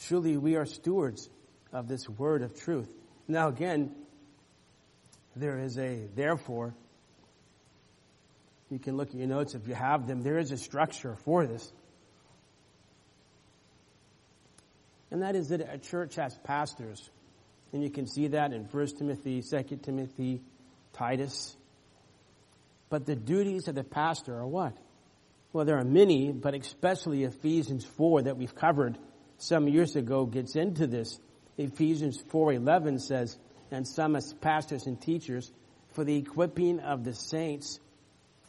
Truly, 0.00 0.38
we 0.38 0.56
are 0.56 0.64
stewards 0.64 1.28
of 1.74 1.88
this 1.88 2.08
word 2.08 2.40
of 2.40 2.58
truth. 2.58 2.88
Now, 3.28 3.48
again, 3.48 3.94
there 5.36 5.58
is 5.58 5.78
a 5.78 6.08
therefore. 6.14 6.74
You 8.70 8.78
can 8.78 8.96
look 8.96 9.10
at 9.10 9.14
your 9.14 9.28
notes 9.28 9.54
if 9.54 9.68
you 9.68 9.74
have 9.74 10.06
them. 10.06 10.22
There 10.22 10.38
is 10.38 10.50
a 10.50 10.56
structure 10.56 11.16
for 11.24 11.46
this. 11.46 11.70
And 15.10 15.22
that 15.22 15.36
is 15.36 15.50
that 15.50 15.60
a 15.60 15.76
church 15.76 16.14
has 16.16 16.36
pastors. 16.38 17.10
And 17.72 17.82
you 17.82 17.90
can 17.90 18.06
see 18.06 18.28
that 18.28 18.52
in 18.52 18.64
1 18.64 18.86
Timothy, 18.98 19.42
2 19.42 19.76
Timothy, 19.82 20.40
Titus. 20.94 21.54
But 22.88 23.04
the 23.04 23.14
duties 23.14 23.68
of 23.68 23.74
the 23.74 23.84
pastor 23.84 24.34
are 24.38 24.46
what? 24.46 24.76
Well, 25.52 25.66
there 25.66 25.78
are 25.78 25.84
many, 25.84 26.32
but 26.32 26.54
especially 26.54 27.24
Ephesians 27.24 27.84
4 27.84 28.22
that 28.22 28.38
we've 28.38 28.54
covered 28.54 28.96
some 29.36 29.68
years 29.68 29.96
ago 29.96 30.24
gets 30.24 30.56
into 30.56 30.86
this. 30.86 31.18
Ephesians 31.58 32.22
4:11 32.30 33.00
says, 33.00 33.36
"And 33.72 33.88
some 33.88 34.14
as 34.14 34.32
pastors 34.34 34.86
and 34.86 35.00
teachers 35.00 35.50
for 35.88 36.04
the 36.04 36.16
equipping 36.16 36.78
of 36.78 37.04
the 37.04 37.14
saints 37.14 37.80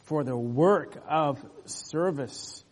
for 0.04 0.22
the 0.22 0.36
work 0.36 1.02
of 1.08 1.44
service." 1.64 2.62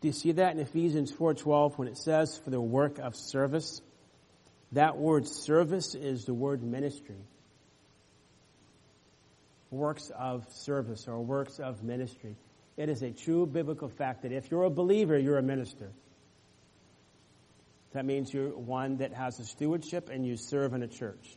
Do 0.00 0.08
you 0.08 0.12
see 0.12 0.32
that 0.32 0.52
in 0.52 0.60
Ephesians 0.60 1.12
4:12 1.12 1.78
when 1.78 1.86
it 1.88 1.96
says 1.96 2.36
for 2.38 2.50
the 2.50 2.60
work 2.60 2.98
of 2.98 3.14
service? 3.14 3.80
That 4.72 4.98
word 4.98 5.26
service 5.26 5.94
is 5.94 6.24
the 6.24 6.34
word 6.34 6.62
ministry. 6.62 7.24
Works 9.70 10.10
of 10.10 10.50
service 10.52 11.06
or 11.06 11.20
works 11.20 11.60
of 11.60 11.82
ministry. 11.82 12.36
It 12.76 12.88
is 12.88 13.02
a 13.02 13.10
true 13.10 13.46
biblical 13.46 13.88
fact 13.88 14.22
that 14.22 14.32
if 14.32 14.50
you're 14.50 14.64
a 14.64 14.70
believer, 14.70 15.18
you're 15.18 15.38
a 15.38 15.42
minister. 15.42 15.92
That 17.92 18.04
means 18.04 18.32
you're 18.32 18.56
one 18.56 18.98
that 18.98 19.12
has 19.12 19.38
a 19.38 19.44
stewardship 19.44 20.08
and 20.08 20.26
you 20.26 20.36
serve 20.36 20.72
in 20.74 20.82
a 20.82 20.88
church. 20.88 21.36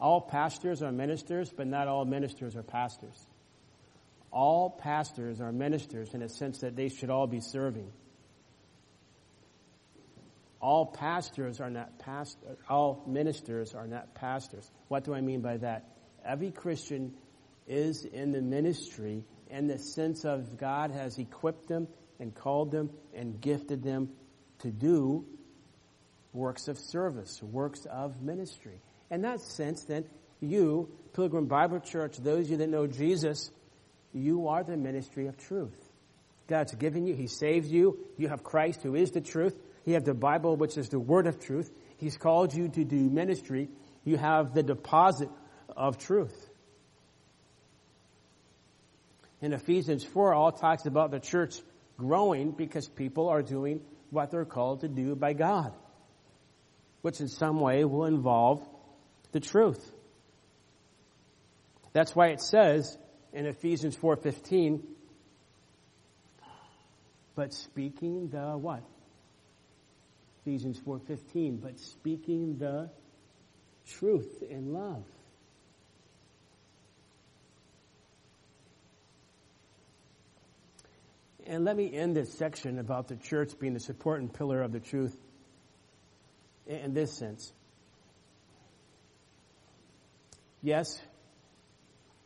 All 0.00 0.20
pastors 0.20 0.82
are 0.82 0.92
ministers, 0.92 1.52
but 1.54 1.66
not 1.66 1.88
all 1.88 2.04
ministers 2.04 2.54
are 2.56 2.62
pastors. 2.62 3.26
All 4.30 4.70
pastors 4.70 5.40
are 5.40 5.52
ministers 5.52 6.14
in 6.14 6.22
a 6.22 6.28
sense 6.28 6.60
that 6.60 6.76
they 6.76 6.88
should 6.88 7.10
all 7.10 7.26
be 7.26 7.40
serving. 7.40 7.90
All 10.60 10.86
pastors 10.86 11.60
are 11.60 11.70
not 11.70 11.98
past, 11.98 12.36
all 12.68 13.04
ministers 13.06 13.74
are 13.74 13.86
not 13.86 14.14
pastors. 14.14 14.70
What 14.88 15.04
do 15.04 15.14
I 15.14 15.20
mean 15.20 15.40
by 15.40 15.56
that? 15.58 15.84
Every 16.24 16.50
Christian 16.50 17.14
is 17.66 18.04
in 18.04 18.32
the 18.32 18.42
ministry 18.42 19.24
in 19.50 19.66
the 19.66 19.78
sense 19.78 20.24
of 20.24 20.58
God 20.58 20.90
has 20.90 21.18
equipped 21.18 21.68
them 21.68 21.88
and 22.18 22.34
called 22.34 22.70
them 22.70 22.90
and 23.14 23.40
gifted 23.40 23.82
them 23.82 24.10
to 24.60 24.70
do 24.70 25.24
works 26.32 26.68
of 26.68 26.78
service, 26.78 27.42
works 27.42 27.86
of 27.86 28.20
ministry. 28.20 28.80
In 29.10 29.22
that 29.22 29.40
sense, 29.40 29.84
then, 29.84 30.04
you, 30.40 30.88
Pilgrim 31.14 31.46
Bible 31.46 31.80
Church, 31.80 32.16
those 32.18 32.46
of 32.46 32.50
you 32.50 32.56
that 32.58 32.68
know 32.68 32.86
Jesus, 32.86 33.50
you 34.12 34.48
are 34.48 34.62
the 34.62 34.76
ministry 34.76 35.26
of 35.26 35.36
truth. 35.36 35.76
God's 36.46 36.74
given 36.74 37.06
you, 37.06 37.14
He 37.14 37.26
saves 37.26 37.70
you. 37.70 37.98
You 38.16 38.28
have 38.28 38.42
Christ 38.42 38.82
who 38.82 38.94
is 38.94 39.10
the 39.10 39.20
truth. 39.20 39.56
You 39.84 39.94
have 39.94 40.04
the 40.04 40.14
Bible, 40.14 40.56
which 40.56 40.76
is 40.76 40.88
the 40.88 40.98
word 40.98 41.26
of 41.26 41.40
truth. 41.40 41.70
He's 41.98 42.16
called 42.16 42.54
you 42.54 42.68
to 42.68 42.84
do 42.84 42.96
ministry. 42.96 43.68
You 44.04 44.16
have 44.16 44.54
the 44.54 44.62
deposit 44.62 45.28
of 45.76 45.98
truth. 45.98 46.48
In 49.40 49.52
Ephesians 49.52 50.04
4, 50.04 50.34
all 50.34 50.52
talks 50.52 50.86
about 50.86 51.10
the 51.10 51.20
church 51.20 51.60
growing 51.96 52.52
because 52.52 52.88
people 52.88 53.28
are 53.28 53.42
doing 53.42 53.80
what 54.10 54.30
they're 54.30 54.44
called 54.44 54.80
to 54.80 54.88
do 54.88 55.14
by 55.14 55.32
God, 55.32 55.72
which 57.02 57.20
in 57.20 57.28
some 57.28 57.60
way 57.60 57.84
will 57.84 58.06
involve 58.06 58.66
the 59.32 59.40
truth. 59.40 59.92
That's 61.92 62.14
why 62.14 62.28
it 62.28 62.40
says 62.40 62.96
in 63.32 63.46
Ephesians 63.46 63.96
4:15 63.96 64.82
but 67.34 67.52
speaking 67.52 68.28
the 68.28 68.56
what? 68.58 68.82
Ephesians 70.40 70.78
4:15 70.80 71.60
but 71.60 71.78
speaking 71.78 72.58
the 72.58 72.90
truth 73.86 74.42
in 74.42 74.72
love. 74.72 75.04
And 81.46 81.64
let 81.64 81.76
me 81.76 81.90
end 81.92 82.14
this 82.14 82.34
section 82.34 82.78
about 82.78 83.08
the 83.08 83.16
church 83.16 83.58
being 83.58 83.72
the 83.72 83.80
support 83.80 84.20
and 84.20 84.32
pillar 84.32 84.60
of 84.60 84.70
the 84.70 84.80
truth 84.80 85.18
in 86.66 86.92
this 86.92 87.16
sense. 87.16 87.52
Yes, 90.60 91.00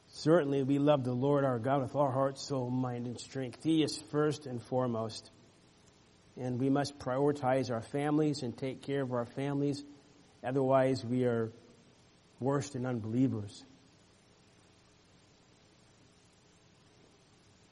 certainly 0.08 0.62
we 0.62 0.78
love 0.78 1.04
the 1.04 1.12
Lord 1.12 1.44
our 1.44 1.58
God 1.58 1.82
with 1.82 1.94
our 1.94 2.10
heart, 2.10 2.38
soul, 2.38 2.70
mind, 2.70 3.06
and 3.06 3.20
strength. 3.20 3.62
He 3.62 3.82
is 3.82 4.02
first 4.10 4.46
and 4.46 4.62
foremost. 4.62 5.30
And 6.38 6.58
we 6.58 6.70
must 6.70 6.98
prioritize 6.98 7.70
our 7.70 7.82
families 7.82 8.42
and 8.42 8.56
take 8.56 8.82
care 8.82 9.02
of 9.02 9.12
our 9.12 9.26
families. 9.26 9.84
Otherwise, 10.42 11.04
we 11.04 11.24
are 11.24 11.52
worse 12.40 12.70
than 12.70 12.86
unbelievers. 12.86 13.64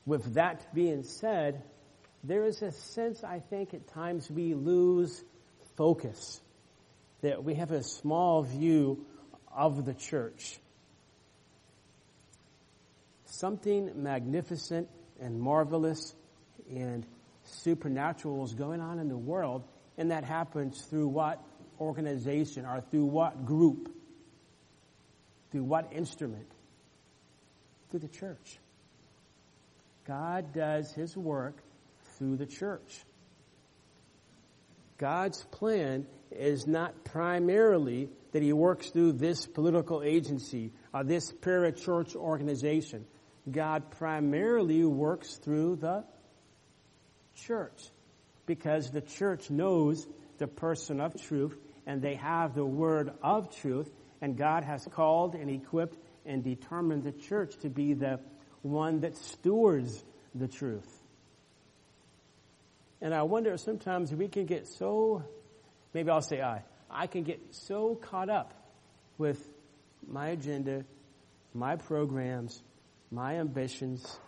With 0.04 0.34
that 0.34 0.74
being 0.74 1.04
said, 1.04 1.62
there 2.22 2.44
is 2.44 2.61
a 2.61 2.72
sense, 2.72 3.24
I 3.24 3.38
think, 3.38 3.72
at 3.72 3.88
times 3.88 4.30
we 4.30 4.52
lose 4.54 5.24
focus. 5.76 6.40
That 7.22 7.44
we 7.44 7.54
have 7.54 7.70
a 7.70 7.82
small 7.82 8.42
view 8.42 9.06
of 9.55 9.84
the 9.84 9.94
church. 9.94 10.59
Something 13.26 14.03
magnificent 14.03 14.88
and 15.20 15.40
marvelous 15.40 16.14
and 16.70 17.07
supernatural 17.44 18.44
is 18.44 18.55
going 18.55 18.80
on 18.80 18.98
in 18.98 19.09
the 19.09 19.16
world, 19.16 19.64
and 19.98 20.11
that 20.11 20.24
happens 20.24 20.82
through 20.82 21.09
what 21.09 21.42
organization 21.80 22.66
or 22.66 22.80
through 22.90 23.07
what 23.07 23.46
group? 23.46 23.92
Through 25.51 25.64
what 25.64 25.92
instrument? 25.92 26.46
Through 27.90 28.01
the 28.01 28.09
church. 28.09 28.59
God 30.07 30.53
does 30.53 30.92
his 30.92 31.16
work 31.16 31.57
through 32.16 32.36
the 32.36 32.46
church. 32.46 33.05
God's 34.98 35.42
plan 35.44 36.07
is 36.30 36.66
not 36.66 37.05
primarily 37.05 38.11
that 38.32 38.42
he 38.42 38.52
works 38.52 38.90
through 38.90 39.12
this 39.12 39.46
political 39.46 40.02
agency 40.02 40.72
or 40.94 41.04
this 41.04 41.32
parachurch 41.32 42.14
organization. 42.14 43.04
God 43.50 43.90
primarily 43.92 44.84
works 44.84 45.36
through 45.36 45.76
the 45.76 46.04
church 47.34 47.80
because 48.46 48.90
the 48.90 49.00
church 49.00 49.50
knows 49.50 50.06
the 50.38 50.46
person 50.46 51.00
of 51.00 51.20
truth 51.20 51.56
and 51.86 52.02
they 52.02 52.14
have 52.16 52.54
the 52.54 52.64
word 52.64 53.12
of 53.22 53.54
truth 53.56 53.90
and 54.20 54.36
God 54.36 54.64
has 54.64 54.86
called 54.90 55.34
and 55.34 55.50
equipped 55.50 55.96
and 56.26 56.44
determined 56.44 57.04
the 57.04 57.12
church 57.12 57.56
to 57.62 57.68
be 57.68 57.94
the 57.94 58.20
one 58.62 59.00
that 59.00 59.16
stewards 59.16 60.04
the 60.34 60.46
truth. 60.46 60.88
And 63.00 63.14
I 63.14 63.22
wonder 63.22 63.56
sometimes 63.56 64.14
we 64.14 64.28
can 64.28 64.44
get 64.44 64.66
so, 64.66 65.24
maybe 65.94 66.10
I'll 66.10 66.20
say 66.20 66.42
I, 66.42 66.62
I 66.93 67.07
can 67.07 67.22
get 67.22 67.41
so 67.51 67.95
caught 67.95 68.28
up 68.28 68.55
with 69.18 69.43
my 70.09 70.28
agenda, 70.28 70.84
my 71.55 71.76
programs, 71.76 72.62
my 73.11 73.36
ambitions, 73.36 74.18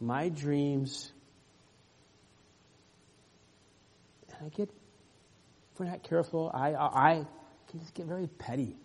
my 0.00 0.28
dreams. 0.28 1.12
And 4.28 4.46
I 4.46 4.48
get, 4.56 4.70
if 5.72 5.80
we're 5.80 5.86
not 5.86 6.02
careful, 6.02 6.50
I, 6.54 6.74
I, 6.74 7.10
I 7.10 7.26
can 7.70 7.80
just 7.80 7.94
get 7.94 8.06
very 8.06 8.26
petty. 8.26 8.76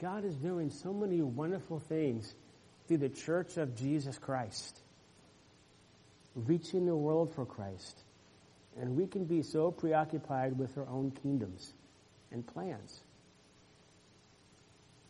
God 0.00 0.24
is 0.24 0.34
doing 0.36 0.70
so 0.70 0.92
many 0.92 1.20
wonderful 1.20 1.78
things 1.78 2.34
through 2.88 2.98
the 2.98 3.08
church 3.10 3.58
of 3.58 3.76
Jesus 3.76 4.18
Christ. 4.18 4.80
reaching 6.34 6.86
the 6.86 6.96
world 6.96 7.34
for 7.34 7.44
Christ. 7.44 8.02
And 8.78 8.96
we 8.96 9.06
can 9.06 9.24
be 9.24 9.42
so 9.42 9.70
preoccupied 9.70 10.58
with 10.58 10.76
our 10.78 10.86
own 10.88 11.10
kingdoms 11.22 11.72
and 12.30 12.46
plans. 12.46 13.00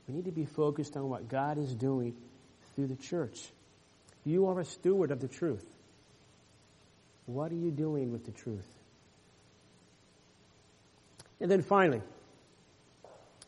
We 0.09 0.15
need 0.15 0.25
to 0.25 0.33
be 0.33 0.47
focused 0.47 0.97
on 0.97 1.09
what 1.09 1.29
God 1.29 1.59
is 1.59 1.75
doing 1.75 2.15
through 2.75 2.89
the 2.89 2.97
church. 2.97 3.39
You 4.25 4.47
are 4.47 4.61
a 4.61 4.65
steward 4.65 5.11
of 5.11 5.21
the 5.21 5.29
truth. 5.29 5.65
What 7.27 7.53
are 7.53 7.57
you 7.57 7.71
doing 7.71 8.11
with 8.11 8.25
the 8.25 8.33
truth? 8.33 8.67
And 11.41 11.51
then 11.51 11.63
finally, 11.63 12.03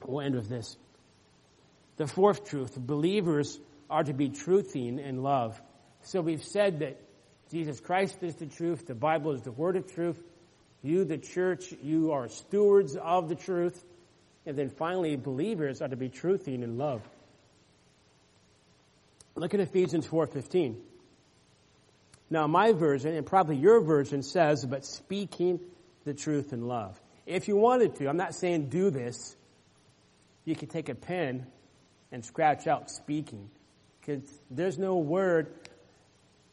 we'll 0.06 0.24
end 0.24 0.34
with 0.34 0.48
this. 0.48 0.76
The 1.96 2.06
fourth 2.06 2.48
truth 2.48 2.78
believers 2.78 3.58
are 3.90 4.04
to 4.04 4.12
be 4.12 4.30
truthing 4.30 4.98
in 4.98 5.22
love. 5.22 5.60
So 6.02 6.20
we've 6.20 6.44
said 6.44 6.78
that 6.78 6.96
Jesus 7.52 7.80
Christ 7.80 8.22
is 8.22 8.34
the 8.36 8.46
truth, 8.46 8.86
the 8.86 8.94
Bible 8.94 9.32
is 9.32 9.42
the 9.42 9.52
word 9.52 9.76
of 9.76 9.92
truth. 9.92 10.18
You, 10.82 11.04
the 11.04 11.18
church, 11.18 11.72
you 11.82 12.12
are 12.12 12.28
stewards 12.28 12.96
of 12.96 13.28
the 13.28 13.34
truth. 13.34 13.84
And 14.46 14.56
then 14.56 14.70
finally, 14.70 15.16
believers 15.16 15.82
are 15.82 15.88
to 15.88 15.96
be 15.96 16.08
truthing 16.08 16.62
in 16.64 16.78
love. 16.78 17.02
Look 19.36 19.52
at 19.52 19.60
Ephesians 19.60 20.06
4:15. 20.06 20.80
Now, 22.30 22.46
my 22.46 22.72
version, 22.72 23.14
and 23.14 23.26
probably 23.26 23.56
your 23.56 23.82
version, 23.82 24.22
says, 24.22 24.64
but 24.64 24.86
speaking 24.86 25.60
the 26.04 26.14
truth 26.14 26.54
in 26.54 26.66
love. 26.66 26.98
If 27.26 27.48
you 27.48 27.56
wanted 27.56 27.96
to, 27.96 28.08
I'm 28.08 28.16
not 28.16 28.34
saying 28.34 28.70
do 28.70 28.90
this, 28.90 29.36
you 30.46 30.56
could 30.56 30.70
take 30.70 30.88
a 30.88 30.94
pen 30.94 31.46
and 32.10 32.24
scratch 32.24 32.66
out 32.66 32.90
speaking. 32.90 33.50
Because 34.00 34.22
there's 34.50 34.78
no 34.78 34.96
word, 34.96 35.54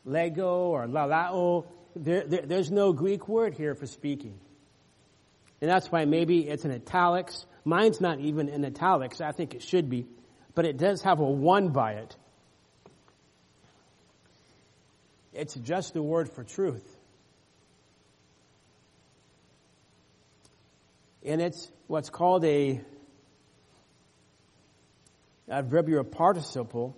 lego 0.10 0.70
or 0.70 0.88
laleo, 0.88 1.66
there, 1.95 2.26
there, 2.26 2.41
there's 2.45 2.72
no 2.72 2.93
Greek 2.93 3.28
word 3.28 3.53
here 3.53 3.76
for 3.76 3.86
speaking. 3.86 4.39
And 5.62 5.70
that's 5.70 5.91
why 5.91 6.05
maybe 6.05 6.47
it's 6.47 6.66
in 6.66 6.72
italics. 6.72 7.45
Mine's 7.66 7.99
not 7.99 8.20
even 8.20 8.49
in 8.49 8.64
italics. 8.64 9.22
I 9.22 9.32
think 9.32 9.55
it 9.55 9.62
should 9.62 9.89
be. 9.89 10.07
But 10.55 10.66
it 10.66 10.78
does 10.78 11.01
have 11.03 11.20
a 11.20 11.26
one 11.26 11.70
by 11.70 11.93
it. 11.93 12.16
It's 15.34 15.53
just 15.55 15.93
the 15.93 16.01
word 16.01 16.32
for 16.32 16.43
truth. 16.43 16.84
And 21.24 21.41
it's 21.41 21.72
what's 21.88 22.10
called 22.10 22.45
a 22.45 22.82
adverbial 25.49 26.03
participle. 26.03 26.97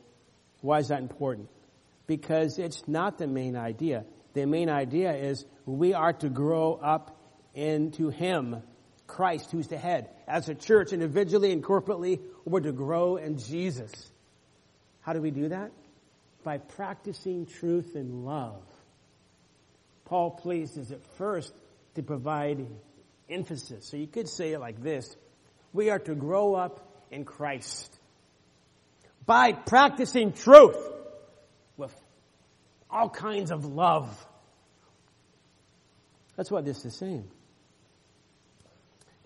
Why 0.62 0.80
is 0.80 0.90
that 0.90 1.00
important? 1.00 1.50
Because 2.12 2.60
it's 2.60 2.86
not 2.90 3.18
the 3.18 3.26
main 3.26 3.56
idea. 3.56 4.04
The 4.34 4.46
main 4.46 4.68
idea 4.68 5.14
is 5.14 5.46
we 5.66 5.94
are 5.94 6.12
to 6.12 6.28
grow 6.28 6.74
up 6.74 7.18
into 7.56 8.10
Him, 8.10 8.62
Christ, 9.08 9.50
who's 9.50 9.70
the 9.70 9.78
head. 9.78 10.10
As 10.28 10.50
a 10.50 10.54
church, 10.54 10.92
individually 10.92 11.54
and 11.54 11.64
corporately, 11.64 12.20
we're 12.44 12.60
to 12.60 12.74
grow 12.74 13.16
in 13.16 13.38
Jesus. 13.38 13.94
How 15.00 15.14
do 15.14 15.22
we 15.22 15.32
do 15.32 15.48
that? 15.48 15.72
By 16.44 16.58
practicing 16.58 17.46
truth 17.46 17.96
and 17.96 18.26
love. 18.26 18.62
Paul 20.04 20.32
pleases 20.32 20.92
at 20.92 21.06
first 21.18 21.54
to 21.96 22.04
provide 22.04 22.68
emphasis. 23.30 23.86
So 23.86 23.96
you 23.96 24.08
could 24.08 24.28
say 24.28 24.52
it 24.52 24.60
like 24.60 24.84
this. 24.84 25.16
We 25.72 25.90
are 25.92 26.00
to 26.00 26.14
grow 26.14 26.56
up 26.56 27.06
in 27.10 27.24
Christ 27.24 27.98
by 29.26 29.54
practicing 29.54 30.34
truth 30.34 30.76
all 32.92 33.10
kinds 33.10 33.52
of 33.52 33.66
love. 33.66 34.10
That's 36.36 36.52
what 36.52 36.66
this 36.66 36.86
is 36.86 36.96
saying. 36.96 37.30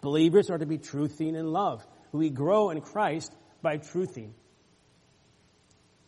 Believers 0.01 0.49
are 0.49 0.57
to 0.57 0.65
be 0.65 0.77
truthing 0.77 1.35
in 1.35 1.51
love. 1.51 1.85
We 2.11 2.29
grow 2.29 2.69
in 2.69 2.81
Christ 2.81 3.33
by 3.61 3.77
truthing. 3.77 4.31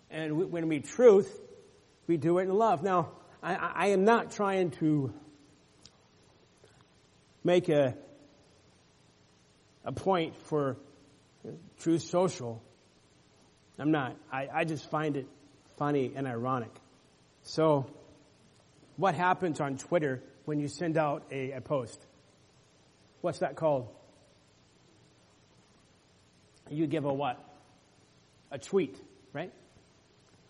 And 0.10 0.52
when 0.52 0.68
we 0.68 0.80
truth, 0.80 1.30
we 2.06 2.18
do 2.18 2.38
it 2.38 2.44
in 2.44 2.54
love. 2.54 2.84
Now, 2.84 3.12
I, 3.42 3.56
I 3.56 3.88
am 3.88 4.06
not 4.06 4.32
trying 4.32 4.72
to 4.72 5.14
make 7.44 7.70
a, 7.70 7.96
a 9.84 9.92
point 9.92 10.42
for 10.44 10.78
Truth 11.80 12.04
Social 12.04 12.62
I'm 13.80 13.92
not. 13.92 14.16
I, 14.32 14.48
I 14.52 14.64
just 14.64 14.90
find 14.90 15.16
it 15.18 15.28
funny 15.78 16.12
and 16.16 16.28
ironic. 16.28 16.72
So, 17.48 17.86
what 18.98 19.16
happens 19.16 19.62
on 19.62 19.78
Twitter 19.78 20.22
when 20.44 20.60
you 20.60 20.68
send 20.68 20.98
out 20.98 21.24
a, 21.32 21.52
a 21.52 21.62
post? 21.62 21.98
What's 23.22 23.40
that 23.40 23.56
called? 23.56 23.88
You 26.70 26.88
give 26.88 27.06
a 27.06 27.14
what? 27.14 27.42
A 28.52 28.60
tweet, 28.60 28.98
right? 29.32 29.54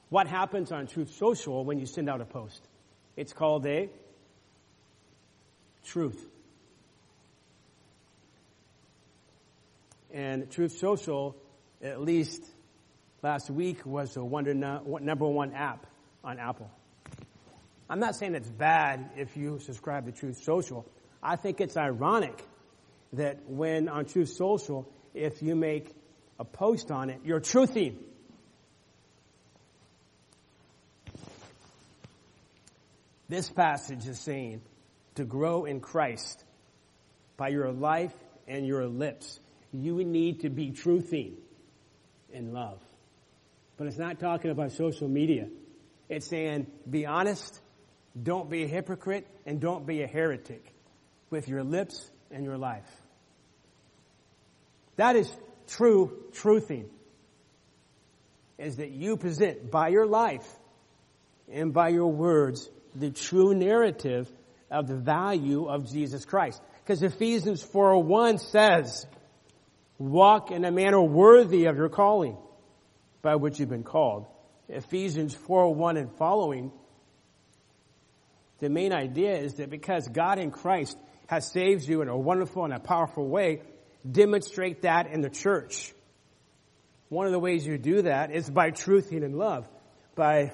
What 0.10 0.26
happens 0.26 0.72
on 0.72 0.88
Truth 0.88 1.14
Social 1.14 1.64
when 1.64 1.80
you 1.80 1.86
send 1.86 2.10
out 2.10 2.20
a 2.20 2.26
post? 2.26 2.68
It's 3.16 3.32
called 3.32 3.68
a 3.68 3.89
truth. 5.86 6.26
And 10.12 10.50
Truth 10.50 10.80
Social, 10.80 11.36
at 11.80 12.02
least 12.02 12.43
last 13.22 13.52
week 13.52 13.86
was 13.86 14.16
the 14.16 14.24
number 14.24 15.28
one 15.28 15.54
app 15.54 15.86
on 16.24 16.39
Apple. 16.39 16.72
I'm 17.89 17.99
not 17.99 18.15
saying 18.15 18.35
it's 18.35 18.49
bad 18.49 19.11
if 19.15 19.38
you 19.38 19.59
subscribe 19.59 20.05
to 20.05 20.11
Truth 20.11 20.43
Social. 20.43 20.85
I 21.23 21.35
think 21.38 21.61
it's 21.61 21.77
ironic 21.77 22.43
that 23.13 23.49
when 23.49 23.88
on 23.88 24.05
Truth 24.05 24.29
Social, 24.29 24.91
if 25.13 25.41
you 25.41 25.55
make 25.55 25.93
a 26.39 26.45
post 26.45 26.91
on 26.91 27.09
it, 27.09 27.21
you're 27.23 27.39
truthing. 27.39 27.95
This 33.29 33.49
passage 33.49 34.07
is 34.07 34.19
saying 34.19 34.61
to 35.15 35.25
grow 35.25 35.65
in 35.65 35.79
Christ 35.79 36.43
by 37.35 37.49
your 37.49 37.71
life 37.71 38.13
and 38.47 38.65
your 38.65 38.88
lips. 38.88 39.39
You 39.71 40.03
need 40.03 40.41
to 40.41 40.49
be 40.49 40.71
truthing 40.71 41.33
in 42.31 42.53
love. 42.53 42.79
But 43.77 43.88
it's 43.88 43.97
not 43.97 44.19
talking 44.19 44.51
about 44.51 44.71
social 44.71 45.07
media. 45.07 45.47
It's 46.09 46.27
saying 46.27 46.67
be 46.89 47.05
honest, 47.05 47.59
don't 48.24 48.49
be 48.49 48.63
a 48.63 48.68
hypocrite, 48.68 49.28
and 49.45 49.59
don't 49.59 49.86
be 49.86 50.01
a 50.01 50.07
heretic 50.07 50.63
with 51.30 51.47
your 51.47 51.63
lips 51.63 52.09
and 52.32 52.43
your 52.43 52.57
life. 52.57 52.89
That 54.95 55.15
is 55.15 55.32
true 55.68 56.24
truthing. 56.32 56.86
Is 58.57 58.78
that 58.78 58.89
you 58.89 59.18
present 59.18 59.70
by 59.70 59.89
your 59.89 60.07
life 60.07 60.47
and 61.51 61.74
by 61.74 61.89
your 61.89 62.11
words 62.11 62.70
the 62.95 63.11
true 63.11 63.53
narrative 63.53 64.32
of 64.72 64.88
the 64.88 64.95
value 64.95 65.68
of 65.68 65.91
Jesus 65.91 66.26
Christ. 66.26 66.61
Because 66.84 67.03
Ephesians 67.03 67.63
4.1 67.63 68.39
says, 68.39 69.05
walk 69.97 70.51
in 70.51 70.65
a 70.65 70.72
manner 70.72 71.01
worthy 71.01 71.65
of 71.65 71.78
your 71.78 71.89
calling 71.89 72.38
by 73.22 73.36
which 73.36 73.59
you've 73.59 73.70
been 73.70 73.84
called. 73.84 74.26
Ephesians 74.70 75.34
4 75.34 75.74
1 75.74 75.97
and 75.97 76.11
following, 76.18 76.72
the 78.60 78.70
main 78.70 78.93
idea 78.93 79.38
is 79.38 79.55
that 79.55 79.70
because 79.70 80.08
God 80.08 80.39
in 80.39 80.51
Christ 80.51 80.97
has 81.28 81.51
saved 81.51 81.88
you 81.88 82.01
in 82.01 82.08
a 82.08 82.18
wonderful 82.18 82.64
and 82.64 82.74
a 82.74 82.80
powerful 82.80 83.28
way, 83.28 83.62
demonstrate 84.10 84.82
that 84.84 85.08
in 85.08 85.22
the 85.22 85.30
church. 85.30 85.93
One 87.10 87.26
of 87.26 87.32
the 87.32 87.39
ways 87.39 87.66
you 87.66 87.78
do 87.78 88.03
that 88.03 88.32
is 88.32 88.49
by 88.49 88.72
truthing 88.72 89.24
in 89.24 89.38
love, 89.38 89.68
by 90.16 90.51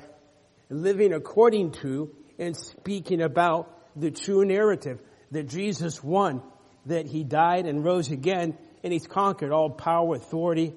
living 0.70 1.14
according 1.14 1.72
to 1.72 2.14
and 2.38 2.56
speaking 2.56 3.22
about 3.22 3.70
the 3.96 4.12
true 4.12 4.44
narrative 4.46 5.00
that 5.32 5.48
Jesus 5.48 6.04
won, 6.04 6.42
that 6.86 7.06
he 7.06 7.24
died 7.24 7.66
and 7.66 7.84
rose 7.84 8.12
again, 8.12 8.58
and 8.84 8.92
he's 8.92 9.08
conquered 9.08 9.52
all 9.52 9.70
power, 9.70 10.16
authority, 10.16 10.74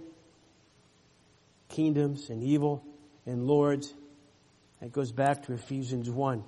kingdoms 1.68 2.30
and 2.30 2.42
evil 2.42 2.84
and 3.26 3.46
lords. 3.46 3.92
That 4.80 4.92
goes 4.92 5.12
back 5.12 5.44
to 5.46 5.54
Ephesians 5.54 6.08
1. 6.08 6.44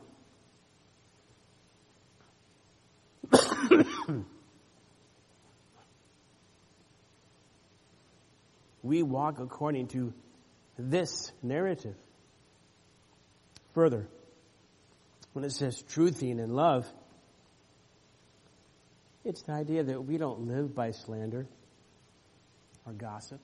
We 8.88 9.02
walk 9.02 9.38
according 9.38 9.88
to 9.88 10.12
this 10.78 11.30
narrative. 11.42 11.94
Further, 13.74 14.08
when 15.32 15.44
it 15.44 15.52
says 15.52 15.82
truthing 15.94 16.40
and 16.42 16.54
love, 16.54 16.86
it's 19.24 19.42
the 19.42 19.52
idea 19.52 19.84
that 19.84 20.04
we 20.04 20.16
don't 20.16 20.48
live 20.48 20.74
by 20.74 20.90
slander 20.90 21.46
or 22.86 22.92
gossip 22.92 23.40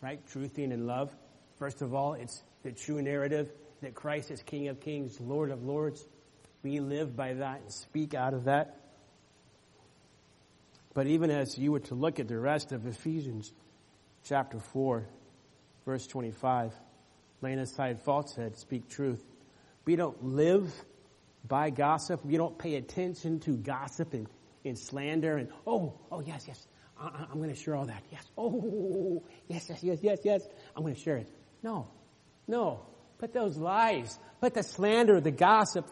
right? 0.00 0.20
Truthing 0.32 0.72
and 0.72 0.86
love. 0.86 1.14
First 1.58 1.82
of 1.82 1.94
all, 1.94 2.14
it's 2.14 2.42
the 2.62 2.72
true 2.72 3.02
narrative 3.02 3.50
that 3.82 3.94
Christ 3.94 4.30
is 4.30 4.42
King 4.42 4.68
of 4.68 4.80
Kings, 4.80 5.20
Lord 5.20 5.50
of 5.50 5.64
Lords. 5.64 6.04
We 6.62 6.80
live 6.80 7.16
by 7.16 7.34
that 7.34 7.60
and 7.60 7.72
speak 7.72 8.14
out 8.14 8.34
of 8.34 8.44
that. 8.44 8.76
But 10.94 11.06
even 11.06 11.30
as 11.30 11.56
you 11.56 11.72
were 11.72 11.80
to 11.80 11.94
look 11.94 12.18
at 12.18 12.28
the 12.28 12.38
rest 12.38 12.72
of 12.72 12.86
Ephesians 12.86 13.52
chapter 14.28 14.58
4, 14.58 15.06
verse 15.86 16.06
25, 16.06 16.72
laying 17.40 17.58
aside 17.58 18.02
falsehood, 18.02 18.58
speak 18.58 18.88
truth. 18.88 19.24
We 19.86 19.96
don't 19.96 20.22
live 20.22 20.70
by 21.46 21.70
gossip. 21.70 22.24
We 22.24 22.36
don't 22.36 22.58
pay 22.58 22.74
attention 22.74 23.40
to 23.40 23.56
gossip 23.56 24.12
and, 24.12 24.26
and 24.64 24.78
slander 24.78 25.38
and, 25.38 25.48
oh, 25.66 25.94
oh, 26.12 26.20
yes, 26.20 26.44
yes, 26.46 26.66
I, 27.00 27.26
am 27.30 27.38
going 27.38 27.48
to 27.48 27.56
share 27.56 27.74
all 27.74 27.86
that. 27.86 28.02
Yes. 28.12 28.22
Oh, 28.36 29.24
yes, 29.46 29.66
yes, 29.70 29.82
yes, 29.82 29.98
yes, 30.02 30.18
yes. 30.24 30.42
I'm 30.76 30.82
going 30.82 30.94
to 30.94 31.00
share 31.00 31.16
it. 31.16 31.28
No, 31.62 31.88
no. 32.46 32.80
Put 33.18 33.32
those 33.32 33.56
lies, 33.56 34.16
put 34.40 34.54
the 34.54 34.62
slander, 34.62 35.20
the 35.20 35.30
gossip. 35.30 35.86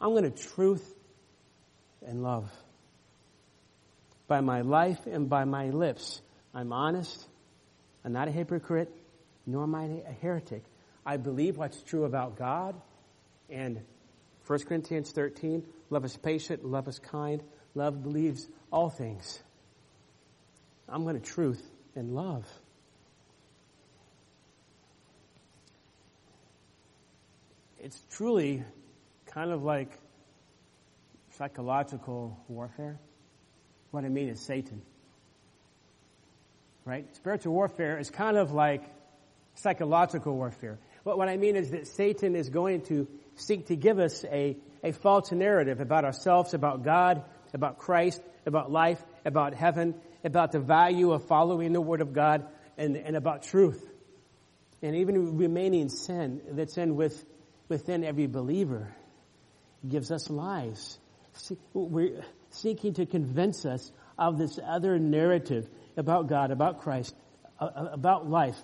I'm 0.00 0.10
going 0.10 0.24
to 0.24 0.30
truth 0.30 0.84
and 2.04 2.22
love. 2.22 2.50
By 4.26 4.40
my 4.40 4.62
life 4.62 5.06
and 5.06 5.28
by 5.28 5.44
my 5.44 5.66
lips, 5.66 6.22
I'm 6.54 6.72
honest. 6.72 7.28
I'm 8.04 8.12
not 8.12 8.28
a 8.28 8.30
hypocrite, 8.30 8.92
nor 9.46 9.62
am 9.62 9.74
I 9.74 9.84
a 9.84 10.12
heretic. 10.20 10.62
I 11.06 11.16
believe 11.16 11.56
what's 11.56 11.82
true 11.82 12.04
about 12.04 12.36
God. 12.36 12.80
And 13.48 13.80
1 14.46 14.58
Corinthians 14.60 15.10
13, 15.10 15.64
love 15.90 16.04
is 16.04 16.16
patient, 16.16 16.64
love 16.64 16.86
is 16.88 16.98
kind, 16.98 17.42
love 17.74 18.02
believes 18.02 18.46
all 18.70 18.90
things. 18.90 19.42
I'm 20.88 21.04
going 21.04 21.18
to 21.18 21.26
truth 21.26 21.62
and 21.94 22.14
love. 22.14 22.46
It's 27.78 28.00
truly 28.10 28.64
kind 29.26 29.50
of 29.50 29.62
like 29.62 29.90
psychological 31.32 32.38
warfare. 32.48 32.98
What 33.90 34.04
I 34.04 34.08
mean 34.08 34.28
is 34.28 34.40
Satan. 34.40 34.82
Right? 36.84 37.06
Spiritual 37.16 37.54
warfare 37.54 37.98
is 37.98 38.10
kind 38.10 38.36
of 38.36 38.52
like 38.52 38.82
psychological 39.54 40.34
warfare. 40.34 40.78
What, 41.02 41.16
what 41.16 41.28
I 41.28 41.36
mean 41.36 41.56
is 41.56 41.70
that 41.70 41.86
Satan 41.86 42.36
is 42.36 42.50
going 42.50 42.82
to 42.82 43.08
seek 43.36 43.66
to 43.66 43.76
give 43.76 43.98
us 43.98 44.24
a, 44.24 44.56
a 44.82 44.92
false 44.92 45.32
narrative 45.32 45.80
about 45.80 46.04
ourselves, 46.04 46.54
about 46.54 46.82
God, 46.82 47.24
about 47.54 47.78
Christ, 47.78 48.20
about 48.46 48.70
life, 48.70 49.02
about 49.24 49.54
heaven, 49.54 49.94
about 50.24 50.52
the 50.52 50.60
value 50.60 51.12
of 51.12 51.26
following 51.26 51.72
the 51.72 51.80
Word 51.80 52.00
of 52.00 52.12
God, 52.12 52.46
and, 52.76 52.96
and 52.96 53.16
about 53.16 53.44
truth. 53.44 53.90
And 54.82 54.96
even 54.96 55.38
remaining 55.38 55.88
sin 55.88 56.42
that's 56.50 56.76
in 56.76 56.96
with, 56.96 57.24
within 57.68 58.04
every 58.04 58.26
believer 58.26 58.94
gives 59.88 60.10
us 60.10 60.28
lies. 60.28 60.98
We're 61.72 62.22
seeking 62.50 62.94
to 62.94 63.06
convince 63.06 63.64
us 63.64 63.90
of 64.18 64.38
this 64.38 64.58
other 64.64 64.98
narrative 64.98 65.68
about 65.96 66.28
God, 66.28 66.50
about 66.50 66.80
Christ, 66.80 67.14
about 67.58 68.28
life. 68.28 68.56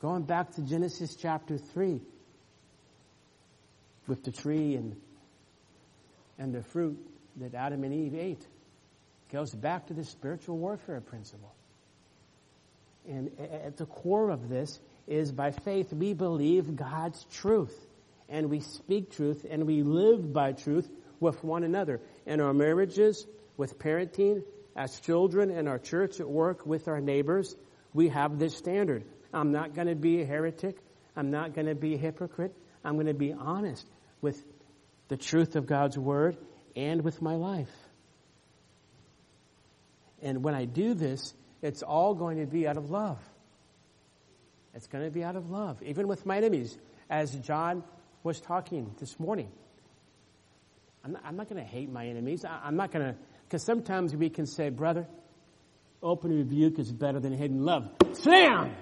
Going 0.00 0.22
back 0.22 0.52
to 0.52 0.62
Genesis 0.62 1.16
chapter 1.16 1.58
3 1.58 2.00
with 4.06 4.22
the 4.24 4.30
tree 4.30 4.76
and, 4.76 4.96
and 6.38 6.54
the 6.54 6.62
fruit 6.62 6.98
that 7.36 7.54
Adam 7.54 7.84
and 7.84 7.92
Eve 7.92 8.14
ate 8.14 8.46
goes 9.32 9.52
back 9.52 9.88
to 9.88 9.94
the 9.94 10.04
spiritual 10.04 10.56
warfare 10.56 11.00
principle. 11.00 11.52
And 13.08 13.30
at 13.40 13.76
the 13.76 13.86
core 13.86 14.30
of 14.30 14.48
this 14.48 14.78
is 15.06 15.32
by 15.32 15.50
faith 15.50 15.92
we 15.92 16.14
believe 16.14 16.76
God's 16.76 17.24
truth 17.32 17.74
and 18.28 18.50
we 18.50 18.60
speak 18.60 19.10
truth 19.10 19.46
and 19.48 19.66
we 19.66 19.82
live 19.82 20.32
by 20.32 20.52
truth 20.52 20.88
with 21.20 21.42
one 21.42 21.64
another 21.64 22.00
in 22.26 22.40
our 22.40 22.52
marriages, 22.52 23.26
with 23.56 23.78
parenting, 23.78 24.42
as 24.76 25.00
children, 25.00 25.50
in 25.50 25.68
our 25.68 25.78
church, 25.78 26.20
at 26.20 26.28
work, 26.28 26.66
with 26.66 26.88
our 26.88 27.00
neighbors. 27.00 27.56
We 27.92 28.08
have 28.08 28.38
this 28.38 28.56
standard. 28.56 29.04
I'm 29.32 29.52
not 29.52 29.74
going 29.74 29.88
to 29.88 29.94
be 29.94 30.22
a 30.22 30.24
heretic. 30.24 30.78
I'm 31.16 31.30
not 31.30 31.54
going 31.54 31.66
to 31.66 31.74
be 31.74 31.94
a 31.94 31.98
hypocrite. 31.98 32.54
I'm 32.84 32.94
going 32.94 33.06
to 33.06 33.14
be 33.14 33.32
honest 33.32 33.86
with 34.20 34.42
the 35.08 35.16
truth 35.16 35.56
of 35.56 35.66
God's 35.66 35.98
word 35.98 36.36
and 36.76 37.02
with 37.02 37.20
my 37.20 37.34
life. 37.34 37.70
And 40.22 40.42
when 40.42 40.54
I 40.54 40.64
do 40.64 40.94
this, 40.94 41.34
it's 41.62 41.82
all 41.82 42.14
going 42.14 42.38
to 42.38 42.46
be 42.46 42.66
out 42.66 42.76
of 42.76 42.90
love. 42.90 43.18
It's 44.74 44.86
going 44.86 45.04
to 45.04 45.10
be 45.10 45.24
out 45.24 45.36
of 45.36 45.50
love, 45.50 45.82
even 45.82 46.06
with 46.06 46.24
my 46.24 46.36
enemies, 46.36 46.76
as 47.10 47.34
John 47.34 47.82
was 48.22 48.40
talking 48.40 48.94
this 48.98 49.18
morning. 49.18 49.50
I'm 51.04 51.12
not, 51.12 51.34
not 51.34 51.48
going 51.48 51.62
to 51.62 51.68
hate 51.68 51.90
my 51.90 52.06
enemies. 52.06 52.44
I, 52.44 52.60
I'm 52.64 52.76
not 52.76 52.92
going 52.92 53.06
to, 53.06 53.18
because 53.48 53.62
sometimes 53.62 54.14
we 54.14 54.28
can 54.28 54.44
say, 54.44 54.68
brother, 54.68 55.06
open 56.02 56.36
rebuke 56.36 56.78
is 56.78 56.92
better 56.92 57.18
than 57.18 57.32
hidden 57.32 57.64
love. 57.64 57.90
Slam! 58.12 58.74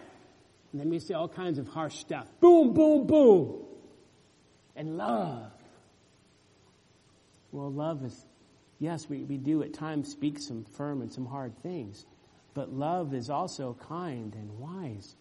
And 0.72 0.80
then 0.80 0.90
we 0.90 0.98
say 0.98 1.14
all 1.14 1.28
kinds 1.28 1.60
of 1.60 1.68
harsh 1.68 1.94
stuff. 1.94 2.26
Boom, 2.40 2.74
boom, 2.74 3.06
boom. 3.06 3.62
And 4.74 4.96
love. 4.96 5.52
Well, 7.52 7.70
love 7.70 8.04
is 8.04 8.26
Yes, 8.78 9.08
we, 9.08 9.24
we 9.24 9.38
do 9.38 9.62
at 9.62 9.72
times 9.72 10.10
speak 10.10 10.38
some 10.38 10.64
firm 10.76 11.00
and 11.00 11.10
some 11.10 11.24
hard 11.24 11.56
things, 11.62 12.04
but 12.52 12.72
love 12.72 13.14
is 13.14 13.30
also 13.30 13.74
kind 13.88 14.34
and 14.34 14.50
wise 14.58 15.14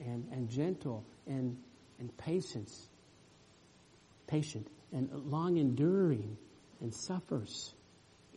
and, 0.00 0.26
and 0.32 0.48
gentle 0.48 1.04
and, 1.26 1.56
and 2.00 2.16
patience, 2.16 2.88
patient 4.26 4.66
and 4.92 5.10
long 5.12 5.58
enduring 5.58 6.36
and 6.80 6.92
suffers 6.92 7.72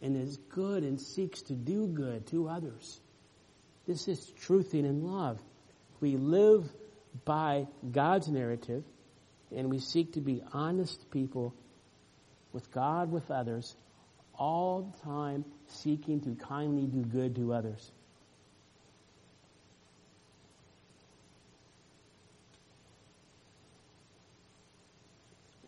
and 0.02 0.18
is 0.18 0.38
good 0.50 0.84
and 0.84 1.00
seeks 1.00 1.42
to 1.44 1.54
do 1.54 1.88
good 1.88 2.28
to 2.28 2.48
others. 2.48 3.00
This 3.88 4.08
is 4.08 4.32
truthing 4.46 4.86
in 4.86 5.04
love. 5.04 5.40
We 6.00 6.18
live 6.18 6.70
by 7.26 7.68
God's 7.92 8.28
narrative 8.30 8.84
and 9.56 9.70
we 9.70 9.80
seek 9.80 10.14
to 10.14 10.22
be 10.22 10.42
honest 10.54 11.10
people 11.12 11.54
with 12.54 12.72
God, 12.72 13.12
with 13.12 13.30
others, 13.30 13.76
all 14.38 14.92
the 14.92 15.06
time 15.06 15.46
seeking 15.68 16.22
to 16.22 16.36
kindly 16.46 16.88
do 16.88 17.04
good 17.04 17.36
to 17.36 17.54
others. 17.54 17.92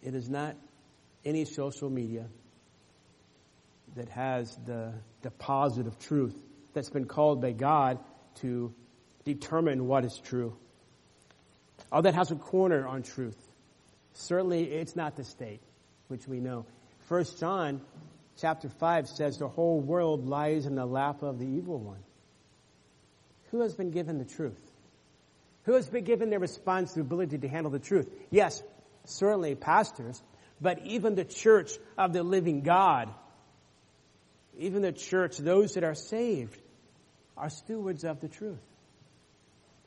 It 0.02 0.16
is 0.16 0.30
not 0.30 0.58
any 1.24 1.46
social 1.46 1.90
media 1.90 2.26
that 3.96 4.10
has 4.10 4.56
the 4.66 4.94
deposit 5.22 5.88
of 5.88 6.00
truth 6.00 6.36
that's 6.74 6.90
been 6.90 7.06
called 7.06 7.42
by 7.42 7.52
God 7.52 8.00
to 8.42 8.74
determine 9.24 9.88
what 9.88 10.06
is 10.06 10.20
true. 10.24 10.56
All 11.92 12.02
that 12.02 12.16
has 12.16 12.32
a 12.32 12.36
corner 12.36 12.88
on 12.88 13.04
truth. 13.04 13.38
Certainly 14.14 14.64
it's 14.66 14.96
not 14.96 15.16
the 15.16 15.24
state, 15.24 15.62
which 16.08 16.28
we 16.28 16.40
know. 16.40 16.66
First 17.02 17.40
John 17.40 17.82
chapter 18.40 18.70
5 18.70 19.08
says 19.08 19.38
the 19.38 19.48
whole 19.48 19.80
world 19.80 20.28
lies 20.28 20.66
in 20.66 20.76
the 20.76 20.86
lap 20.86 21.22
of 21.22 21.40
the 21.40 21.46
evil 21.46 21.78
one. 21.78 22.04
Who 23.52 23.62
has 23.62 23.76
been 23.76 23.92
given 23.92 24.18
the 24.18 24.26
truth? 24.26 24.60
Who 25.64 25.74
has 25.74 25.88
been 25.88 26.04
given 26.04 26.30
the 26.30 26.40
responsibility 26.40 27.38
to 27.38 27.48
handle 27.48 27.72
the 27.72 27.80
truth? 27.80 28.10
Yes, 28.32 28.62
certainly 29.06 29.56
pastors, 29.56 30.22
but 30.60 30.86
even 30.86 31.16
the 31.16 31.26
church 31.26 31.72
of 31.98 32.14
the 32.14 32.24
living 32.24 32.62
God, 32.62 33.14
even 34.58 34.82
the 34.82 34.92
church, 34.92 35.38
those 35.38 35.74
that 35.74 35.84
are 35.84 35.96
saved, 35.96 36.60
are 37.36 37.50
stewards 37.50 38.04
of 38.04 38.20
the 38.20 38.28
truth. 38.28 38.62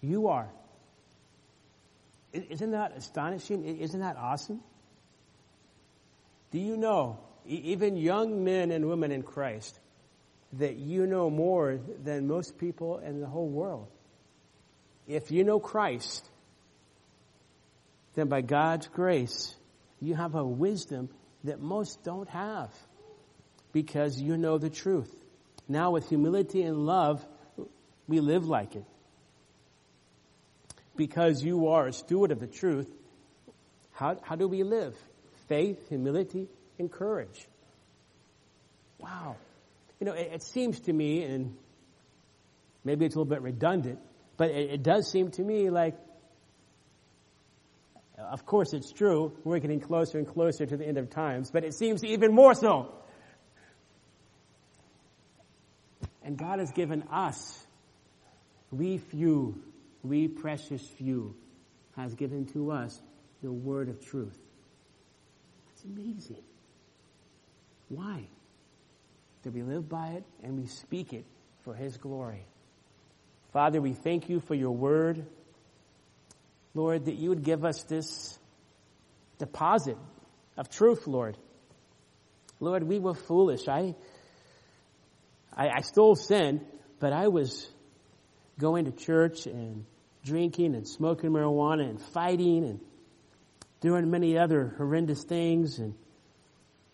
You 0.00 0.28
are. 0.28 0.48
Isn't 2.32 2.72
that 2.72 2.96
astonishing? 2.96 3.64
Isn't 3.64 4.00
that 4.00 4.16
awesome? 4.16 4.60
Do 6.50 6.58
you 6.58 6.76
know 6.76 7.18
even 7.48 7.96
young 7.96 8.44
men 8.44 8.70
and 8.70 8.86
women 8.86 9.12
in 9.12 9.22
Christ, 9.22 9.78
that 10.54 10.76
you 10.76 11.06
know 11.06 11.30
more 11.30 11.78
than 12.02 12.26
most 12.26 12.58
people 12.58 12.98
in 12.98 13.20
the 13.20 13.26
whole 13.26 13.48
world. 13.48 13.88
If 15.06 15.30
you 15.30 15.44
know 15.44 15.60
Christ, 15.60 16.28
then 18.14 18.28
by 18.28 18.40
God's 18.40 18.88
grace, 18.88 19.54
you 20.00 20.14
have 20.14 20.34
a 20.34 20.44
wisdom 20.44 21.08
that 21.44 21.60
most 21.60 22.02
don't 22.02 22.28
have 22.30 22.70
because 23.76 24.18
you 24.18 24.38
know 24.38 24.56
the 24.56 24.70
truth. 24.70 25.14
Now 25.68 25.90
with 25.90 26.08
humility 26.08 26.62
and 26.62 26.86
love, 26.86 27.22
we 28.08 28.20
live 28.20 28.46
like 28.46 28.74
it. 28.74 28.86
Because 30.96 31.44
you 31.44 31.68
are 31.68 31.86
a 31.86 31.92
steward 31.92 32.30
of 32.30 32.40
the 32.40 32.46
truth, 32.46 32.90
how, 33.92 34.16
how 34.22 34.34
do 34.34 34.48
we 34.48 34.62
live? 34.62 34.96
Faith, 35.50 35.90
humility, 35.90 36.48
and 36.78 36.90
courage. 36.90 37.46
Wow. 38.98 39.36
You 40.00 40.06
know, 40.06 40.14
it, 40.14 40.30
it, 40.32 40.42
seems 40.42 40.80
to 40.80 40.92
me, 40.94 41.24
and 41.24 41.54
maybe 42.82 43.04
it's 43.04 43.14
a 43.14 43.18
little 43.18 43.28
bit 43.28 43.42
redundant, 43.42 43.98
but 44.38 44.52
it, 44.52 44.70
it 44.70 44.82
does 44.82 45.10
seem 45.10 45.30
to 45.32 45.42
me 45.42 45.68
like 45.68 45.98
Of 48.16 48.46
course, 48.46 48.72
it's 48.72 48.90
true. 48.90 49.36
We're 49.44 49.58
getting 49.58 49.80
closer 49.80 50.16
and 50.16 50.26
closer 50.26 50.64
to 50.64 50.78
the 50.78 50.86
end 50.86 50.96
of 50.96 51.10
times, 51.10 51.50
but 51.50 51.62
it 51.62 51.74
seems 51.74 52.02
even 52.04 52.32
more 52.32 52.54
so. 52.54 52.94
And 56.26 56.36
God 56.36 56.58
has 56.58 56.72
given 56.72 57.04
us, 57.04 57.56
we 58.72 58.98
few, 58.98 59.62
we 60.02 60.26
precious 60.26 60.84
few, 60.84 61.36
has 61.96 62.16
given 62.16 62.46
to 62.46 62.72
us 62.72 63.00
the 63.44 63.52
word 63.52 63.88
of 63.88 64.04
truth. 64.04 64.36
That's 65.68 65.84
amazing. 65.84 66.42
Why? 67.88 68.26
That 69.44 69.54
we 69.54 69.62
live 69.62 69.88
by 69.88 70.08
it 70.08 70.24
and 70.42 70.58
we 70.58 70.66
speak 70.66 71.12
it 71.12 71.24
for 71.62 71.74
His 71.74 71.96
glory. 71.96 72.44
Father, 73.52 73.80
we 73.80 73.92
thank 73.92 74.28
you 74.28 74.40
for 74.40 74.56
your 74.56 74.72
word. 74.72 75.24
Lord, 76.74 77.04
that 77.04 77.14
you 77.14 77.28
would 77.28 77.44
give 77.44 77.64
us 77.64 77.84
this 77.84 78.36
deposit 79.38 79.96
of 80.56 80.70
truth, 80.70 81.06
Lord. 81.06 81.38
Lord, 82.58 82.82
we 82.82 82.98
were 82.98 83.14
foolish. 83.14 83.68
I, 83.68 83.94
I, 85.56 85.68
I 85.68 85.80
still 85.80 86.14
sin, 86.14 86.60
but 87.00 87.12
I 87.12 87.28
was 87.28 87.70
going 88.58 88.86
to 88.86 88.92
church 88.92 89.46
and 89.46 89.84
drinking 90.24 90.74
and 90.74 90.86
smoking 90.86 91.30
marijuana 91.30 91.88
and 91.88 92.00
fighting 92.00 92.64
and 92.64 92.80
doing 93.80 94.10
many 94.10 94.38
other 94.38 94.74
horrendous 94.76 95.24
things 95.24 95.78
and 95.78 95.94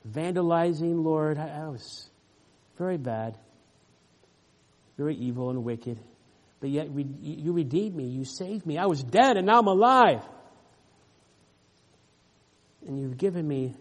vandalizing, 0.08 1.04
Lord. 1.04 1.38
I, 1.38 1.48
I 1.48 1.68
was 1.68 2.10
very 2.78 2.98
bad, 2.98 3.38
very 4.96 5.16
evil 5.16 5.50
and 5.50 5.64
wicked 5.64 5.98
but 6.62 6.70
yet 6.70 6.86
you 6.94 7.52
redeemed 7.52 7.96
me. 7.96 8.04
You 8.04 8.24
saved 8.24 8.64
me. 8.64 8.78
I 8.78 8.86
was 8.86 9.02
dead 9.02 9.36
and 9.36 9.48
now 9.48 9.58
I'm 9.58 9.66
alive. 9.66 10.22
And 12.86 13.00
you've 13.00 13.18
given 13.18 13.46
me 13.46 13.74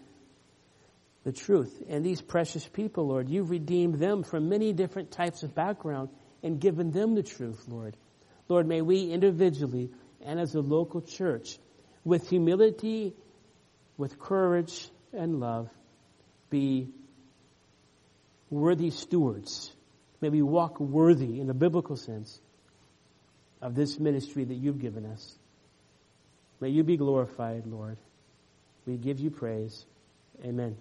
the 1.24 1.32
truth. 1.32 1.84
And 1.88 2.06
these 2.06 2.22
precious 2.22 2.68
people, 2.68 3.08
Lord, 3.08 3.30
you've 3.30 3.50
redeemed 3.50 3.96
them 3.96 4.24
from 4.24 4.50
many 4.50 4.74
different 4.74 5.12
types 5.12 5.44
of 5.44 5.54
background 5.54 6.10
and 6.44 6.60
given 6.60 6.92
them 6.92 7.16
the 7.16 7.24
truth, 7.24 7.64
Lord. 7.68 7.96
Lord, 8.48 8.68
may 8.68 8.82
we 8.82 9.12
individually 9.12 9.92
and 10.26 10.40
as 10.40 10.56
a 10.56 10.62
local 10.62 11.02
church, 11.02 11.58
with 12.04 12.30
humility, 12.30 13.14
with 13.98 14.20
courage 14.20 14.90
and 15.14 15.40
love, 15.40 15.70
be 16.50 16.90
worthy 18.50 18.90
stewards. 18.90 19.72
May 20.20 20.30
we 20.30 20.42
walk 20.42 20.80
worthy 20.80 21.40
in 21.40 21.50
a 21.50 21.54
biblical 21.54 21.96
sense 21.96 22.40
of 23.62 23.76
this 23.76 24.00
ministry 24.00 24.44
that 24.44 24.56
you've 24.56 24.80
given 24.80 25.06
us. 25.06 25.36
May 26.60 26.70
you 26.70 26.84
be 26.84 26.98
glorified, 26.98 27.66
Lord. 27.66 27.98
We 28.86 28.98
give 28.98 29.20
you 29.20 29.32
praise. 29.32 29.86
Amen. 30.44 30.76